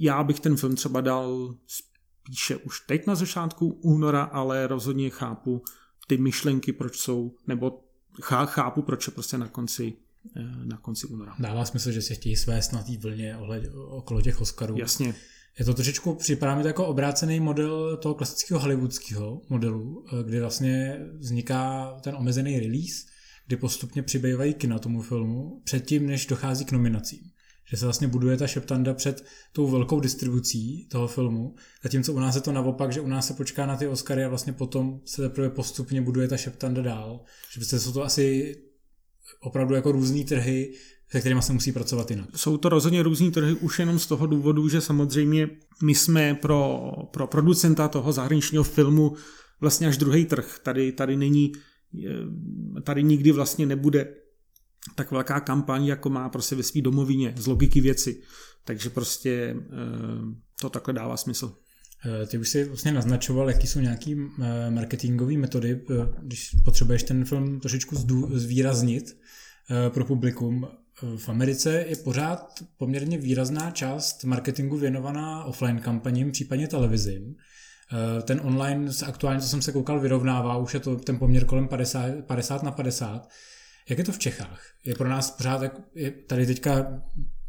Já 0.00 0.24
bych 0.24 0.40
ten 0.40 0.56
film 0.56 0.76
třeba 0.76 1.00
dal 1.00 1.54
spíše 1.66 2.56
už 2.56 2.80
teď 2.80 3.06
na 3.06 3.14
začátku 3.14 3.68
února, 3.82 4.22
ale 4.22 4.66
rozhodně 4.66 5.10
chápu 5.10 5.62
ty 6.06 6.16
myšlenky, 6.16 6.72
proč 6.72 6.98
jsou, 6.98 7.34
nebo 7.46 7.84
chápu, 8.22 8.82
proč 8.82 9.06
je 9.06 9.12
prostě 9.12 9.38
na 9.38 9.48
konci 9.48 9.96
Eh, 9.96 10.07
na 10.64 10.76
konci 10.76 11.06
února. 11.06 11.34
Dává 11.38 11.64
smysl, 11.64 11.90
že 11.90 12.02
se 12.02 12.14
chtějí 12.14 12.36
svést 12.36 12.72
na 12.72 12.82
té 12.82 12.96
vlně 12.96 13.36
ohled, 13.36 13.64
okolo 13.74 14.22
těch 14.22 14.40
Oscarů. 14.40 14.76
Jasně. 14.78 15.14
Je 15.58 15.64
to 15.64 15.74
trošičku, 15.74 16.14
připadá 16.14 16.54
mi 16.54 16.62
to 16.62 16.68
jako 16.68 16.86
obrácený 16.86 17.40
model 17.40 17.96
toho 17.96 18.14
klasického 18.14 18.60
hollywoodského 18.60 19.42
modelu, 19.48 20.04
eh, 20.12 20.24
kdy 20.24 20.40
vlastně 20.40 21.00
vzniká 21.18 21.92
ten 22.02 22.14
omezený 22.14 22.60
release, 22.60 23.06
kdy 23.46 23.56
postupně 23.56 24.02
přibývají 24.02 24.54
kina 24.54 24.78
tomu 24.78 25.02
filmu, 25.02 25.60
předtím, 25.64 26.06
než 26.06 26.26
dochází 26.26 26.64
k 26.64 26.72
nominacím. 26.72 27.20
Že 27.70 27.76
se 27.76 27.86
vlastně 27.86 28.08
buduje 28.08 28.36
ta 28.36 28.46
šeptanda 28.46 28.94
před 28.94 29.24
tou 29.52 29.66
velkou 29.66 30.00
distribucí 30.00 30.88
toho 30.88 31.08
filmu, 31.08 31.54
zatímco 31.82 32.12
u 32.12 32.18
nás 32.18 32.34
je 32.34 32.40
to 32.40 32.52
naopak, 32.52 32.92
že 32.92 33.00
u 33.00 33.08
nás 33.08 33.26
se 33.26 33.34
počká 33.34 33.66
na 33.66 33.76
ty 33.76 33.86
Oscary 33.86 34.24
a 34.24 34.28
vlastně 34.28 34.52
potom 34.52 35.00
se 35.04 35.22
teprve 35.22 35.50
postupně 35.50 36.02
buduje 36.02 36.28
ta 36.28 36.36
šeptanda 36.36 36.82
dál. 36.82 37.20
Že 37.52 37.60
prostě 37.60 37.78
jsou 37.78 37.92
to 37.92 38.04
asi 38.04 38.56
opravdu 39.40 39.74
jako 39.74 39.92
různý 39.92 40.24
trhy, 40.24 40.72
se 41.10 41.20
kterými 41.20 41.42
se 41.42 41.52
musí 41.52 41.72
pracovat 41.72 42.10
jinak. 42.10 42.28
Jsou 42.36 42.56
to 42.56 42.68
rozhodně 42.68 43.02
různý 43.02 43.30
trhy 43.30 43.54
už 43.54 43.78
jenom 43.78 43.98
z 43.98 44.06
toho 44.06 44.26
důvodu, 44.26 44.68
že 44.68 44.80
samozřejmě 44.80 45.50
my 45.82 45.94
jsme 45.94 46.34
pro, 46.34 46.92
pro 47.12 47.26
producenta 47.26 47.88
toho 47.88 48.12
zahraničního 48.12 48.64
filmu 48.64 49.16
vlastně 49.60 49.86
až 49.86 49.96
druhý 49.96 50.24
trh. 50.24 50.58
Tady, 50.62 50.92
tady 50.92 51.16
není, 51.16 51.52
tady 52.84 53.02
nikdy 53.02 53.32
vlastně 53.32 53.66
nebude 53.66 54.14
tak 54.94 55.10
velká 55.10 55.40
kampaň, 55.40 55.86
jako 55.86 56.10
má 56.10 56.28
prostě 56.28 56.56
ve 56.56 56.62
své 56.62 56.80
domovině, 56.82 57.34
z 57.36 57.46
logiky 57.46 57.80
věci. 57.80 58.22
Takže 58.64 58.90
prostě 58.90 59.56
eh, 59.56 59.64
to 60.60 60.70
takhle 60.70 60.94
dává 60.94 61.16
smysl. 61.16 61.56
Eh, 62.06 62.26
ty 62.26 62.38
už 62.38 62.48
si 62.48 62.64
vlastně 62.64 62.92
naznačoval, 62.92 63.50
jaký 63.50 63.66
jsou 63.66 63.80
nějaký 63.80 64.16
eh, 64.42 64.70
marketingové 64.70 65.36
metody, 65.36 65.80
když 66.22 66.50
potřebuješ 66.64 67.02
ten 67.02 67.24
film 67.24 67.60
trošičku 67.60 67.96
zvýraznit 68.32 69.16
pro 69.88 70.04
publikum. 70.04 70.68
V 71.16 71.28
Americe 71.28 71.84
je 71.88 71.96
pořád 71.96 72.64
poměrně 72.76 73.18
výrazná 73.18 73.70
část 73.70 74.24
marketingu 74.24 74.76
věnovaná 74.76 75.44
offline 75.44 75.80
kampaním, 75.80 76.32
případně 76.32 76.68
televizím. 76.68 77.34
Ten 78.22 78.40
online 78.44 78.92
se 78.92 79.06
aktuálně, 79.06 79.40
co 79.40 79.48
jsem 79.48 79.62
se 79.62 79.72
koukal, 79.72 80.00
vyrovnává, 80.00 80.56
už 80.56 80.74
je 80.74 80.80
to 80.80 80.96
ten 80.96 81.18
poměr 81.18 81.44
kolem 81.44 81.68
50, 81.68 82.24
50 82.26 82.62
na 82.62 82.70
50. 82.70 83.28
Jak 83.88 83.98
je 83.98 84.04
to 84.04 84.12
v 84.12 84.18
Čechách? 84.18 84.60
Je 84.84 84.94
pro 84.94 85.08
nás 85.08 85.30
pořád 85.30 85.62
je 85.94 86.10
tady 86.10 86.46
teďka 86.46 87.02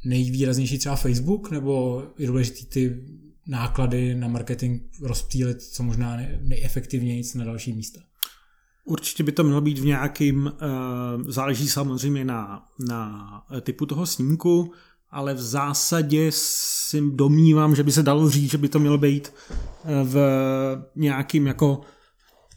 nejvýraznější 0.06 0.78
třeba 0.78 0.96
Facebook, 0.96 1.52
nebo 1.52 2.04
je 2.18 2.28
důležitý 2.28 2.66
ty 2.66 3.06
náklady 3.50 4.16
na 4.16 4.28
marketing 4.28 4.82
rozptýlit 5.02 5.62
co 5.62 5.84
možná 5.84 6.18
nejefektivněji 6.42 7.24
na 7.36 7.46
další 7.46 7.74
místa? 7.74 8.02
Určitě 8.86 9.24
by 9.24 9.32
to 9.32 9.44
mělo 9.44 9.62
být 9.62 9.80
v 9.80 9.86
nějakým, 9.86 10.52
záleží 11.28 11.68
samozřejmě 11.68 12.26
na, 12.26 12.66
na 12.88 13.44
typu 13.62 13.86
toho 13.86 14.06
snímku, 14.06 14.72
ale 15.12 15.34
v 15.34 15.42
zásadě 15.42 16.32
si 16.34 17.02
domnívám, 17.12 17.76
že 17.76 17.84
by 17.84 17.92
se 17.92 18.04
dalo 18.04 18.30
říct, 18.30 18.52
že 18.52 18.58
by 18.58 18.70
to 18.70 18.80
mělo 18.80 18.98
být 18.98 19.34
v 20.04 20.18
nějakým 20.96 21.48
jako 21.48 21.82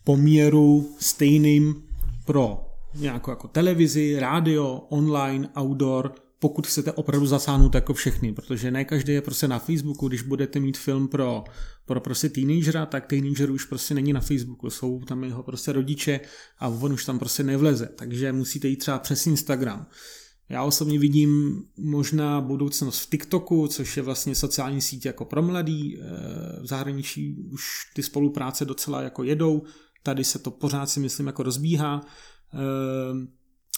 poměru 0.04 0.96
stejným 0.98 1.82
pro 2.24 2.66
nějakou 2.94 3.30
jako 3.30 3.48
televizi, 3.48 4.20
rádio, 4.20 4.74
online, 4.88 5.48
outdoor, 5.60 6.14
pokud 6.42 6.66
chcete 6.66 6.92
opravdu 6.92 7.26
zasáhnout 7.26 7.74
jako 7.74 7.94
všechny, 7.94 8.32
protože 8.32 8.70
ne 8.70 8.84
každý 8.84 9.12
je 9.12 9.22
prostě 9.22 9.48
na 9.48 9.58
Facebooku, 9.58 10.08
když 10.08 10.22
budete 10.22 10.60
mít 10.60 10.78
film 10.78 11.08
pro, 11.08 11.44
pro 11.86 12.00
prostě 12.00 12.28
teenagera, 12.28 12.86
tak 12.86 13.06
teenager 13.06 13.50
už 13.50 13.64
prostě 13.64 13.94
není 13.94 14.12
na 14.12 14.20
Facebooku, 14.20 14.70
jsou 14.70 15.00
tam 15.00 15.24
jeho 15.24 15.42
prostě 15.42 15.72
rodiče 15.72 16.20
a 16.58 16.68
on 16.68 16.92
už 16.92 17.04
tam 17.04 17.18
prostě 17.18 17.42
nevleze, 17.42 17.88
takže 17.96 18.32
musíte 18.32 18.68
jít 18.68 18.76
třeba 18.76 18.98
přes 18.98 19.26
Instagram. 19.26 19.86
Já 20.48 20.62
osobně 20.62 20.98
vidím 20.98 21.62
možná 21.78 22.40
budoucnost 22.40 22.98
v 22.98 23.10
TikToku, 23.10 23.68
což 23.68 23.96
je 23.96 24.02
vlastně 24.02 24.34
sociální 24.34 24.80
síť 24.80 25.06
jako 25.06 25.24
pro 25.24 25.42
mladý. 25.42 25.98
Eh, 25.98 26.02
v 26.62 26.66
zahraničí 26.66 27.36
už 27.52 27.62
ty 27.94 28.02
spolupráce 28.02 28.64
docela 28.64 29.02
jako 29.02 29.22
jedou, 29.22 29.62
tady 30.02 30.24
se 30.24 30.38
to 30.38 30.50
pořád 30.50 30.90
si 30.90 31.00
myslím 31.00 31.26
jako 31.26 31.42
rozbíhá, 31.42 32.06
eh, 32.54 32.58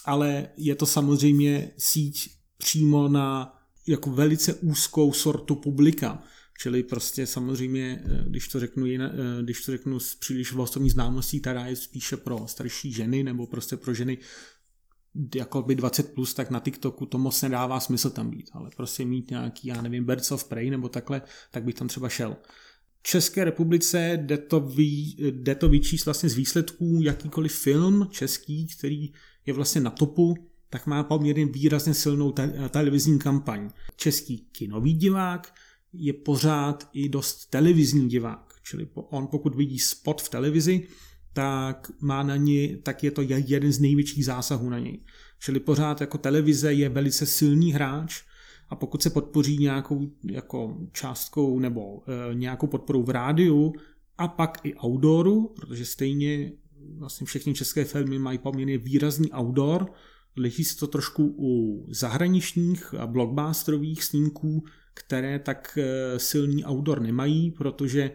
ale 0.05 0.47
je 0.57 0.75
to 0.75 0.85
samozřejmě 0.85 1.71
síť 1.77 2.35
přímo 2.65 3.07
na 3.07 3.57
jako 3.87 4.11
velice 4.11 4.53
úzkou 4.53 5.13
sortu 5.13 5.55
publika. 5.55 6.23
Čili 6.61 6.83
prostě 6.83 7.27
samozřejmě, 7.27 8.03
eh, 8.05 8.23
když 8.27 8.47
to 8.47 8.59
řeknu, 8.59 8.85
jinak, 8.85 9.11
když 9.41 9.65
to 9.65 9.71
řeknu 9.71 9.99
s 9.99 10.15
příliš 10.15 10.53
vlastní 10.53 10.89
známostí, 10.89 11.39
která 11.39 11.67
je 11.67 11.75
spíše 11.75 12.17
pro 12.17 12.47
starší 12.47 12.91
ženy 12.91 13.23
nebo 13.23 13.47
prostě 13.47 13.77
pro 13.77 13.93
ženy 13.93 14.17
jako 15.35 15.61
by 15.61 15.75
20 15.75 16.13
plus, 16.13 16.33
tak 16.33 16.49
na 16.49 16.59
TikToku 16.59 17.05
to 17.05 17.17
moc 17.17 17.41
nedává 17.41 17.79
smysl 17.79 18.09
tam 18.09 18.29
být, 18.29 18.49
ale 18.53 18.69
prostě 18.77 19.05
mít 19.05 19.29
nějaký, 19.29 19.67
já 19.67 19.81
nevím, 19.81 20.05
Birds 20.05 20.31
of 20.31 20.43
Prey 20.43 20.69
nebo 20.69 20.89
takhle, 20.89 21.21
tak 21.51 21.63
bych 21.63 21.75
tam 21.75 21.87
třeba 21.87 22.09
šel. 22.09 22.37
V 22.99 23.03
České 23.03 23.45
republice 23.45 24.19
jde 24.21 24.37
to, 24.37 24.59
vý, 24.59 25.17
jde 25.19 25.55
to 25.55 25.69
vyčíst 25.69 26.05
vlastně 26.05 26.29
z 26.29 26.35
výsledků 26.35 26.99
jakýkoliv 27.03 27.53
film 27.53 28.07
český, 28.11 28.67
který 28.67 29.13
je 29.45 29.53
vlastně 29.53 29.81
na 29.81 29.89
topu, 29.89 30.35
tak 30.69 30.87
má 30.87 31.03
poměrně 31.03 31.45
výrazně 31.45 31.93
silnou 31.93 32.31
te- 32.31 32.69
televizní 32.69 33.19
kampaň. 33.19 33.69
Český 33.95 34.37
kinový 34.51 34.93
divák 34.93 35.53
je 35.93 36.13
pořád 36.13 36.89
i 36.93 37.09
dost 37.09 37.45
televizní 37.45 38.09
divák, 38.09 38.53
čili 38.63 38.87
on 38.93 39.27
pokud 39.27 39.55
vidí 39.55 39.79
spot 39.79 40.21
v 40.21 40.29
televizi, 40.29 40.87
tak 41.33 41.91
má 42.01 42.23
na 42.23 42.35
ní, 42.35 42.77
tak 42.83 43.03
je 43.03 43.11
to 43.11 43.21
jeden 43.21 43.71
z 43.71 43.79
největších 43.79 44.25
zásahů 44.25 44.69
na 44.69 44.79
něj. 44.79 44.99
Čili 45.39 45.59
pořád 45.59 46.01
jako 46.01 46.17
televize 46.17 46.73
je 46.73 46.89
velice 46.89 47.25
silný 47.25 47.73
hráč 47.73 48.23
a 48.69 48.75
pokud 48.75 49.03
se 49.03 49.09
podpoří 49.09 49.57
nějakou 49.57 50.11
jako 50.31 50.77
částkou 50.91 51.59
nebo 51.59 52.03
e, 52.07 52.35
nějakou 52.35 52.67
podporou 52.67 53.03
v 53.03 53.09
rádiu 53.09 53.73
a 54.17 54.27
pak 54.27 54.59
i 54.63 54.75
outdooru, 54.85 55.53
protože 55.55 55.85
stejně 55.85 56.51
vlastně 56.97 57.27
všechny 57.27 57.53
české 57.53 57.85
filmy 57.85 58.19
mají 58.19 58.37
poměrně 58.37 58.77
výrazný 58.77 59.31
outdoor, 59.31 59.91
liší 60.37 60.63
se 60.63 60.77
to 60.77 60.87
trošku 60.87 61.35
u 61.37 61.85
zahraničních 61.89 62.93
a 62.93 63.07
blockbusterových 63.07 64.03
snímků, 64.03 64.63
které 64.93 65.39
tak 65.39 65.77
e, 65.77 66.19
silný 66.19 66.65
outdoor 66.65 67.01
nemají, 67.01 67.51
protože 67.51 68.11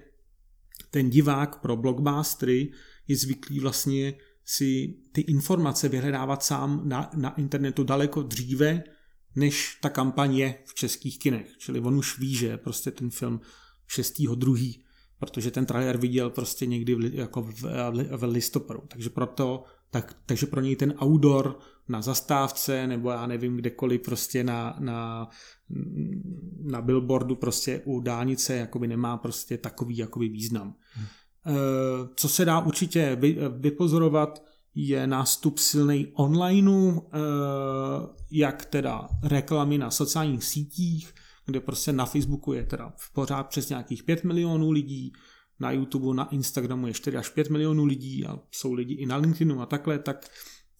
ten 0.91 1.11
divák 1.11 1.61
pro 1.61 1.77
blockbustery 1.77 2.73
je 3.09 3.17
zvyklý 3.17 3.61
vlastně 3.61 4.15
si 4.45 4.95
ty 5.13 5.21
informace 5.21 5.89
vyhledávat 5.89 6.43
sám 6.43 6.89
na, 6.89 7.11
na 7.15 7.35
internetu 7.35 7.85
daleko 7.85 8.23
dříve, 8.23 8.83
než 9.37 9.79
ta 9.83 9.89
kampaň 9.89 10.37
je 10.37 10.55
v 10.65 10.75
českých 10.75 11.19
kinech. 11.19 11.55
Čili 11.59 11.81
on 11.81 11.95
už 11.95 12.19
ví, 12.19 12.35
že 12.35 12.57
prostě 12.57 12.91
ten 12.91 13.11
film 13.11 13.41
6.2., 13.97 14.81
protože 15.19 15.51
ten 15.51 15.67
trailer 15.67 15.97
viděl 15.97 16.31
prostě 16.31 16.67
někdy 16.67 16.95
v, 16.95 17.15
jako 17.15 17.43
v, 17.43 17.63
v 18.17 18.23
listopadu. 18.23 18.83
Takže 18.89 19.11
proto, 19.11 19.65
tak, 19.91 20.17
takže 20.27 20.47
pro 20.47 20.61
něj 20.61 20.77
ten 20.77 20.95
outdoor 21.03 21.59
na 21.91 22.03
zastávce 22.03 22.87
nebo 22.87 23.11
já 23.11 23.27
nevím 23.27 23.57
kdekoliv 23.57 24.03
prostě 24.03 24.45
na, 24.45 24.77
na, 24.79 25.29
na 26.63 26.83
billboardu 26.83 27.37
prostě 27.37 27.83
u 27.85 28.01
dálnice 28.01 28.55
jakoby 28.57 28.89
nemá 28.89 29.17
prostě 29.17 29.59
takový 29.59 29.97
jakoby 29.97 30.29
význam. 30.29 30.75
Hmm. 30.93 31.07
Eh, 31.47 32.09
co 32.17 32.29
se 32.29 32.45
dá 32.45 32.61
určitě 32.61 33.19
vypozorovat, 33.59 34.43
je 34.75 35.07
nástup 35.07 35.59
silnej 35.59 36.13
onlineu, 36.15 36.93
eh, 36.99 37.19
jak 38.31 38.65
teda 38.65 39.09
reklamy 39.23 39.79
na 39.79 39.91
sociálních 39.91 40.45
sítích, 40.45 41.15
kde 41.47 41.61
prostě 41.61 41.93
na 41.93 42.07
Facebooku 42.07 42.53
je 42.53 42.65
teda 42.65 42.93
pořád 43.15 43.43
přes 43.49 43.69
nějakých 43.69 44.03
5 44.03 44.25
milionů 44.25 44.71
lidí, 44.71 45.13
na 45.61 45.73
YouTube, 45.73 46.17
na 46.17 46.29
Instagramu 46.29 46.87
je 46.87 46.93
4 46.93 47.17
až 47.17 47.29
5 47.29 47.51
milionů 47.51 47.85
lidí 47.85 48.27
a 48.27 48.39
jsou 48.51 48.73
lidi 48.73 48.95
i 48.95 49.07
na 49.07 49.17
LinkedInu 49.17 49.61
a 49.61 49.67
takhle, 49.67 49.99
tak 49.99 50.31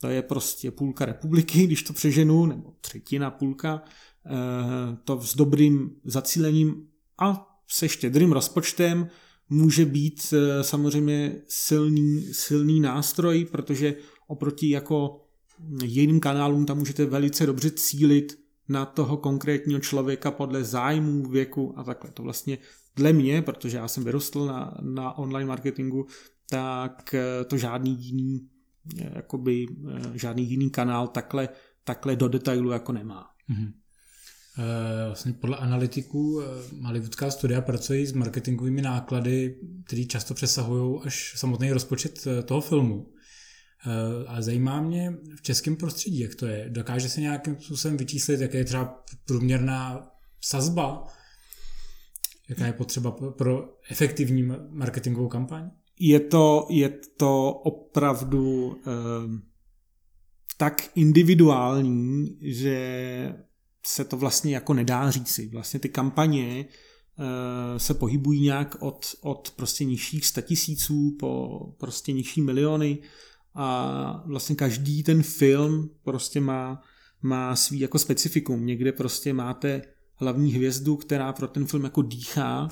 to 0.01 0.09
je 0.09 0.23
prostě 0.23 0.71
půlka 0.71 1.05
republiky, 1.05 1.63
když 1.67 1.83
to 1.83 1.93
přeženu, 1.93 2.47
nebo 2.47 2.73
třetina 2.81 3.31
půlka, 3.31 3.83
eh, 4.27 4.97
to 5.05 5.21
s 5.21 5.37
dobrým 5.37 5.91
zacílením 6.05 6.87
a 7.19 7.47
se 7.69 7.89
štědrým 7.89 8.33
rozpočtem 8.33 9.09
může 9.49 9.85
být 9.85 10.21
eh, 10.33 10.65
samozřejmě 10.65 11.43
silný, 11.49 12.35
silný 12.35 12.81
nástroj, 12.81 13.45
protože 13.45 13.95
oproti 14.27 14.71
jako 14.71 15.27
jiným 15.85 16.21
kanálům 16.21 16.67
tam 16.67 16.79
můžete 16.79 17.07
velice 17.07 17.47
dobře 17.47 17.71
cílit 17.71 18.39
na 18.69 18.87
toho 18.87 19.17
konkrétního 19.17 19.81
člověka 19.81 20.31
podle 20.31 20.65
zájmu, 20.65 21.29
věku 21.29 21.75
a 21.77 21.85
takhle. 21.85 22.11
To 22.11 22.23
vlastně 22.23 22.59
dle 22.97 23.13
mě, 23.13 23.43
protože 23.43 23.77
já 23.77 23.89
jsem 23.89 24.05
vyrostl 24.05 24.47
na, 24.47 24.79
na 24.81 25.19
online 25.19 25.49
marketingu, 25.49 26.07
tak 26.51 27.15
eh, 27.15 27.45
to 27.45 27.57
žádný 27.57 27.97
jiný 28.01 28.49
jakoby 29.15 29.67
žádný 30.15 30.51
jiný 30.51 30.71
kanál 30.71 31.09
takhle, 31.09 31.49
takhle 31.85 32.17
do 32.17 32.29
detailu 32.29 32.71
jako 32.71 32.93
nemá. 32.93 33.27
Mm-hmm. 33.51 33.73
Vlastně 35.07 35.33
podle 35.33 35.57
analytiků 35.57 36.43
hollywoodská 36.83 37.31
studia 37.31 37.61
pracují 37.61 38.07
s 38.07 38.13
marketingovými 38.13 38.83
náklady, 38.83 39.61
které 39.87 40.05
často 40.05 40.35
přesahují 40.35 41.01
až 41.05 41.35
samotný 41.37 41.73
rozpočet 41.73 42.25
toho 42.45 42.61
filmu. 42.61 43.13
A 44.27 44.43
zajímá 44.43 44.81
mě 44.81 45.13
v 45.37 45.43
českém 45.43 45.77
prostředí, 45.77 46.21
jak 46.21 46.35
to 46.35 46.47
je. 46.47 46.71
Dokáže 46.71 47.09
se 47.09 47.21
nějakým 47.21 47.61
způsobem 47.61 47.97
vyčíslit, 47.97 48.41
jaká 48.41 48.59
je 48.59 48.65
třeba 48.65 49.05
průměrná 49.27 50.11
sazba, 50.41 51.07
jaká 52.49 52.67
je 52.67 52.73
potřeba 52.73 53.11
pro 53.11 53.79
efektivní 53.91 54.43
marketingovou 54.71 55.29
kampaň? 55.29 55.71
Je 56.03 56.21
to, 56.21 56.67
je 56.71 56.89
to 57.17 57.53
opravdu 57.53 58.77
eh, 58.87 59.51
tak 60.57 60.91
individuální, 60.95 62.39
že 62.41 63.35
se 63.87 64.05
to 64.05 64.17
vlastně 64.17 64.55
jako 64.55 64.75
nedá 64.75 65.11
říci. 65.11 65.49
Vlastně 65.49 65.81
ty 65.81 65.89
kampaně 65.89 66.65
uh, 66.65 67.25
se 67.77 67.95
pohybují 67.95 68.41
nějak 68.41 68.77
od, 68.81 69.07
od 69.21 69.53
prostě 69.57 69.85
nižších 69.85 70.27
statisíců 70.27 71.17
po 71.19 71.61
prostě 71.79 72.13
nižší 72.13 72.41
miliony 72.41 72.99
a 73.55 74.25
vlastně 74.27 74.57
každý 74.57 75.03
ten 75.03 75.23
film 75.23 75.91
prostě 76.03 76.41
má, 76.41 76.83
má 77.23 77.57
svý 77.57 77.81
jako 77.81 77.99
specifikum. 77.99 78.67
Někde 78.67 78.93
prostě 78.93 79.33
máte 79.33 79.83
hlavní 80.15 80.53
hvězdu, 80.53 80.97
která 80.97 81.33
pro 81.33 81.49
ten 81.49 81.67
film 81.67 81.85
jako 81.85 82.03
dýchá, 82.03 82.69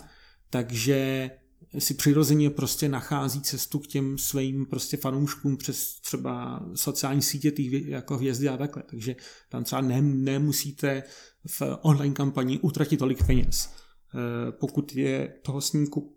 takže 0.50 1.30
si 1.78 1.94
přirozeně 1.94 2.50
prostě 2.50 2.88
nachází 2.88 3.40
cestu 3.40 3.78
k 3.78 3.86
těm 3.86 4.18
svým 4.18 4.66
prostě 4.66 4.96
fanouškům 4.96 5.56
přes 5.56 6.00
třeba 6.00 6.66
sociální 6.74 7.22
sítě 7.22 7.50
těch 7.50 7.72
jako 7.72 8.16
hvězdy 8.16 8.48
a 8.48 8.56
takhle. 8.56 8.82
Takže 8.82 9.16
tam 9.48 9.64
třeba 9.64 9.80
ne, 9.80 10.02
nemusíte 10.02 11.02
v 11.46 11.62
online 11.82 12.14
kampani 12.14 12.58
utratit 12.58 12.96
tolik 12.96 13.26
peněz. 13.26 13.70
Eh, 14.14 14.52
pokud 14.52 14.96
je 14.96 15.34
toho 15.42 15.60
snímku 15.60 16.16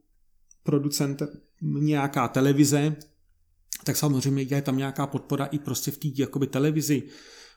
producent 0.64 1.22
nějaká 1.62 2.28
televize, 2.28 2.96
tak 3.84 3.98
samozřejmě 3.98 4.44
je 4.44 4.62
tam 4.62 4.78
nějaká 4.78 5.08
podpora 5.08 5.46
i 5.46 5.60
prostě 5.60 5.92
v 5.92 5.98
té 5.98 6.48
televizi. 6.48 7.04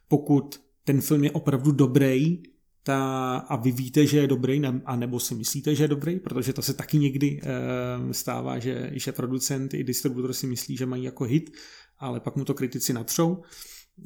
Pokud 0.08 0.60
ten 0.84 1.00
film 1.00 1.24
je 1.24 1.30
opravdu 1.30 1.72
dobrý, 1.72 2.42
ta, 2.86 3.36
a 3.36 3.56
vy 3.56 3.72
víte, 3.72 4.06
že 4.06 4.18
je 4.18 4.26
dobrý, 4.26 4.60
ne, 4.60 4.80
a 4.84 4.96
nebo 4.96 5.20
si 5.20 5.34
myslíte, 5.34 5.74
že 5.74 5.84
je 5.84 5.88
dobrý, 5.88 6.20
protože 6.20 6.52
to 6.52 6.62
se 6.62 6.74
taky 6.74 6.98
někdy 6.98 7.40
e, 7.42 8.14
stává, 8.14 8.58
že, 8.58 8.90
že 8.92 9.12
producent 9.12 9.74
i 9.74 9.84
distributor 9.84 10.32
si 10.32 10.46
myslí, 10.46 10.76
že 10.76 10.86
mají 10.86 11.04
jako 11.04 11.24
hit, 11.24 11.50
ale 11.98 12.20
pak 12.20 12.36
mu 12.36 12.44
to 12.44 12.54
kritici 12.54 12.92
natřou. 12.92 13.42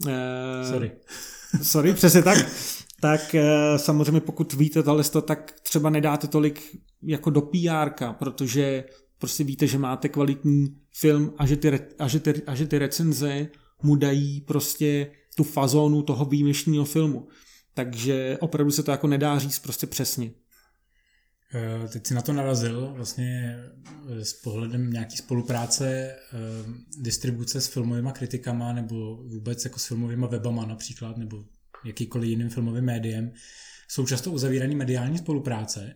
E, 0.09 0.69
sorry. 0.69 0.93
sorry, 1.63 1.95
přesně 1.95 2.23
tak. 2.23 2.39
Tak 3.01 3.35
e, 3.35 3.79
samozřejmě 3.79 4.21
pokud 4.21 4.53
víte 4.53 4.83
tohle, 4.83 5.05
tak 5.05 5.53
třeba 5.63 5.91
nedáte 5.91 6.27
tolik 6.27 6.77
jako 7.03 7.31
do 7.31 7.41
PR, 7.41 8.05
protože 8.13 8.85
prostě 9.19 9.45
víte, 9.45 9.67
že 9.67 9.79
máte 9.79 10.09
kvalitní 10.09 10.77
film 10.93 11.35
a 11.39 11.47
že 11.47 11.57
ty, 11.57 11.81
a 11.99 12.09
že 12.09 12.21
ty, 12.21 12.43
a 12.47 12.55
že 12.55 12.67
ty 12.67 12.79
recenze 12.79 13.49
mu 13.83 13.97
dají 13.97 14.41
prostě 14.41 15.11
tu 15.37 15.45
fazónu 15.45 16.03
toho 16.03 16.25
výjimečného 16.25 16.85
filmu. 16.85 17.29
Takže 17.79 18.39
opravdu 18.41 18.73
se 18.73 18.83
to 18.83 18.91
jako 18.91 19.07
nedá 19.07 19.39
říct 19.39 19.59
prostě 19.59 19.87
přesně. 19.87 20.31
Eh, 21.55 21.89
teď 21.89 22.07
si 22.07 22.15
na 22.15 22.23
to 22.23 22.33
narazil 22.33 22.93
vlastně 22.95 23.59
eh, 24.09 24.25
s 24.25 24.33
pohledem 24.33 24.91
nějaký 24.91 25.17
spolupráce 25.17 25.89
eh, 25.89 26.17
distribuce 26.99 27.61
s 27.61 27.67
filmovými 27.67 28.09
kritikama 28.13 28.73
nebo 28.73 29.17
vůbec 29.17 29.65
jako 29.65 29.79
s 29.79 29.87
filmovými 29.87 30.27
webama 30.31 30.67
například 30.67 31.17
nebo 31.17 31.45
jakýkoliv 31.85 32.31
jiným 32.31 32.49
filmovým 32.49 32.85
médiem. 32.85 33.33
Jsou 33.89 34.07
často 34.07 34.31
uzavírané 34.31 34.75
mediální 34.75 35.19
spolupráce. 35.19 35.95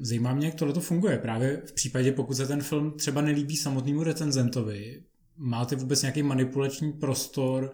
Zajímá 0.00 0.34
mě, 0.34 0.46
jak 0.46 0.54
tohle 0.54 0.80
funguje. 0.80 1.18
Právě 1.18 1.62
v 1.66 1.72
případě, 1.72 2.12
pokud 2.12 2.34
se 2.34 2.46
ten 2.46 2.62
film 2.62 2.92
třeba 2.98 3.20
nelíbí 3.20 3.56
samotnému 3.56 4.02
recenzentovi, 4.02 5.02
máte 5.36 5.76
vůbec 5.76 6.02
nějaký 6.02 6.22
manipulační 6.22 6.92
prostor, 6.92 7.72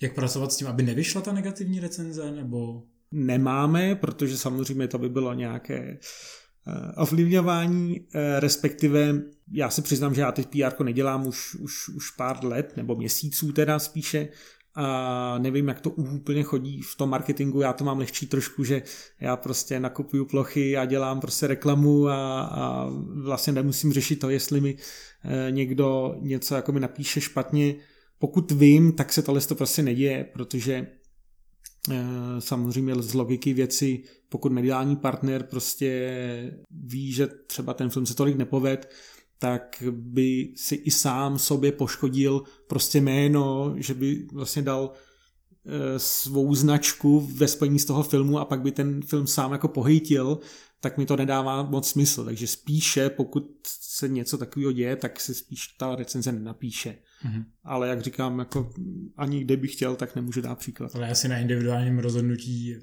jak 0.00 0.14
pracovat 0.14 0.52
s 0.52 0.56
tím, 0.56 0.66
aby 0.66 0.82
nevyšla 0.82 1.20
ta 1.20 1.32
negativní 1.32 1.80
recenze, 1.80 2.30
nebo 2.30 2.82
nemáme, 3.12 3.94
protože 3.94 4.38
samozřejmě 4.38 4.88
to 4.88 4.98
by 4.98 5.08
bylo 5.08 5.34
nějaké 5.34 5.98
eh, 6.68 6.92
ovlivňování, 6.96 8.00
eh, 8.14 8.40
respektive 8.40 9.22
já 9.52 9.70
si 9.70 9.82
přiznám, 9.82 10.14
že 10.14 10.20
já 10.20 10.32
teď 10.32 10.48
PR 10.48 10.84
nedělám 10.84 11.26
už, 11.26 11.54
už, 11.54 11.88
už 11.88 12.10
pár 12.10 12.44
let, 12.44 12.72
nebo 12.76 12.96
měsíců 12.96 13.52
teda 13.52 13.78
spíše, 13.78 14.28
a 14.80 15.38
nevím, 15.38 15.68
jak 15.68 15.80
to 15.80 15.90
úplně 15.90 16.42
chodí 16.42 16.82
v 16.82 16.96
tom 16.96 17.10
marketingu, 17.10 17.60
já 17.60 17.72
to 17.72 17.84
mám 17.84 17.98
lehčí 17.98 18.26
trošku, 18.26 18.64
že 18.64 18.82
já 19.20 19.36
prostě 19.36 19.80
nakupuju 19.80 20.24
plochy 20.24 20.76
a 20.76 20.84
dělám 20.84 21.20
prostě 21.20 21.46
reklamu 21.46 22.08
a, 22.08 22.40
a 22.42 22.88
vlastně 23.22 23.52
nemusím 23.52 23.92
řešit 23.92 24.16
to, 24.16 24.30
jestli 24.30 24.60
mi 24.60 24.76
eh, 25.24 25.50
někdo 25.50 26.14
něco 26.20 26.54
jako 26.54 26.72
mi 26.72 26.80
napíše 26.80 27.20
špatně. 27.20 27.74
Pokud 28.18 28.50
vím, 28.50 28.92
tak 28.92 29.12
se 29.12 29.22
tohle 29.22 29.40
to 29.40 29.54
prostě 29.54 29.82
neděje, 29.82 30.24
protože 30.32 30.86
Eh, 31.90 32.40
samozřejmě 32.40 33.02
z 33.02 33.14
logiky 33.14 33.54
věci, 33.54 34.02
pokud 34.28 34.52
mediální 34.52 34.96
partner 34.96 35.42
prostě 35.42 36.58
ví, 36.70 37.12
že 37.12 37.26
třeba 37.26 37.74
ten 37.74 37.90
film 37.90 38.06
se 38.06 38.14
tolik 38.14 38.36
nepoved, 38.36 38.90
tak 39.38 39.82
by 39.90 40.52
si 40.56 40.74
i 40.74 40.90
sám 40.90 41.38
sobě 41.38 41.72
poškodil 41.72 42.42
prostě 42.68 43.00
jméno, 43.00 43.74
že 43.76 43.94
by 43.94 44.26
vlastně 44.32 44.62
dal 44.62 44.92
eh, 44.92 45.98
svou 45.98 46.54
značku 46.54 47.20
ve 47.20 47.48
spojení 47.48 47.78
z 47.78 47.84
toho 47.84 48.02
filmu 48.02 48.38
a 48.38 48.44
pak 48.44 48.60
by 48.62 48.72
ten 48.72 49.02
film 49.02 49.26
sám 49.26 49.52
jako 49.52 49.68
pohejtil, 49.68 50.38
tak 50.80 50.98
mi 50.98 51.06
to 51.06 51.16
nedává 51.16 51.62
moc 51.62 51.88
smysl. 51.88 52.24
Takže 52.24 52.46
spíše, 52.46 53.10
pokud 53.10 53.44
se 53.66 54.08
něco 54.08 54.38
takového 54.38 54.72
děje, 54.72 54.96
tak 54.96 55.20
se 55.20 55.34
spíš 55.34 55.68
ta 55.68 55.94
recenze 55.94 56.32
nenapíše. 56.32 56.98
Mm-hmm. 57.24 57.44
Ale 57.64 57.88
jak 57.88 58.02
říkám, 58.02 58.38
jako 58.38 58.72
ani 59.16 59.44
kde 59.44 59.56
bych 59.56 59.72
chtěl, 59.72 59.96
tak 59.96 60.16
nemůžu 60.16 60.40
dát 60.40 60.58
příklad. 60.58 60.96
Ale 60.96 61.10
asi 61.10 61.28
na 61.28 61.38
individuálním 61.38 61.98
rozhodnutí 61.98 62.76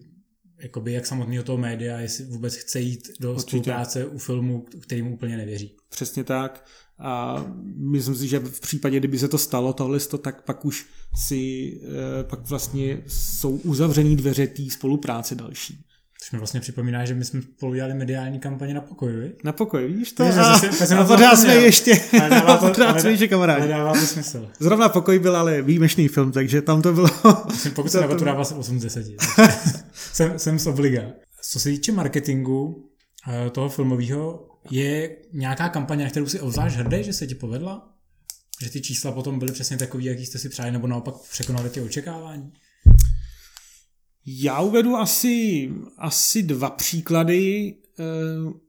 jakoby 0.59 0.93
jak 0.93 1.05
samotného 1.05 1.43
toho 1.43 1.57
média, 1.57 1.99
jestli 1.99 2.25
vůbec 2.25 2.55
chce 2.55 2.79
jít 2.79 3.09
do 3.19 3.33
Určitě. 3.33 3.49
spolupráce 3.49 4.05
u 4.05 4.17
filmu, 4.17 4.65
kterým 4.81 5.07
úplně 5.07 5.37
nevěří. 5.37 5.75
Přesně 5.89 6.23
tak. 6.23 6.65
A 6.99 7.45
myslím 7.75 8.15
si, 8.15 8.27
že 8.27 8.39
v 8.39 8.59
případě, 8.59 8.99
kdyby 8.99 9.19
se 9.19 9.27
to 9.27 9.37
stalo, 9.37 9.73
tohle, 9.73 9.99
tak 9.99 10.45
pak 10.45 10.65
už 10.65 10.85
si, 11.27 11.73
eh, 11.83 12.23
pak 12.23 12.49
vlastně 12.49 13.03
jsou 13.07 13.57
uzavřený 13.57 14.15
dveře 14.15 14.47
té 14.47 14.63
spolupráce 14.69 15.35
další. 15.35 15.85
Což 16.25 16.31
mi 16.31 16.37
vlastně 16.37 16.59
připomíná, 16.59 17.05
že 17.05 17.13
my 17.13 17.25
jsme 17.25 17.41
spolu 17.41 17.73
dělali 17.73 17.93
mediální 17.93 18.39
kampaně 18.39 18.73
na 18.73 18.81
pokoji. 18.81 19.37
Na 19.43 19.51
pokoji, 19.51 19.93
víš 19.93 20.11
to? 20.11 20.25
Víš, 20.25 20.35
a, 20.37 20.57
zase, 20.57 20.95
a 20.95 21.03
pořád 21.03 21.35
jsme 21.35 21.55
ještě, 21.55 22.01
a 22.45 22.57
pořád 22.67 23.01
jsme 23.01 23.11
ještě 23.11 23.27
kamarádi. 23.27 23.61
Nedává 23.61 23.93
to 23.93 23.99
smysl. 23.99 24.49
Zrovna 24.59 24.89
pokoj 24.89 25.19
byl 25.19 25.35
ale 25.35 25.61
výjimečný 25.61 26.07
film, 26.07 26.31
takže 26.31 26.61
tam 26.61 26.81
to 26.81 26.93
bylo... 26.93 27.07
Myslím, 27.51 27.73
pokud 27.73 27.91
se 27.91 28.01
na 28.07 28.07
to 28.07 28.25
dává 28.25 28.43
8 28.55 28.79
z 28.79 28.83
10. 28.83 29.05
jsem, 30.13 30.39
jsem 30.39 30.59
z 30.59 30.67
obliga. 30.67 31.01
Co 31.41 31.59
se 31.59 31.69
týče 31.69 31.91
marketingu 31.91 32.89
eh, 33.29 33.49
toho 33.49 33.69
filmového, 33.69 34.47
je 34.71 35.15
nějaká 35.33 35.69
kampaně, 35.69 36.03
na 36.03 36.09
kterou 36.09 36.27
si 36.27 36.39
obzvlášť 36.39 36.75
hrdý, 36.75 37.03
že 37.03 37.13
se 37.13 37.27
ti 37.27 37.35
povedla? 37.35 37.89
Že 38.61 38.69
ty 38.69 38.81
čísla 38.81 39.11
potom 39.11 39.39
byly 39.39 39.51
přesně 39.51 39.77
takový, 39.77 40.05
jaký 40.05 40.25
jste 40.25 40.39
si 40.39 40.49
přáli, 40.49 40.71
nebo 40.71 40.87
naopak 40.87 41.15
překonali 41.31 41.69
ty 41.69 41.81
očekávání? 41.81 42.51
Já 44.25 44.61
uvedu 44.61 44.95
asi, 44.95 45.71
asi 45.97 46.43
dva 46.43 46.69
příklady. 46.69 47.75
Eh, 47.99 48.03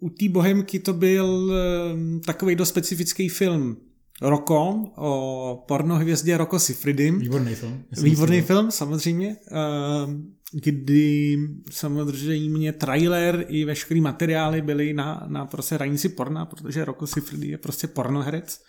u 0.01 0.11
té 0.11 0.29
Bohemky 0.29 0.79
to 0.79 0.93
byl 0.93 1.53
eh, 1.53 2.21
takový 2.21 2.57
dost 2.57 2.69
specifický 2.69 3.29
film 3.29 3.77
Roko 4.23 4.85
o 4.97 5.65
pornohvězdě 5.69 6.37
Roko 6.37 6.59
Sifridim. 6.59 7.19
Výborný 7.19 7.55
film. 7.55 7.85
Výborný 8.03 8.43
film, 8.43 8.71
samozřejmě. 8.71 9.37
Eh, 9.53 10.37
kdy 10.53 11.37
samozřejmě 11.71 12.73
trailer 12.73 13.45
i 13.49 13.65
veškerý 13.65 14.01
materiály 14.01 14.63
byly 14.63 14.93
na, 14.93 15.27
na 15.29 15.47
prostě 15.47 15.75
hranici 15.75 16.09
porna, 16.09 16.47
protože 16.47 16.85
Roko 16.85 17.07
Sifridi 17.07 17.49
je 17.49 17.59
prostě 17.59 17.87
pornoherec. 17.87 18.61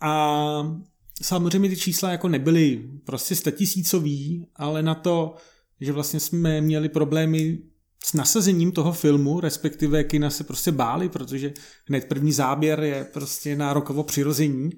A 0.00 0.80
samozřejmě 1.22 1.68
ty 1.68 1.76
čísla 1.76 2.10
jako 2.10 2.28
nebyly 2.28 2.88
prostě 3.04 3.36
statisícový, 3.36 4.46
ale 4.56 4.82
na 4.82 4.94
to, 4.94 5.34
že 5.80 5.92
vlastně 5.92 6.20
jsme 6.20 6.60
měli 6.60 6.88
problémy 6.88 7.58
s 8.04 8.12
nasazením 8.14 8.72
toho 8.72 8.92
filmu, 8.92 9.40
respektive 9.40 10.04
kina 10.04 10.30
se 10.30 10.44
prostě 10.44 10.72
báli, 10.72 11.08
protože 11.08 11.52
hned 11.88 12.04
první 12.04 12.32
záběr 12.32 12.80
je 12.80 13.04
prostě 13.04 13.56
na 13.56 13.72
rokovo 13.72 14.02
přirození, 14.02 14.70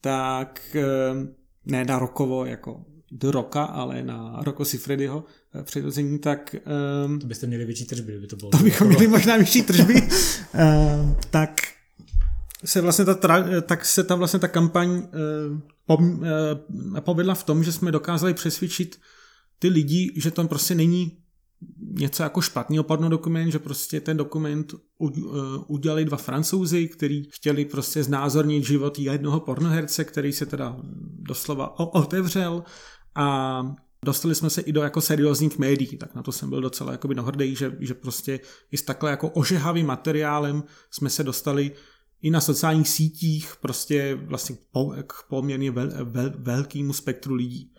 tak 0.00 0.76
eh, 0.76 0.84
ne 1.64 1.84
na 1.84 1.98
rokovo 1.98 2.44
jako 2.44 2.84
do 3.12 3.30
roka, 3.30 3.64
ale 3.64 4.02
na 4.02 4.42
Roko 4.42 4.64
Sifredyho 4.64 5.24
eh, 5.54 5.62
přirození, 5.62 6.18
tak... 6.18 6.56
Um, 7.06 7.18
to 7.18 7.26
byste 7.26 7.46
měli 7.46 7.64
větší 7.64 7.84
tržby, 7.84 8.12
kdyby 8.12 8.26
to 8.26 8.36
bylo. 8.36 8.50
To 8.50 8.58
bychom 8.58 8.88
měli 8.88 9.08
možná 9.08 9.36
větší 9.36 9.62
tržby. 9.62 9.94
uh, 9.94 11.14
tak 11.30 11.75
se 12.64 12.80
vlastně 12.80 13.04
ta, 13.04 13.14
tra, 13.14 13.62
tak 13.62 13.84
se 13.84 14.04
ta 14.04 14.14
vlastně 14.14 14.40
ta 14.40 14.48
kampaň 14.48 15.02
pom, 15.86 16.18
uh, 16.18 17.00
povedla 17.00 17.34
v 17.34 17.44
tom, 17.44 17.64
že 17.64 17.72
jsme 17.72 17.92
dokázali 17.92 18.34
přesvědčit 18.34 19.00
ty 19.58 19.68
lidi, 19.68 20.12
že 20.16 20.30
tam 20.30 20.48
prostě 20.48 20.74
není 20.74 21.18
něco 21.80 22.22
jako 22.22 22.40
špatný 22.40 22.80
opadno 22.80 23.08
dokument, 23.08 23.50
že 23.50 23.58
prostě 23.58 24.00
ten 24.00 24.16
dokument 24.16 24.74
eh, 24.74 25.10
udělali 25.66 26.04
dva 26.04 26.16
francouzi, 26.16 26.88
kteří 26.88 27.28
chtěli 27.32 27.64
prostě 27.64 28.04
znázornit 28.04 28.64
život 28.64 28.98
jednoho 28.98 29.40
pornoherce, 29.40 30.04
který 30.04 30.32
se 30.32 30.46
teda 30.46 30.76
doslova 31.20 31.78
otevřel 31.78 32.64
a 33.14 33.62
dostali 34.04 34.34
jsme 34.34 34.50
se 34.50 34.60
i 34.60 34.72
do 34.72 34.82
jako 34.82 35.00
seriózních 35.00 35.58
médií, 35.58 35.96
tak 35.98 36.14
na 36.14 36.22
to 36.22 36.32
jsem 36.32 36.50
byl 36.50 36.60
docela 36.60 36.92
jakoby 36.92 37.14
nahrdý, 37.14 37.54
že, 37.54 37.76
že 37.80 37.94
prostě 37.94 38.40
i 38.72 38.76
s 38.76 38.82
takhle 38.82 39.10
jako 39.10 39.28
ožehavým 39.28 39.86
materiálem 39.86 40.62
jsme 40.90 41.10
se 41.10 41.24
dostali 41.24 41.72
i 42.22 42.30
na 42.30 42.40
sociálních 42.40 42.88
sítích 42.88 43.54
prostě 43.60 44.14
vlastně 44.14 44.56
k 45.06 45.14
poměrně 45.28 45.70
vel, 45.70 45.90
vel, 46.04 46.32
velkému 46.36 46.92
spektru 46.92 47.34
lidí. 47.34 47.72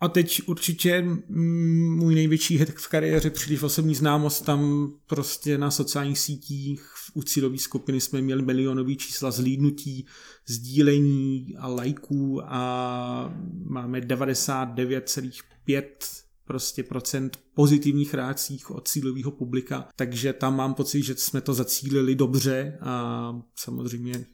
A 0.00 0.08
teď 0.08 0.42
určitě 0.46 1.06
můj 1.28 2.14
největší 2.14 2.58
hit 2.58 2.70
v 2.70 2.88
kariéře, 2.88 3.30
příliš 3.30 3.62
osobní 3.62 3.94
známost, 3.94 4.44
tam 4.44 4.92
prostě 5.06 5.58
na 5.58 5.70
sociálních 5.70 6.18
sítích 6.18 6.82
u 7.14 7.22
cílové 7.22 7.58
skupiny 7.58 8.00
jsme 8.00 8.22
měli 8.22 8.42
milionový 8.42 8.96
čísla 8.96 9.30
zlídnutí, 9.30 10.06
sdílení 10.46 11.54
a 11.58 11.68
lajků 11.68 12.42
a 12.44 13.34
máme 13.64 14.00
99,5 14.00 16.25
prostě 16.46 16.82
procent 16.82 17.38
pozitivních 17.54 18.14
reakcích 18.14 18.70
od 18.70 18.88
cílového 18.88 19.30
publika, 19.30 19.88
takže 19.96 20.32
tam 20.32 20.56
mám 20.56 20.74
pocit, 20.74 21.02
že 21.02 21.14
jsme 21.14 21.40
to 21.40 21.54
zacílili 21.54 22.14
dobře 22.14 22.78
a 22.80 23.32
samozřejmě 23.54 24.26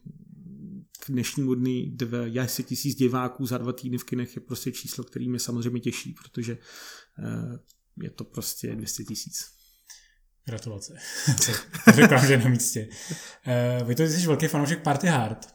k 1.05 1.11
dnešnímu 1.11 1.55
dny 1.55 1.93
200 1.95 2.63
tisíc 2.63 2.97
diváků 2.97 3.47
za 3.47 3.59
dva 3.59 3.73
týdny 3.73 3.99
v 3.99 4.05
kinech 4.05 4.37
je 4.37 4.43
prostě 4.43 4.73
číslo, 4.73 5.05
který 5.05 5.29
mě 5.29 5.39
samozřejmě 5.39 5.81
těší, 5.81 6.15
protože 6.23 6.59
eh, 7.19 7.59
je 8.03 8.11
to 8.11 8.25
prostě 8.25 8.75
200 8.77 9.05
tisíc. 9.05 9.63
Gratulace. 10.45 10.99
říkám, 11.95 12.27
že 12.27 12.39
na 12.39 12.49
místě. 12.49 12.89
Uh, 13.81 13.89
vy 13.89 13.95
to 13.95 14.03
jsi 14.03 14.27
velký 14.27 14.49
fanoušek 14.49 14.83
Party 14.83 15.07
Hard. 15.07 15.55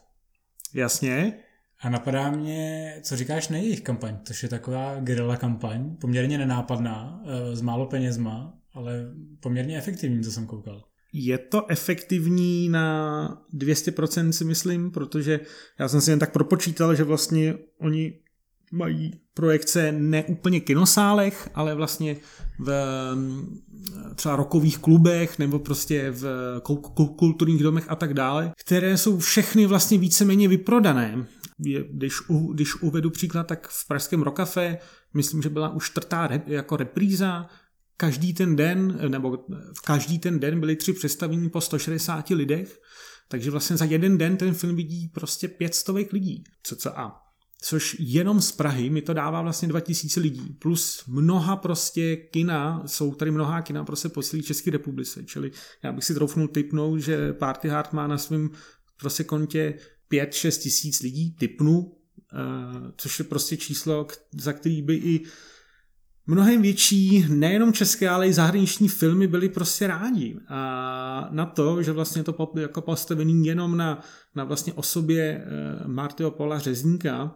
Jasně. 0.74 1.44
A 1.80 1.90
napadá 1.90 2.30
mě, 2.30 2.92
co 3.02 3.16
říkáš 3.16 3.48
na 3.48 3.56
jejich 3.56 3.80
kampaň, 3.80 4.16
To 4.16 4.32
je 4.42 4.48
taková 4.48 5.00
guerilla 5.00 5.36
kampaň, 5.36 5.96
poměrně 5.96 6.38
nenápadná, 6.38 7.22
eh, 7.26 7.56
s 7.56 7.60
málo 7.60 7.86
penězma, 7.86 8.54
ale 8.72 8.92
poměrně 9.40 9.78
efektivní, 9.78 10.24
co 10.24 10.32
jsem 10.32 10.46
koukal. 10.46 10.84
Je 11.12 11.38
to 11.38 11.70
efektivní 11.70 12.68
na 12.68 13.42
200% 13.52 14.32
si 14.32 14.44
myslím, 14.44 14.90
protože 14.90 15.40
já 15.78 15.88
jsem 15.88 16.00
si 16.00 16.10
jen 16.10 16.18
tak 16.18 16.32
propočítal, 16.32 16.94
že 16.94 17.04
vlastně 17.04 17.54
oni 17.80 18.12
mají 18.72 19.20
projekce 19.34 19.92
ne 19.92 20.24
úplně 20.24 20.60
kinosálech, 20.60 21.48
ale 21.54 21.74
vlastně 21.74 22.16
v 22.58 22.70
třeba 24.14 24.36
rokových 24.36 24.78
klubech 24.78 25.38
nebo 25.38 25.58
prostě 25.58 26.10
v 26.10 26.26
kulturních 27.16 27.62
domech 27.62 27.84
a 27.88 27.96
tak 27.96 28.14
dále, 28.14 28.52
které 28.64 28.98
jsou 28.98 29.18
všechny 29.18 29.66
vlastně 29.66 29.98
víceméně 29.98 30.48
vyprodané. 30.48 31.26
Když, 31.90 32.28
u, 32.28 32.52
když 32.52 32.74
uvedu 32.82 33.10
příklad, 33.10 33.46
tak 33.46 33.68
v 33.68 33.88
pražském 33.88 34.22
Rokafe, 34.22 34.78
myslím, 35.14 35.42
že 35.42 35.48
byla 35.48 35.68
už 35.68 35.90
čtvrtá 35.90 36.26
rep, 36.26 36.48
jako 36.48 36.76
repríza, 36.76 37.46
každý 37.96 38.34
ten 38.34 38.56
den, 38.56 38.98
nebo 39.08 39.46
v 39.78 39.82
každý 39.86 40.18
ten 40.18 40.40
den 40.40 40.60
byly 40.60 40.76
tři 40.76 40.92
představení 40.92 41.50
po 41.50 41.60
160 41.60 42.30
lidech, 42.30 42.80
takže 43.28 43.50
vlastně 43.50 43.76
za 43.76 43.84
jeden 43.84 44.18
den 44.18 44.36
ten 44.36 44.54
film 44.54 44.76
vidí 44.76 45.08
prostě 45.08 45.48
pětstovek 45.48 46.12
lidí. 46.12 46.44
Co 46.62 46.76
co 46.76 46.98
a 46.98 47.28
což 47.60 47.96
jenom 47.98 48.40
z 48.40 48.52
Prahy 48.52 48.90
mi 48.90 49.02
to 49.02 49.14
dává 49.14 49.42
vlastně 49.42 49.68
2000 49.68 50.20
lidí, 50.20 50.56
plus 50.58 51.04
mnoha 51.06 51.56
prostě 51.56 52.16
kina, 52.16 52.82
jsou 52.86 53.14
tady 53.14 53.30
mnoha 53.30 53.62
kina 53.62 53.84
prostě 53.84 54.08
po 54.08 54.22
celé 54.22 54.42
České 54.42 54.70
republice, 54.70 55.24
čili 55.24 55.50
já 55.82 55.92
bych 55.92 56.04
si 56.04 56.14
troufnul 56.14 56.48
typnout, 56.48 57.00
že 57.00 57.32
Party 57.32 57.68
Hard 57.68 57.92
má 57.92 58.06
na 58.06 58.18
svém 58.18 58.50
prostě 59.00 59.24
kontě 59.24 59.74
5-6 60.12 60.62
tisíc 60.62 61.02
lidí, 61.02 61.30
typnu, 61.30 61.92
eh, 62.32 62.36
což 62.96 63.18
je 63.18 63.24
prostě 63.24 63.56
číslo, 63.56 64.06
za 64.32 64.52
který 64.52 64.82
by 64.82 64.94
i 64.94 65.24
mnohem 66.26 66.62
větší, 66.62 67.26
nejenom 67.28 67.72
české, 67.72 68.08
ale 68.08 68.28
i 68.28 68.32
zahraniční 68.32 68.88
filmy 68.88 69.26
byly 69.26 69.48
prostě 69.48 69.86
rádi. 69.86 70.38
A 70.48 71.28
na 71.30 71.46
to, 71.46 71.82
že 71.82 71.92
vlastně 71.92 72.24
to 72.24 72.52
jako 72.60 72.80
postavený 72.80 73.46
jenom 73.46 73.76
na, 73.76 74.00
na 74.34 74.44
vlastně 74.44 74.72
osobě 74.72 75.22
eh, 75.22 75.88
Martyho 75.88 76.30
Paula 76.30 76.58
Řezníka, 76.58 77.34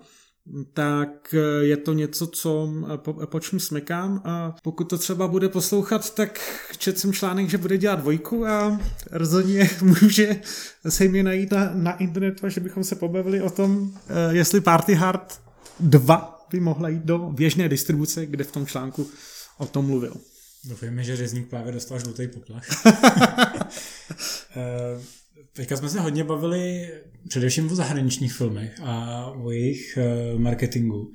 tak 0.73 1.35
eh, 1.35 1.65
je 1.65 1.77
to 1.77 1.93
něco, 1.93 2.27
co 2.27 2.73
eh, 2.95 2.99
po, 2.99 3.13
po 3.13 3.41
čem 3.41 3.61
smekám 3.61 4.23
a 4.25 4.57
pokud 4.63 4.85
to 4.85 4.99
třeba 4.99 5.29
bude 5.29 5.49
poslouchat, 5.49 6.15
tak 6.15 6.41
četl 6.79 6.99
jsem 6.99 7.13
článek, 7.13 7.49
že 7.49 7.59
bude 7.59 7.79
dělat 7.79 8.01
dvojku 8.01 8.47
a 8.47 8.81
rozhodně 9.11 9.71
může 9.83 10.41
se 10.89 11.09
mě 11.09 11.23
najít 11.23 11.51
na, 11.51 11.71
na 11.75 11.97
internetu 11.97 12.49
že 12.49 12.61
bychom 12.61 12.85
se 12.85 12.95
pobavili 12.95 13.43
o 13.43 13.51
tom, 13.51 13.93
jestli 14.31 14.61
Party 14.61 14.95
Hard 14.95 15.41
2 15.81 16.47
by 16.51 16.61
mohla 16.61 16.89
jít 16.89 17.03
do 17.03 17.19
běžné 17.19 17.69
distribuce, 17.69 18.27
kde 18.27 18.45
v 18.45 18.53
tom 18.53 18.67
článku 18.67 19.11
o 19.59 19.67
tom 19.67 19.87
mluvil. 19.87 20.17
Doufejme, 20.65 21.05
že 21.05 21.17
řezník 21.17 21.49
právě 21.49 21.73
dostal 21.73 21.99
žlutý 21.99 22.29
poplach. 22.29 22.65
Teďka 25.53 25.77
jsme 25.77 25.89
se 25.89 26.01
hodně 26.01 26.25
bavili 26.25 26.91
především 27.29 27.73
o 27.73 27.75
zahraničních 27.75 28.33
filmech 28.33 28.81
a 28.83 29.27
o 29.27 29.51
jejich 29.51 29.97
eh, 29.97 30.39
marketingu. 30.39 31.13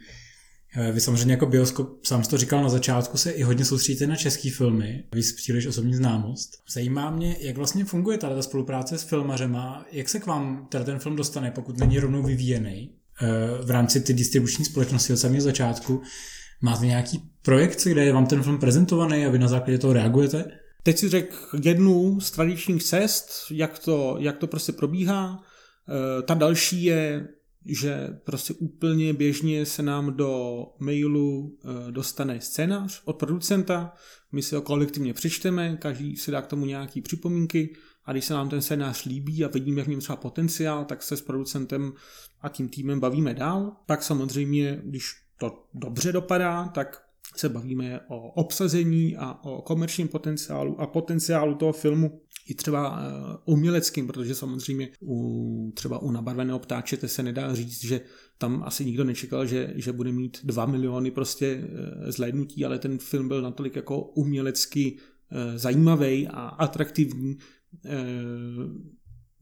Eh, 0.78 0.92
vy 0.92 1.02
samozřejmě 1.02 1.34
jako 1.34 1.46
bioskop, 1.46 2.06
sám 2.06 2.24
jsi 2.24 2.30
to 2.30 2.38
říkal 2.38 2.64
na 2.64 2.70
začátku, 2.70 3.18
se 3.18 3.32
i 3.32 3.44
hodně 3.44 3.66
soustředíte 3.66 4.08
na 4.08 4.16
české 4.16 4.52
filmy, 4.52 5.04
víc 5.14 5.32
příliš 5.32 5.66
osobní 5.66 5.94
známost. 5.94 6.50
Zajímá 6.74 7.12
mě, 7.12 7.38
jak 7.40 7.58
vlastně 7.58 7.86
funguje 7.86 8.18
ta 8.18 8.42
spolupráce 8.42 8.98
s 8.98 9.04
filmařema, 9.04 9.86
jak 9.92 10.10
se 10.10 10.20
k 10.20 10.26
vám 10.26 10.68
teda 10.70 10.84
ten 10.84 11.00
film 11.00 11.16
dostane, 11.16 11.52
pokud 11.52 11.78
není 11.78 12.00
rovnou 12.00 12.24
vyvíjený 12.24 12.98
Eh, 13.22 13.64
v 13.64 13.72
rámci 13.72 14.02
ty 14.02 14.14
distribuční 14.14 14.66
společnosti 14.66 15.14
od 15.14 15.18
samého 15.18 15.42
začátku. 15.42 16.02
Máte 16.62 16.86
nějaký 16.86 17.22
projekt, 17.42 17.84
kde 17.84 18.06
je 18.06 18.14
vám 18.14 18.26
ten 18.26 18.44
film 18.44 18.58
prezentovaný 18.58 19.26
a 19.26 19.30
vy 19.30 19.40
na 19.40 19.48
základě 19.48 19.78
toho 19.78 19.94
reagujete? 19.94 20.46
Teď 20.88 20.98
si 20.98 21.10
řekl 21.10 21.36
jednu 21.64 22.20
z 22.20 22.32
tradičních 22.32 22.84
cest, 22.84 23.30
jak 23.52 23.80
to, 23.80 24.16
jak 24.20 24.38
to 24.38 24.48
prostě 24.48 24.72
probíhá. 24.72 25.44
Eh, 25.90 26.22
ta 26.22 26.34
další 26.34 26.84
je, 26.84 27.28
že 27.66 28.08
prostě 28.24 28.54
úplně 28.54 29.14
běžně 29.14 29.66
se 29.66 29.84
nám 29.84 30.14
do 30.14 30.64
mailu 30.80 31.58
eh, 31.64 31.92
dostane 31.92 32.42
scénář 32.42 33.02
od 33.06 33.14
producenta, 33.14 33.94
my 34.32 34.42
si 34.42 34.56
ho 34.56 34.62
kolektivně 34.62 35.14
přečteme, 35.14 35.78
každý 35.78 36.16
si 36.16 36.32
dá 36.32 36.42
k 36.42 36.48
tomu 36.48 36.66
nějaký 36.66 37.02
připomínky 37.02 37.76
a 38.06 38.12
když 38.12 38.26
se 38.26 38.34
nám 38.34 38.50
ten 38.50 38.62
scénář 38.62 39.06
líbí 39.06 39.46
a 39.46 39.48
vidíme 39.48 39.84
v 39.84 39.88
něm 39.88 40.00
třeba 40.00 40.16
potenciál, 40.16 40.86
tak 40.86 41.04
se 41.04 41.18
s 41.18 41.22
producentem 41.22 41.94
a 42.42 42.50
tím 42.50 42.70
týmem 42.70 43.00
bavíme 43.00 43.34
dál. 43.34 43.72
Pak 43.86 44.04
samozřejmě, 44.04 44.82
když 44.84 45.12
to 45.40 45.68
dobře 45.74 46.12
dopadá, 46.12 46.68
tak 46.68 47.07
se 47.40 47.50
bavíme 47.50 48.00
o 48.08 48.32
obsazení 48.32 49.18
a 49.18 49.44
o 49.44 49.62
komerčním 49.62 50.08
potenciálu 50.08 50.82
a 50.82 50.88
potenciálu 50.88 51.56
toho 51.56 51.74
filmu 51.74 52.22
i 52.48 52.54
třeba 52.54 53.00
eh, 53.00 53.38
uměleckým, 53.46 54.08
protože 54.08 54.36
samozřejmě 54.36 54.90
u, 55.02 55.72
třeba 55.76 56.00
u 56.00 56.12
nabarveného 56.12 56.60
ptáčete 56.60 57.08
se 57.08 57.24
nedá 57.24 57.56
říct, 57.56 57.86
že 57.86 58.02
tam 58.38 58.64
asi 58.66 58.86
nikdo 58.86 59.04
nečekal, 59.04 59.46
že, 59.46 59.74
že 59.76 59.92
bude 59.92 60.12
mít 60.12 60.38
2 60.44 60.66
miliony 60.66 61.12
prostě 61.12 61.64
eh, 61.64 62.12
zhlédnutí, 62.12 62.66
ale 62.66 62.80
ten 62.80 62.98
film 62.98 63.28
byl 63.28 63.42
natolik 63.42 63.76
jako 63.76 64.02
umělecky 64.02 64.98
eh, 65.32 65.60
zajímavý 65.60 66.28
a 66.28 66.42
atraktivní, 66.48 67.38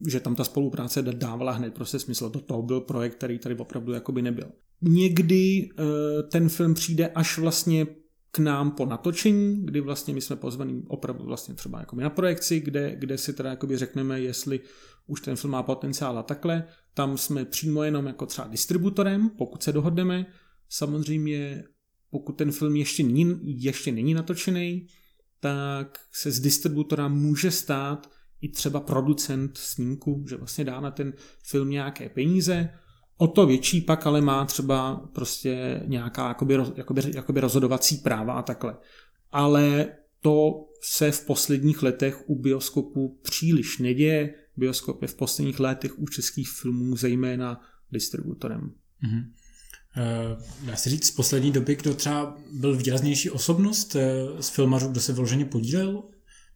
že 0.06 0.20
tam 0.20 0.34
ta 0.34 0.44
spolupráce 0.44 1.02
dávala 1.02 1.52
hned 1.52 1.74
prostě 1.74 1.98
smysl. 1.98 2.30
To, 2.30 2.40
to 2.40 2.62
byl 2.62 2.80
projekt, 2.80 3.14
který 3.14 3.38
tady 3.38 3.54
opravdu 3.54 3.92
jakoby 3.92 4.22
nebyl. 4.22 4.52
Někdy 4.82 5.68
uh, 5.78 5.86
ten 6.30 6.48
film 6.48 6.74
přijde 6.74 7.08
až 7.08 7.38
vlastně 7.38 7.86
k 8.30 8.38
nám 8.38 8.70
po 8.70 8.86
natočení, 8.86 9.66
kdy 9.66 9.80
vlastně 9.80 10.14
my 10.14 10.20
jsme 10.20 10.36
pozvaní 10.36 10.82
opravdu 10.88 11.24
vlastně 11.24 11.54
třeba 11.54 11.80
jakoby 11.80 12.02
na 12.02 12.10
projekci, 12.10 12.60
kde, 12.60 12.96
kde 12.96 13.18
si 13.18 13.32
teda 13.32 13.50
jakoby 13.50 13.76
řekneme, 13.76 14.20
jestli 14.20 14.60
už 15.06 15.20
ten 15.20 15.36
film 15.36 15.50
má 15.50 15.62
potenciál 15.62 16.18
a 16.18 16.22
takhle. 16.22 16.64
Tam 16.94 17.18
jsme 17.18 17.44
přímo 17.44 17.82
jenom 17.82 18.06
jako 18.06 18.26
třeba 18.26 18.48
distributorem, 18.48 19.30
pokud 19.30 19.62
se 19.62 19.72
dohodneme. 19.72 20.26
Samozřejmě 20.68 21.64
pokud 22.10 22.32
ten 22.32 22.52
film 22.52 22.76
ještě 22.76 23.02
není, 23.02 23.40
ještě 23.44 23.92
není 23.92 24.14
natočený, 24.14 24.86
tak 25.40 25.98
se 26.12 26.30
z 26.30 26.40
distributora 26.40 27.08
může 27.08 27.50
stát, 27.50 28.10
i 28.40 28.48
třeba 28.48 28.80
producent 28.80 29.58
snímku, 29.58 30.24
že 30.28 30.36
vlastně 30.36 30.64
dá 30.64 30.80
na 30.80 30.90
ten 30.90 31.12
film 31.42 31.70
nějaké 31.70 32.08
peníze, 32.08 32.68
o 33.18 33.26
to 33.26 33.46
větší 33.46 33.80
pak 33.80 34.06
ale 34.06 34.20
má 34.20 34.44
třeba 34.44 35.08
prostě 35.12 35.82
nějaká 35.86 36.28
jakoby, 36.28 36.58
jakoby, 36.76 37.02
jakoby 37.14 37.40
rozhodovací 37.40 37.96
práva 37.96 38.32
a 38.32 38.42
takhle. 38.42 38.76
Ale 39.32 39.86
to 40.20 40.66
se 40.82 41.10
v 41.10 41.26
posledních 41.26 41.82
letech 41.82 42.30
u 42.30 42.42
bioskopu 42.42 43.18
příliš 43.22 43.78
neděje. 43.78 44.34
Bioskop 44.56 45.02
je 45.02 45.08
v 45.08 45.14
posledních 45.14 45.60
letech 45.60 45.98
u 45.98 46.06
českých 46.06 46.48
filmů 46.48 46.96
zejména 46.96 47.60
distributorem. 47.92 48.60
Mm-hmm. 49.04 49.24
Dá 50.66 50.76
se 50.76 50.90
říct 50.90 51.06
z 51.06 51.10
poslední 51.10 51.52
doby, 51.52 51.76
kdo 51.76 51.94
třeba 51.94 52.36
byl 52.52 52.76
výraznější 52.76 53.30
osobnost 53.30 53.96
eh, 53.96 54.26
z 54.40 54.48
filmařů, 54.48 54.88
kdo 54.88 55.00
se 55.00 55.12
vyloženě 55.12 55.44
podílel 55.44 56.02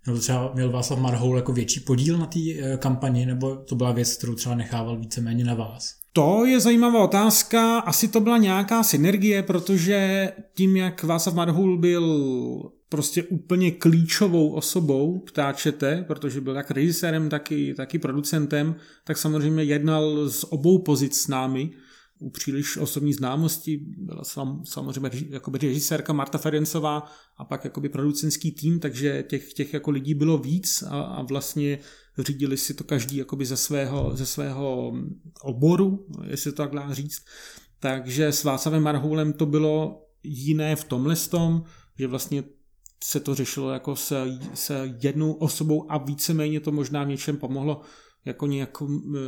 nebo 0.06 0.18
třeba 0.18 0.52
měl 0.54 0.70
Václav 0.70 0.98
Marhoul 0.98 1.36
jako 1.36 1.52
větší 1.52 1.80
podíl 1.80 2.18
na 2.18 2.26
té 2.26 2.38
eh, 2.58 2.76
kampani, 2.76 3.26
nebo 3.26 3.56
to 3.56 3.74
byla 3.74 3.92
věc, 3.92 4.16
kterou 4.16 4.34
třeba 4.34 4.54
nechával 4.54 4.96
víceméně 4.96 5.44
na 5.44 5.54
vás? 5.54 5.99
To 6.12 6.44
je 6.44 6.60
zajímavá 6.60 7.04
otázka. 7.04 7.78
Asi 7.78 8.08
to 8.08 8.20
byla 8.20 8.38
nějaká 8.38 8.82
synergie, 8.82 9.42
protože 9.42 10.28
tím, 10.54 10.76
jak 10.76 11.02
Václav 11.02 11.34
Marhoul 11.34 11.78
byl 11.78 12.06
prostě 12.88 13.22
úplně 13.22 13.70
klíčovou 13.70 14.50
osobou 14.52 15.18
ptáčete, 15.18 16.04
protože 16.08 16.40
byl 16.40 16.56
jak 16.56 16.70
režisérem, 16.70 17.28
taky, 17.28 17.74
taky 17.74 17.98
producentem, 17.98 18.74
tak 19.04 19.18
samozřejmě 19.18 19.62
jednal 19.62 20.28
z 20.28 20.44
obou 20.44 20.78
pozic 20.78 21.16
s 21.16 21.28
námi 21.28 21.70
u 22.20 22.30
příliš 22.30 22.76
osobní 22.76 23.12
známosti, 23.12 23.80
byla 23.96 24.24
sam, 24.24 24.62
samozřejmě 24.64 25.10
jakoby 25.30 25.58
režisérka 25.58 26.12
Marta 26.12 26.38
Ferencová 26.38 27.12
a 27.36 27.44
pak 27.44 27.64
jakoby 27.64 27.88
producentský 27.88 28.52
tým, 28.52 28.80
takže 28.80 29.24
těch, 29.28 29.52
těch 29.52 29.74
jako 29.74 29.90
lidí 29.90 30.14
bylo 30.14 30.38
víc 30.38 30.82
a, 30.82 31.00
a 31.00 31.22
vlastně 31.22 31.78
řídili 32.18 32.56
si 32.56 32.74
to 32.74 32.84
každý 32.84 33.16
jakoby 33.16 33.46
ze 33.46 33.56
svého, 33.56 34.16
ze 34.16 34.26
svého 34.26 34.92
oboru, 35.42 36.06
jestli 36.26 36.52
to 36.52 36.62
tak 36.62 36.74
dá 36.74 36.94
říct. 36.94 37.24
Takže 37.78 38.26
s 38.26 38.44
Václavem 38.44 38.82
Marhoulem 38.82 39.32
to 39.32 39.46
bylo 39.46 40.06
jiné 40.22 40.76
v 40.76 40.84
tomhle 40.84 41.16
tom, 41.16 41.62
že 41.98 42.06
vlastně 42.06 42.44
se 43.04 43.20
to 43.20 43.34
řešilo 43.34 43.70
jako 43.70 43.96
se, 43.96 44.38
se 44.54 44.98
jednou 45.02 45.32
osobou 45.32 45.92
a 45.92 45.98
víceméně 45.98 46.60
to 46.60 46.72
možná 46.72 47.04
v 47.04 47.08
něčem 47.08 47.36
pomohlo 47.36 47.80
jako 48.24 48.46
nějakou, 48.46 48.88
eh, 49.16 49.20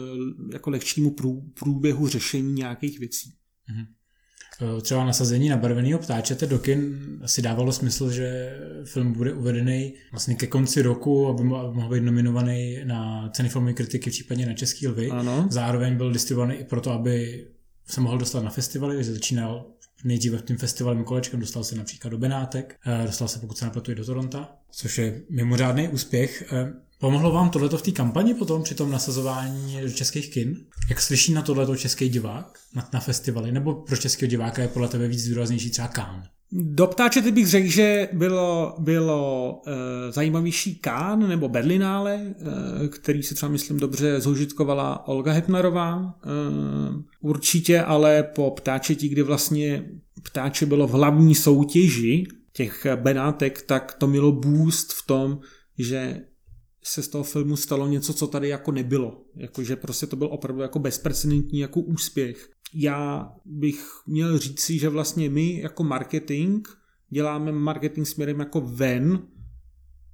jako 0.52 0.70
lehčímu 0.70 1.16
průběhu 1.54 2.08
řešení 2.08 2.52
nějakých 2.52 2.98
věcí. 2.98 3.30
Mm-hmm. 3.30 3.86
Třeba 4.82 5.04
nasazení 5.04 5.48
na 5.48 5.56
barveného 5.56 5.98
ptáčete 5.98 6.46
do 6.46 6.58
kin 6.58 6.98
si 7.26 7.42
dávalo 7.42 7.72
smysl, 7.72 8.10
že 8.10 8.58
film 8.84 9.12
bude 9.12 9.32
uvedený 9.32 9.94
vlastně 10.12 10.34
ke 10.34 10.46
konci 10.46 10.82
roku, 10.82 11.28
aby 11.28 11.42
mohl 11.44 11.88
být 11.88 12.00
nominovaný 12.00 12.78
na 12.84 13.28
ceny 13.28 13.48
filmové 13.48 13.72
kritiky, 13.72 14.10
případně 14.10 14.46
na 14.46 14.54
Český 14.54 14.88
lvy. 14.88 15.10
Ano. 15.10 15.46
Zároveň 15.50 15.96
byl 15.96 16.12
distribuovaný 16.12 16.54
i 16.54 16.64
proto, 16.64 16.90
aby 16.90 17.46
se 17.86 18.00
mohl 18.00 18.18
dostat 18.18 18.44
na 18.44 18.50
festivaly, 18.50 19.04
že 19.04 19.12
začínal 19.12 19.66
nejdříve 20.04 20.38
tím 20.38 20.56
festivalem 20.56 21.04
kolečkem, 21.04 21.40
dostal 21.40 21.64
se 21.64 21.76
například 21.76 22.10
do 22.10 22.18
Benátek, 22.18 22.76
dostal 23.06 23.28
se 23.28 23.38
pokud 23.38 23.58
se 23.58 23.64
nepletu 23.64 23.92
i 23.92 23.94
do 23.94 24.04
Toronto, 24.04 24.46
což 24.70 24.98
je 24.98 25.22
mimořádný 25.30 25.88
úspěch. 25.88 26.52
Pomohlo 27.02 27.32
vám 27.32 27.50
tohleto 27.50 27.78
v 27.78 27.82
té 27.82 27.90
kampani 27.90 28.34
potom 28.34 28.62
při 28.62 28.74
tom 28.74 28.90
nasazování 28.90 29.80
do 29.82 29.90
českých 29.90 30.32
kin? 30.32 30.56
Jak 30.90 31.00
slyší 31.00 31.32
na 31.32 31.42
tohleto 31.42 31.76
český 31.76 32.08
divák 32.08 32.58
na, 32.74 32.88
na 32.92 33.00
festivaly? 33.00 33.52
Nebo 33.52 33.74
pro 33.74 33.96
českého 33.96 34.30
diváka 34.30 34.62
je 34.62 34.68
podle 34.68 34.88
tebe 34.88 35.08
víc 35.08 35.28
důraznější 35.28 35.70
třeba 35.70 35.88
Kán? 35.88 36.22
Do 36.52 36.86
ptáčety 36.86 37.30
bych 37.30 37.48
řekl, 37.48 37.68
že 37.68 38.08
bylo, 38.12 38.74
bylo 38.78 39.62
e, 39.66 40.12
zajímavější 40.12 40.74
Kán 40.74 41.28
nebo 41.28 41.48
Berlinále, 41.48 42.14
e, 42.84 42.88
který 42.88 43.22
si 43.22 43.34
třeba 43.34 43.52
myslím 43.52 43.80
dobře 43.80 44.20
zoužitkovala 44.20 45.08
Olga 45.08 45.32
Hepnarová. 45.32 46.02
E, 46.04 46.28
určitě 47.20 47.82
ale 47.82 48.22
po 48.22 48.50
ptáčetí, 48.50 49.08
kdy 49.08 49.22
vlastně 49.22 49.84
ptáče 50.22 50.66
bylo 50.66 50.86
v 50.86 50.92
hlavní 50.92 51.34
soutěži 51.34 52.26
těch 52.52 52.86
Benátek, 52.94 53.62
tak 53.62 53.94
to 53.94 54.06
mělo 54.06 54.32
boost 54.32 54.92
v 54.92 55.06
tom, 55.06 55.38
že 55.78 56.20
se 56.82 57.02
z 57.02 57.08
toho 57.08 57.24
filmu 57.24 57.56
stalo 57.56 57.88
něco, 57.88 58.14
co 58.14 58.26
tady 58.26 58.48
jako 58.48 58.72
nebylo. 58.72 59.24
Jakože 59.36 59.76
prostě 59.76 60.06
to 60.06 60.16
byl 60.16 60.28
opravdu 60.32 60.62
jako 60.62 60.78
bezprecedentní 60.78 61.58
jako 61.58 61.80
úspěch. 61.80 62.50
Já 62.74 63.32
bych 63.44 63.84
měl 64.06 64.38
říci, 64.38 64.78
že 64.78 64.88
vlastně 64.88 65.30
my 65.30 65.60
jako 65.60 65.84
marketing 65.84 66.68
děláme 67.10 67.52
marketing 67.52 68.06
směrem 68.06 68.40
jako 68.40 68.60
ven, 68.60 69.28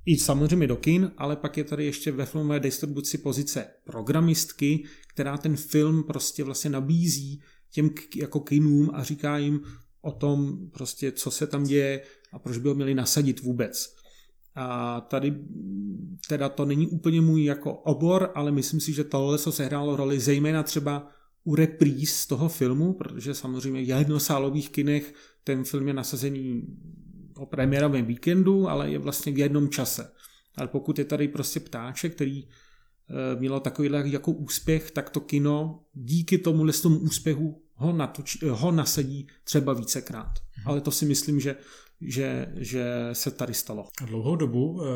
i 0.08 0.16
samozřejmě 0.18 0.66
do 0.66 0.76
kin, 0.76 1.12
ale 1.16 1.36
pak 1.36 1.56
je 1.56 1.64
tady 1.64 1.84
ještě 1.84 2.12
ve 2.12 2.26
filmové 2.26 2.60
distribuci 2.60 3.18
pozice 3.18 3.66
programistky, 3.84 4.84
která 5.12 5.38
ten 5.38 5.56
film 5.56 6.02
prostě 6.02 6.44
vlastně 6.44 6.70
nabízí 6.70 7.42
těm 7.70 7.90
jako 8.16 8.40
kinům 8.40 8.90
a 8.94 9.02
říká 9.04 9.38
jim 9.38 9.60
o 10.00 10.12
tom 10.12 10.68
prostě, 10.70 11.12
co 11.12 11.30
se 11.30 11.46
tam 11.46 11.64
děje 11.64 12.02
a 12.32 12.38
proč 12.38 12.58
by 12.58 12.68
ho 12.68 12.74
měli 12.74 12.94
nasadit 12.94 13.40
vůbec. 13.40 13.96
A 14.60 15.00
tady 15.00 15.34
teda 16.28 16.48
to 16.48 16.64
není 16.64 16.86
úplně 16.86 17.20
můj 17.20 17.44
jako 17.44 17.72
obor, 17.72 18.30
ale 18.34 18.52
myslím 18.52 18.80
si, 18.80 18.92
že 18.92 19.04
tohle 19.04 19.38
se 19.38 19.52
sehrálo 19.52 19.96
roli 19.96 20.20
zejména 20.20 20.62
třeba 20.62 21.10
u 21.44 21.54
repríz 21.54 22.26
toho 22.26 22.48
filmu, 22.48 22.92
protože 22.92 23.34
samozřejmě 23.34 23.82
v 23.82 23.88
jednosálových 23.88 24.70
kinech 24.70 25.14
ten 25.44 25.64
film 25.64 25.88
je 25.88 25.94
nasazený 25.94 26.62
o 27.36 27.46
premiérovém 27.46 28.04
víkendu, 28.04 28.68
ale 28.68 28.90
je 28.90 28.98
vlastně 28.98 29.32
v 29.32 29.38
jednom 29.38 29.68
čase. 29.68 30.10
Ale 30.56 30.68
pokud 30.68 30.98
je 30.98 31.04
tady 31.04 31.28
prostě 31.28 31.60
ptáček, 31.60 32.14
který 32.14 32.44
eh, 32.44 33.40
mělo 33.40 33.60
takový 33.60 33.88
jako 34.12 34.32
úspěch, 34.32 34.90
tak 34.90 35.10
to 35.10 35.20
kino 35.20 35.84
díky 35.94 36.38
tomu 36.38 36.64
tomu 36.64 36.98
úspěchu 36.98 37.67
ho, 37.78 37.92
natoč, 37.92 38.42
ho 38.50 38.72
nasadí 38.72 39.26
třeba 39.44 39.72
vícekrát. 39.72 40.32
Mhm. 40.58 40.68
Ale 40.68 40.80
to 40.80 40.90
si 40.90 41.06
myslím, 41.06 41.40
že 41.40 41.56
že, 42.00 42.52
že 42.56 43.08
se 43.12 43.30
tady 43.30 43.54
stalo. 43.54 43.88
A 44.02 44.04
dlouhou 44.04 44.36
dobu 44.36 44.82
eh, 44.82 44.86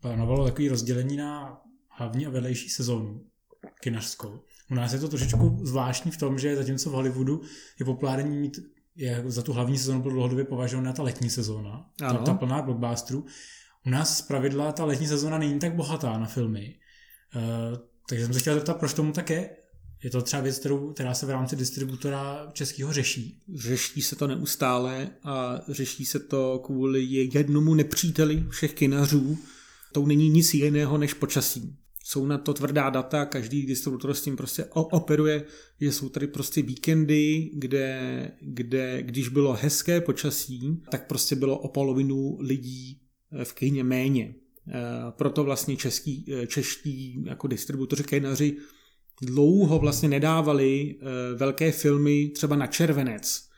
plánovalo 0.00 0.44
takové 0.44 0.68
rozdělení 0.68 1.16
na 1.16 1.60
hlavní 1.88 2.26
a 2.26 2.30
vedlejší 2.30 2.68
sezónu 2.68 3.24
kinařskou. 3.80 4.40
U 4.70 4.74
nás 4.74 4.92
je 4.92 4.98
to 4.98 5.08
trošičku 5.08 5.58
zvláštní 5.62 6.10
v 6.10 6.16
tom, 6.16 6.38
že 6.38 6.56
zatímco 6.56 6.90
v 6.90 6.92
Hollywoodu 6.92 7.40
je 7.80 7.84
populární 7.86 8.36
mít 8.36 8.58
je 8.96 9.24
za 9.26 9.42
tu 9.42 9.52
hlavní 9.52 9.78
sezónu 9.78 10.02
byl 10.02 10.10
dlouhodobě 10.10 10.44
považovaná 10.44 10.92
ta 10.92 11.02
letní 11.02 11.30
sezóna, 11.30 11.90
ta, 11.98 12.12
ta 12.12 12.34
plná 12.34 12.62
blockbusterů. 12.62 13.24
U 13.86 13.90
nás 13.90 14.18
z 14.18 14.22
pravidla 14.22 14.72
ta 14.72 14.84
letní 14.84 15.06
sezóna 15.06 15.38
není 15.38 15.58
tak 15.58 15.74
bohatá 15.74 16.18
na 16.18 16.26
filmy. 16.26 16.78
Uh, 17.36 17.78
takže 18.08 18.24
jsem 18.24 18.34
se 18.34 18.40
chtěl 18.40 18.54
zeptat, 18.54 18.76
proč 18.76 18.94
tomu 18.94 19.12
tak 19.12 19.30
je? 19.30 19.56
Je 20.02 20.10
to 20.10 20.22
třeba 20.22 20.42
věc, 20.42 20.58
kterou, 20.58 20.92
která 20.92 21.14
se 21.14 21.26
v 21.26 21.30
rámci 21.30 21.56
distributora 21.56 22.50
českého 22.52 22.92
řeší? 22.92 23.42
Řeší 23.54 24.02
se 24.02 24.16
to 24.16 24.26
neustále 24.26 25.10
a 25.24 25.60
řeší 25.68 26.04
se 26.04 26.18
to 26.18 26.58
kvůli 26.64 27.04
jednomu 27.34 27.74
nepříteli 27.74 28.44
všech 28.50 28.74
kinařů. 28.74 29.38
To 29.92 30.06
není 30.06 30.28
nic 30.28 30.54
jiného 30.54 30.98
než 30.98 31.14
počasí. 31.14 31.76
Jsou 32.04 32.26
na 32.26 32.38
to 32.38 32.54
tvrdá 32.54 32.90
data, 32.90 33.24
každý 33.24 33.66
distributor 33.66 34.14
s 34.14 34.22
tím 34.22 34.36
prostě 34.36 34.64
operuje, 34.64 35.44
že 35.80 35.92
jsou 35.92 36.08
tady 36.08 36.26
prostě 36.26 36.62
víkendy, 36.62 37.50
kde, 37.54 38.30
kde 38.40 39.02
když 39.02 39.28
bylo 39.28 39.58
hezké 39.60 40.00
počasí, 40.00 40.82
tak 40.90 41.06
prostě 41.06 41.36
bylo 41.36 41.58
o 41.58 41.68
polovinu 41.68 42.36
lidí 42.40 43.00
v 43.44 43.52
kyně 43.52 43.84
méně. 43.84 44.24
E, 44.24 44.34
proto 45.10 45.44
vlastně 45.44 45.76
český, 45.76 46.24
e, 46.32 46.46
čeští 46.46 47.24
jako 47.26 47.46
distributoři, 47.46 48.04
kinaři 48.04 48.56
dlouho 49.22 49.78
vlastně 49.78 50.08
nedávali 50.08 50.94
eh, 50.94 51.34
velké 51.34 51.72
filmy 51.72 52.28
třeba 52.28 52.56
na 52.56 52.66
červenec, 52.66 53.48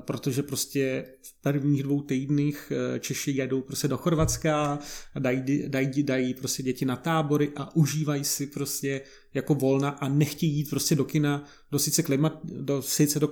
protože 0.00 0.42
prostě 0.42 1.04
v 1.22 1.42
prvních 1.42 1.82
dvou 1.82 2.02
týdnech 2.02 2.72
eh, 2.72 2.98
Češi 2.98 3.30
jedou 3.30 3.60
prostě 3.60 3.88
do 3.88 3.96
Chorvatska 3.96 4.78
dají, 5.18 5.68
dají, 5.68 6.02
dají 6.02 6.34
prostě 6.34 6.62
děti 6.62 6.84
na 6.84 6.96
tábory 6.96 7.52
a 7.56 7.76
užívají 7.76 8.24
si 8.24 8.46
prostě 8.46 9.00
jako 9.34 9.54
volna 9.54 9.88
a 9.88 10.08
nechtějí 10.08 10.52
jít 10.52 10.70
prostě 10.70 10.94
do 10.94 11.04
kina, 11.04 11.44
do 11.70 11.78
sice, 11.78 12.02
klimat, 12.02 12.40
do, 12.44 12.82
sice 12.82 13.20
do, 13.20 13.30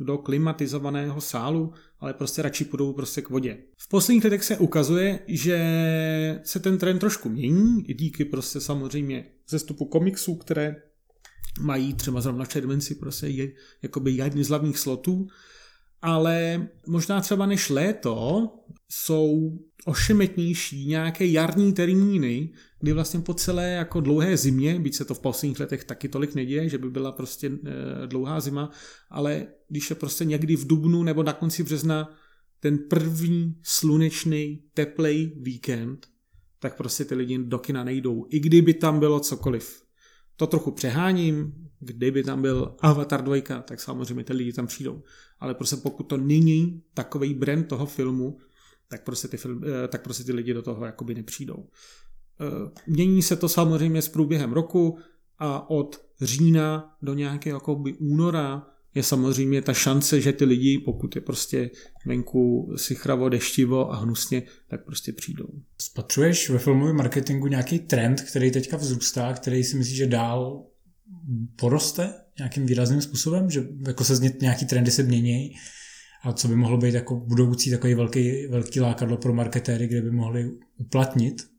do 0.00 0.18
klimatizovaného 0.18 1.20
sálu, 1.20 1.72
ale 2.00 2.14
prostě 2.14 2.42
radši 2.42 2.64
půjdou 2.64 2.92
prostě 2.92 3.22
k 3.22 3.30
vodě. 3.30 3.58
V 3.76 3.88
posledních 3.88 4.24
letech 4.24 4.44
se 4.44 4.58
ukazuje, 4.58 5.18
že 5.28 5.60
se 6.44 6.60
ten 6.60 6.78
trend 6.78 6.98
trošku 6.98 7.28
mění, 7.28 7.82
díky 7.82 8.24
prostě 8.24 8.60
samozřejmě 8.60 9.24
zestupu 9.48 9.84
komiksů, 9.84 10.34
které 10.34 10.76
mají 11.60 11.94
třeba 11.94 12.20
zrovna 12.20 12.46
červenci 12.46 12.94
prostě 12.94 13.26
je, 13.26 13.52
jakoby 13.82 14.10
jedny 14.10 14.44
z 14.44 14.48
hlavních 14.48 14.78
slotů, 14.78 15.26
ale 16.02 16.68
možná 16.86 17.20
třeba 17.20 17.46
než 17.46 17.70
léto 17.70 18.48
jsou 18.88 19.58
ošemetnější 19.84 20.86
nějaké 20.86 21.26
jarní 21.26 21.72
termíny, 21.72 22.52
kdy 22.80 22.92
vlastně 22.92 23.20
po 23.20 23.34
celé 23.34 23.70
jako 23.70 24.00
dlouhé 24.00 24.36
zimě, 24.36 24.80
byť 24.80 24.94
se 24.94 25.04
to 25.04 25.14
v 25.14 25.20
posledních 25.20 25.60
letech 25.60 25.84
taky 25.84 26.08
tolik 26.08 26.34
neděje, 26.34 26.68
že 26.68 26.78
by 26.78 26.90
byla 26.90 27.12
prostě 27.12 27.46
e, 27.46 28.06
dlouhá 28.06 28.40
zima, 28.40 28.70
ale 29.10 29.46
když 29.68 29.90
je 29.90 29.96
prostě 29.96 30.24
někdy 30.24 30.56
v 30.56 30.66
dubnu 30.66 31.02
nebo 31.02 31.22
na 31.22 31.32
konci 31.32 31.62
března 31.62 32.08
ten 32.60 32.78
první 32.78 33.54
slunečný, 33.62 34.62
teplej 34.74 35.32
víkend, 35.40 36.06
tak 36.58 36.76
prostě 36.76 37.04
ty 37.04 37.14
lidi 37.14 37.38
do 37.38 37.58
kina 37.58 37.84
nejdou, 37.84 38.26
i 38.30 38.40
kdyby 38.40 38.74
tam 38.74 39.00
bylo 39.00 39.20
cokoliv. 39.20 39.82
To 40.36 40.46
trochu 40.46 40.70
přeháním, 40.70 41.54
kdyby 41.80 42.22
tam 42.22 42.42
byl 42.42 42.76
Avatar 42.80 43.24
2, 43.24 43.62
tak 43.62 43.80
samozřejmě 43.80 44.24
ty 44.24 44.32
lidi 44.32 44.52
tam 44.52 44.66
přijdou. 44.66 45.02
Ale 45.40 45.54
prostě 45.54 45.76
pokud 45.76 46.02
to 46.02 46.16
není 46.16 46.82
takový 46.94 47.34
brand 47.34 47.68
toho 47.68 47.86
filmu, 47.86 48.38
tak 48.88 49.04
prostě 49.04 49.28
ty, 49.28 49.36
film, 49.36 49.64
eh, 49.64 49.88
tak 49.88 50.02
prostě 50.02 50.24
ty 50.24 50.32
lidi 50.32 50.54
do 50.54 50.62
toho 50.62 50.84
jakoby 50.84 51.14
nepřijdou. 51.14 51.68
Eh, 52.40 52.70
mění 52.86 53.22
se 53.22 53.36
to 53.36 53.48
samozřejmě 53.48 54.02
s 54.02 54.08
průběhem 54.08 54.52
roku 54.52 54.98
a 55.38 55.70
od 55.70 56.00
října 56.20 56.96
do 57.02 57.14
nějakého 57.14 57.56
jakoby 57.56 57.94
února 57.94 58.73
je 58.94 59.02
samozřejmě 59.02 59.62
ta 59.62 59.72
šance, 59.72 60.20
že 60.20 60.32
ty 60.32 60.44
lidi, 60.44 60.78
pokud 60.78 61.14
je 61.14 61.20
prostě 61.20 61.70
venku 62.06 62.72
sichravo, 62.76 63.28
deštivo 63.28 63.92
a 63.92 63.96
hnusně, 63.96 64.42
tak 64.68 64.84
prostě 64.84 65.12
přijdou. 65.12 65.48
Spatřuješ 65.78 66.50
ve 66.50 66.58
filmovém 66.58 66.96
marketingu 66.96 67.46
nějaký 67.46 67.78
trend, 67.78 68.20
který 68.20 68.50
teďka 68.50 68.76
vzrůstá, 68.76 69.32
který 69.32 69.64
si 69.64 69.76
myslíš, 69.76 69.96
že 69.96 70.06
dál 70.06 70.66
poroste 71.56 72.14
nějakým 72.38 72.66
výrazným 72.66 73.00
způsobem, 73.00 73.50
že 73.50 73.68
jako 73.86 74.04
se 74.04 74.14
nějaký 74.40 74.66
trendy 74.66 74.90
se 74.90 75.02
mění 75.02 75.54
a 76.22 76.32
co 76.32 76.48
by 76.48 76.56
mohlo 76.56 76.78
být 76.78 76.94
jako 76.94 77.16
budoucí 77.16 77.70
takový 77.70 77.94
velký, 77.94 78.46
velký 78.46 78.80
lákadlo 78.80 79.16
pro 79.16 79.34
marketéry, 79.34 79.86
kde 79.86 80.02
by 80.02 80.10
mohli 80.10 80.50
uplatnit 80.76 81.53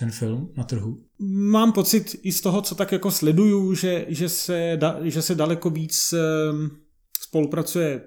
ten 0.00 0.10
film 0.10 0.52
na 0.56 0.64
trhu? 0.64 1.04
Mám 1.28 1.72
pocit 1.72 2.20
i 2.22 2.32
z 2.32 2.40
toho, 2.40 2.62
co 2.62 2.74
tak 2.74 2.92
jako 2.92 3.10
sleduju, 3.10 3.74
že, 3.74 4.06
že, 4.08 4.28
se, 4.28 4.76
da, 4.76 4.96
že 5.02 5.22
se 5.22 5.34
daleko 5.34 5.70
víc 5.70 6.14
um, 6.52 6.70
spolupracuje 7.20 8.02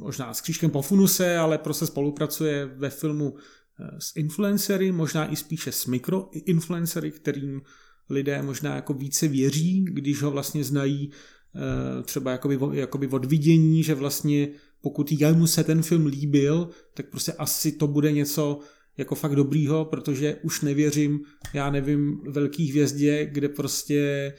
možná 0.00 0.34
s 0.34 0.40
Křížkem 0.40 0.70
po 0.70 0.82
funuse, 0.82 1.36
ale 1.36 1.58
prostě 1.58 1.86
spolupracuje 1.86 2.66
ve 2.66 2.90
filmu 2.90 3.34
eh, 3.34 4.00
s 4.00 4.16
influencery, 4.16 4.92
možná 4.92 5.32
i 5.32 5.36
spíše 5.36 5.72
s 5.72 5.86
mikroinfluencery, 5.86 7.10
kterým 7.10 7.62
lidé 8.10 8.42
možná 8.42 8.74
jako 8.74 8.94
více 8.94 9.28
věří, 9.28 9.84
když 9.84 10.22
ho 10.22 10.30
vlastně 10.30 10.64
znají 10.64 11.10
eh, 11.10 12.02
třeba 12.02 12.30
jakoby, 12.30 12.58
jakoby 12.72 13.08
od 13.08 13.24
vidění, 13.24 13.82
že 13.82 13.94
vlastně 13.94 14.48
pokud 14.80 15.12
jemu 15.12 15.46
se 15.46 15.64
ten 15.64 15.82
film 15.82 16.06
líbil, 16.06 16.68
tak 16.94 17.06
prostě 17.10 17.32
asi 17.32 17.72
to 17.72 17.86
bude 17.86 18.12
něco 18.12 18.60
jako 18.96 19.14
fakt 19.14 19.36
dobrýho, 19.36 19.84
protože 19.84 20.36
už 20.42 20.60
nevěřím, 20.60 21.20
já 21.54 21.70
nevím, 21.70 22.20
velký 22.28 22.70
hvězdě, 22.70 23.26
kde 23.26 23.48
prostě 23.48 24.34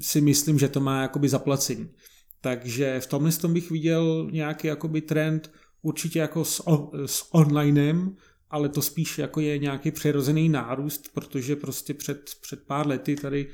si 0.00 0.20
myslím, 0.20 0.58
že 0.58 0.68
to 0.68 0.80
má 0.80 1.02
jakoby 1.02 1.28
zaplacení. 1.28 1.88
Takže 2.40 3.00
v 3.00 3.06
tomhle 3.06 3.32
tom 3.32 3.54
bych 3.54 3.70
viděl 3.70 4.28
nějaký 4.32 4.66
jakoby 4.66 5.00
trend 5.00 5.52
určitě 5.82 6.18
jako 6.18 6.44
s, 6.44 6.62
s 7.06 7.34
onlinem, 7.34 8.16
ale 8.50 8.68
to 8.68 8.82
spíš 8.82 9.18
jako 9.18 9.40
je 9.40 9.58
nějaký 9.58 9.90
přirozený 9.90 10.48
nárůst, 10.48 11.08
protože 11.14 11.56
prostě 11.56 11.94
před, 11.94 12.30
před 12.40 12.62
pár 12.66 12.86
lety 12.86 13.16
tady 13.16 13.48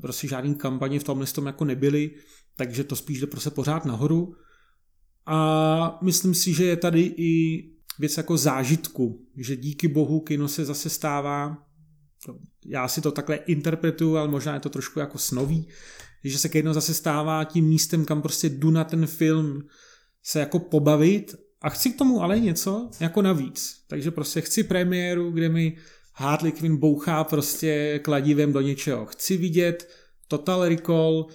prostě 0.00 0.28
žádný 0.28 0.54
kampaně 0.54 1.00
v 1.00 1.04
tomhle 1.04 1.26
tom 1.26 1.46
jako 1.46 1.64
nebyly, 1.64 2.10
takže 2.56 2.84
to 2.84 2.96
spíš 2.96 3.20
jde 3.20 3.26
prostě 3.26 3.50
pořád 3.50 3.84
nahoru. 3.84 4.34
A 5.26 5.98
myslím 6.02 6.34
si, 6.34 6.54
že 6.54 6.64
je 6.64 6.76
tady 6.76 7.14
i 7.16 7.62
věc 7.98 8.16
jako 8.16 8.36
zážitku, 8.36 9.26
že 9.36 9.56
díky 9.56 9.88
bohu 9.88 10.20
kino 10.20 10.48
se 10.48 10.64
zase 10.64 10.90
stává 10.90 11.56
Já 12.66 12.88
si 12.88 13.00
to 13.00 13.12
takhle 13.12 13.36
interpretuju, 13.36 14.16
ale 14.16 14.28
možná 14.28 14.54
je 14.54 14.60
to 14.60 14.68
trošku 14.68 14.98
jako 15.00 15.18
snový, 15.18 15.68
že 16.24 16.38
se 16.38 16.48
jednou 16.54 16.72
zase 16.72 16.94
stává 16.94 17.44
tím 17.44 17.64
místem, 17.64 18.04
kam 18.04 18.22
prostě 18.22 18.48
jdu 18.48 18.70
na 18.70 18.84
ten 18.84 19.06
film 19.06 19.62
se 20.22 20.40
jako 20.40 20.58
pobavit 20.58 21.34
a 21.62 21.70
chci 21.70 21.90
k 21.90 21.98
tomu 21.98 22.22
ale 22.22 22.40
něco 22.40 22.90
jako 23.00 23.22
navíc. 23.22 23.84
Takže 23.88 24.10
prostě 24.10 24.40
chci 24.40 24.62
premiéru, 24.62 25.30
kde 25.30 25.48
mi 25.48 25.76
Harley 26.14 26.52
Quinn 26.52 26.76
bouchá 26.76 27.24
prostě 27.24 28.00
kladivem 28.04 28.52
do 28.52 28.60
něčeho. 28.60 29.06
Chci 29.06 29.36
vidět 29.36 29.88
Total 30.28 30.68
Recall, 30.68 31.26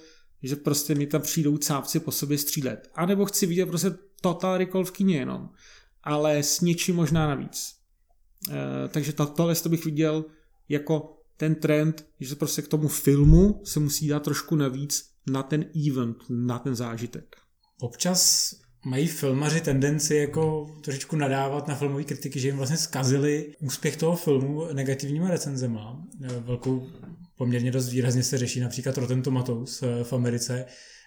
že 0.42 0.56
prostě 0.56 0.94
mi 0.94 1.06
tam 1.06 1.22
přijdou 1.22 1.56
cápci 1.56 2.00
po 2.00 2.12
sobě 2.12 2.38
střílet. 2.38 2.90
A 2.94 3.06
nebo 3.06 3.24
chci 3.24 3.46
vidět 3.46 3.66
prostě 3.66 3.90
Total 4.20 4.56
Recall 4.58 4.84
v 4.84 4.90
kině 4.90 5.16
jenom. 5.16 5.48
Ale 6.06 6.42
s 6.42 6.60
něčím 6.60 6.96
možná 6.96 7.28
navíc. 7.28 7.74
E, 8.50 8.88
takže 8.88 9.12
to, 9.12 9.26
tohle 9.26 9.54
to 9.54 9.68
bych 9.68 9.84
viděl 9.84 10.24
jako 10.68 11.16
ten 11.36 11.54
trend, 11.54 12.06
že 12.20 12.28
se 12.28 12.36
prostě 12.36 12.62
k 12.62 12.68
tomu 12.68 12.88
filmu 12.88 13.62
se 13.64 13.80
musí 13.80 14.08
dát 14.08 14.22
trošku 14.22 14.56
navíc 14.56 15.10
na 15.30 15.42
ten 15.42 15.64
event, 15.88 16.16
na 16.30 16.58
ten 16.58 16.74
zážitek. 16.74 17.36
Občas 17.80 18.50
mají 18.84 19.06
filmaři 19.06 19.60
tendenci 19.60 20.14
jako 20.14 20.66
trošičku 20.84 21.16
nadávat 21.16 21.68
na 21.68 21.74
filmové 21.74 22.04
kritiky, 22.04 22.40
že 22.40 22.48
jim 22.48 22.56
vlastně 22.56 22.76
zkazili 22.76 23.54
úspěch 23.60 23.96
toho 23.96 24.16
filmu 24.16 24.72
negativníma 24.72 25.30
recenzema. 25.30 26.02
Velkou 26.38 26.86
poměrně 27.36 27.70
dost 27.70 27.88
výrazně 27.88 28.22
se 28.22 28.38
řeší 28.38 28.60
například 28.60 28.98
Rotten 28.98 29.22
Tomatoes 29.22 29.82
eh, 29.82 30.04
v 30.04 30.12
Americe, 30.12 30.64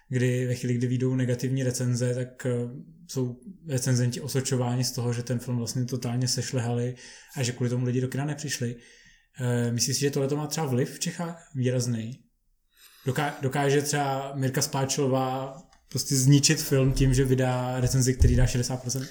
kdy 0.09 0.47
ve 0.47 0.55
chvíli, 0.55 0.73
kdy 0.73 0.87
vyjdou 0.87 1.15
negativní 1.15 1.63
recenze, 1.63 2.15
tak 2.15 2.45
eh, 2.45 2.51
jsou 3.09 3.39
recenzenti 3.67 4.21
osočováni 4.21 4.83
z 4.83 4.91
toho, 4.91 5.13
že 5.13 5.23
ten 5.23 5.39
film 5.39 5.57
vlastně 5.57 5.85
totálně 5.85 6.27
sešlehali 6.27 6.95
a 7.35 7.43
že 7.43 7.51
kvůli 7.51 7.69
tomu 7.69 7.85
lidi 7.85 8.01
do 8.01 8.07
kina 8.07 8.25
nepřišli. 8.25 8.75
Eh, 9.39 9.71
myslíš 9.71 9.95
si, 9.95 10.01
že 10.01 10.11
tohle 10.11 10.29
to 10.29 10.35
má 10.35 10.47
třeba 10.47 10.67
vliv 10.67 10.95
v 10.95 10.99
Čechách 10.99 11.51
výrazný? 11.55 12.23
Dokáže 13.41 13.81
třeba 13.81 14.31
Mirka 14.35 14.61
Spáčová 14.61 15.61
prostě 15.89 16.15
zničit 16.15 16.61
film 16.61 16.93
tím, 16.93 17.13
že 17.13 17.25
vydá 17.25 17.79
recenzi, 17.79 18.13
který 18.13 18.35
dá 18.35 18.45
60%? 18.45 19.07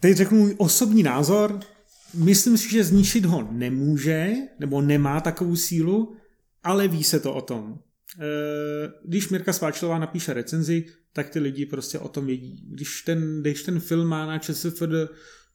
Teď 0.00 0.16
řeknu 0.16 0.38
můj 0.38 0.54
osobní 0.58 1.02
názor. 1.02 1.60
Myslím 2.14 2.58
si, 2.58 2.70
že 2.70 2.84
zničit 2.84 3.24
ho 3.24 3.48
nemůže, 3.52 4.30
nebo 4.60 4.80
nemá 4.80 5.20
takovou 5.20 5.56
sílu, 5.56 6.16
ale 6.62 6.88
ví 6.88 7.04
se 7.04 7.20
to 7.20 7.34
o 7.34 7.40
tom. 7.40 7.78
Eh, 8.20 8.92
když 9.04 9.28
Mirka 9.28 9.52
Sváčlová 9.52 9.98
napíše 9.98 10.34
recenzi, 10.34 10.84
tak 11.12 11.30
ty 11.30 11.38
lidi 11.38 11.66
prostě 11.66 11.98
o 11.98 12.08
tom 12.08 12.26
vědí. 12.26 12.66
Když 12.68 13.02
ten, 13.02 13.40
když 13.40 13.62
ten 13.62 13.80
film 13.80 14.08
má 14.08 14.26
na 14.26 14.38
ČSFD 14.38 14.82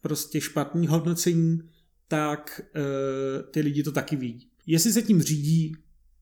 prostě 0.02 0.42
špatný 0.42 0.88
hodnocení, 0.88 1.60
tak 2.08 2.62
uh, 2.76 3.52
ty 3.52 3.62
lidi 3.62 3.84
to 3.84 3.92
taky 3.92 4.16
vidí. 4.16 4.50
Jestli 4.68 4.92
se 4.92 5.02
tím 5.02 5.22
řídí, 5.22 5.76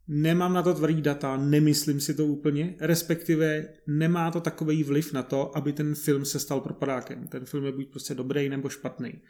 nemám 0.08 0.54
na 0.54 0.64
to 0.64 0.74
tvrdý 0.74 1.02
data, 1.02 1.38
nemyslím 1.38 2.00
si 2.00 2.14
to 2.14 2.26
úplně, 2.26 2.76
respektive 2.80 3.68
nemá 3.88 4.32
to 4.32 4.42
takový 4.42 4.84
vliv 4.84 5.14
na 5.14 5.24
to, 5.24 5.58
aby 5.58 5.74
ten 5.74 5.96
film 5.96 6.26
se 6.26 6.40
stal 6.40 6.62
propadákem. 6.62 7.28
Ten 7.28 7.46
film 7.46 7.66
je 7.66 7.72
buď 7.72 7.90
prostě 7.90 8.16
dobrý 8.16 8.50
nebo 8.50 8.70
špatný. 8.70 9.22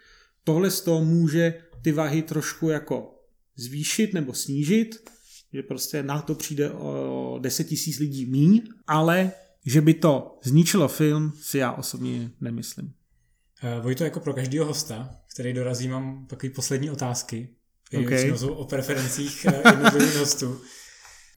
Tohle 0.43 0.71
z 0.71 0.81
toho 0.81 1.05
může 1.05 1.53
ty 1.81 1.91
váhy 1.91 2.21
trošku 2.21 2.69
jako 2.69 3.15
zvýšit 3.55 4.13
nebo 4.13 4.33
snížit, 4.33 5.09
že 5.53 5.63
prostě 5.63 6.03
na 6.03 6.21
to 6.21 6.35
přijde 6.35 6.71
o 6.71 7.39
10 7.41 7.63
tisíc 7.63 7.99
lidí 7.99 8.25
míň, 8.25 8.61
ale 8.87 9.31
že 9.65 9.81
by 9.81 9.93
to 9.93 10.39
zničilo 10.43 10.87
film, 10.87 11.33
si 11.41 11.57
já 11.57 11.71
osobně 11.71 12.31
nemyslím. 12.41 12.93
Uh, 13.63 13.83
Vojto, 13.83 14.03
jako 14.03 14.19
pro 14.19 14.33
každého 14.33 14.65
hosta, 14.65 15.15
který 15.33 15.53
dorazí, 15.53 15.87
mám 15.87 16.27
takový 16.27 16.49
poslední 16.49 16.91
otázky. 16.91 17.49
Okay. 18.03 18.37
jsou 18.37 18.53
o 18.53 18.65
preferencích 18.65 19.45
eh, 19.45 19.69
jednotlivých 19.69 20.15
hostů. 20.19 20.61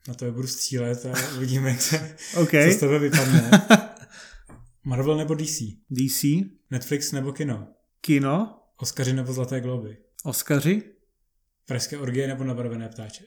Na 0.09 0.15
to 0.15 0.25
je 0.25 0.33
budu 0.33 0.49
střílet 0.49 1.07
a 1.07 1.15
uvidíme, 1.37 1.71
jak 1.71 1.83
se, 1.83 2.17
okay. 2.37 2.71
co 2.71 2.77
z 2.77 2.81
tebe 2.81 2.99
vypadne. 2.99 3.51
Marvel 4.85 5.17
nebo 5.17 5.35
DC? 5.35 5.63
DC. 5.91 6.25
Netflix 6.71 7.13
nebo 7.13 7.33
kino? 7.33 7.69
Kino. 8.01 8.59
Oskaři 8.77 9.13
nebo 9.13 9.33
Zlaté 9.33 9.61
globy? 9.61 9.97
Oskaři. 10.25 10.83
Pražské 11.67 11.99
orgie 11.99 12.27
nebo 12.29 12.45
nabarvené 12.45 12.89
ptáče? 12.89 13.25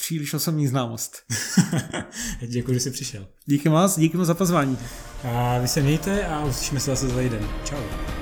Příliš 0.00 0.34
osobní 0.34 0.66
známost. 0.66 1.22
Děkuji, 2.46 2.74
že 2.74 2.80
jsi 2.80 2.90
přišel. 2.90 3.26
Díky 3.46 3.68
moc, 3.68 3.98
díky 3.98 4.16
moc 4.16 4.26
za 4.26 4.34
pozvání. 4.34 4.78
A 5.24 5.58
vy 5.58 5.68
se 5.68 5.82
mějte 5.82 6.26
a 6.26 6.44
uslyšíme 6.44 6.80
se 6.80 6.90
zase 6.90 7.08
za 7.08 7.20
jeden. 7.20 7.48
Čau. 7.64 8.15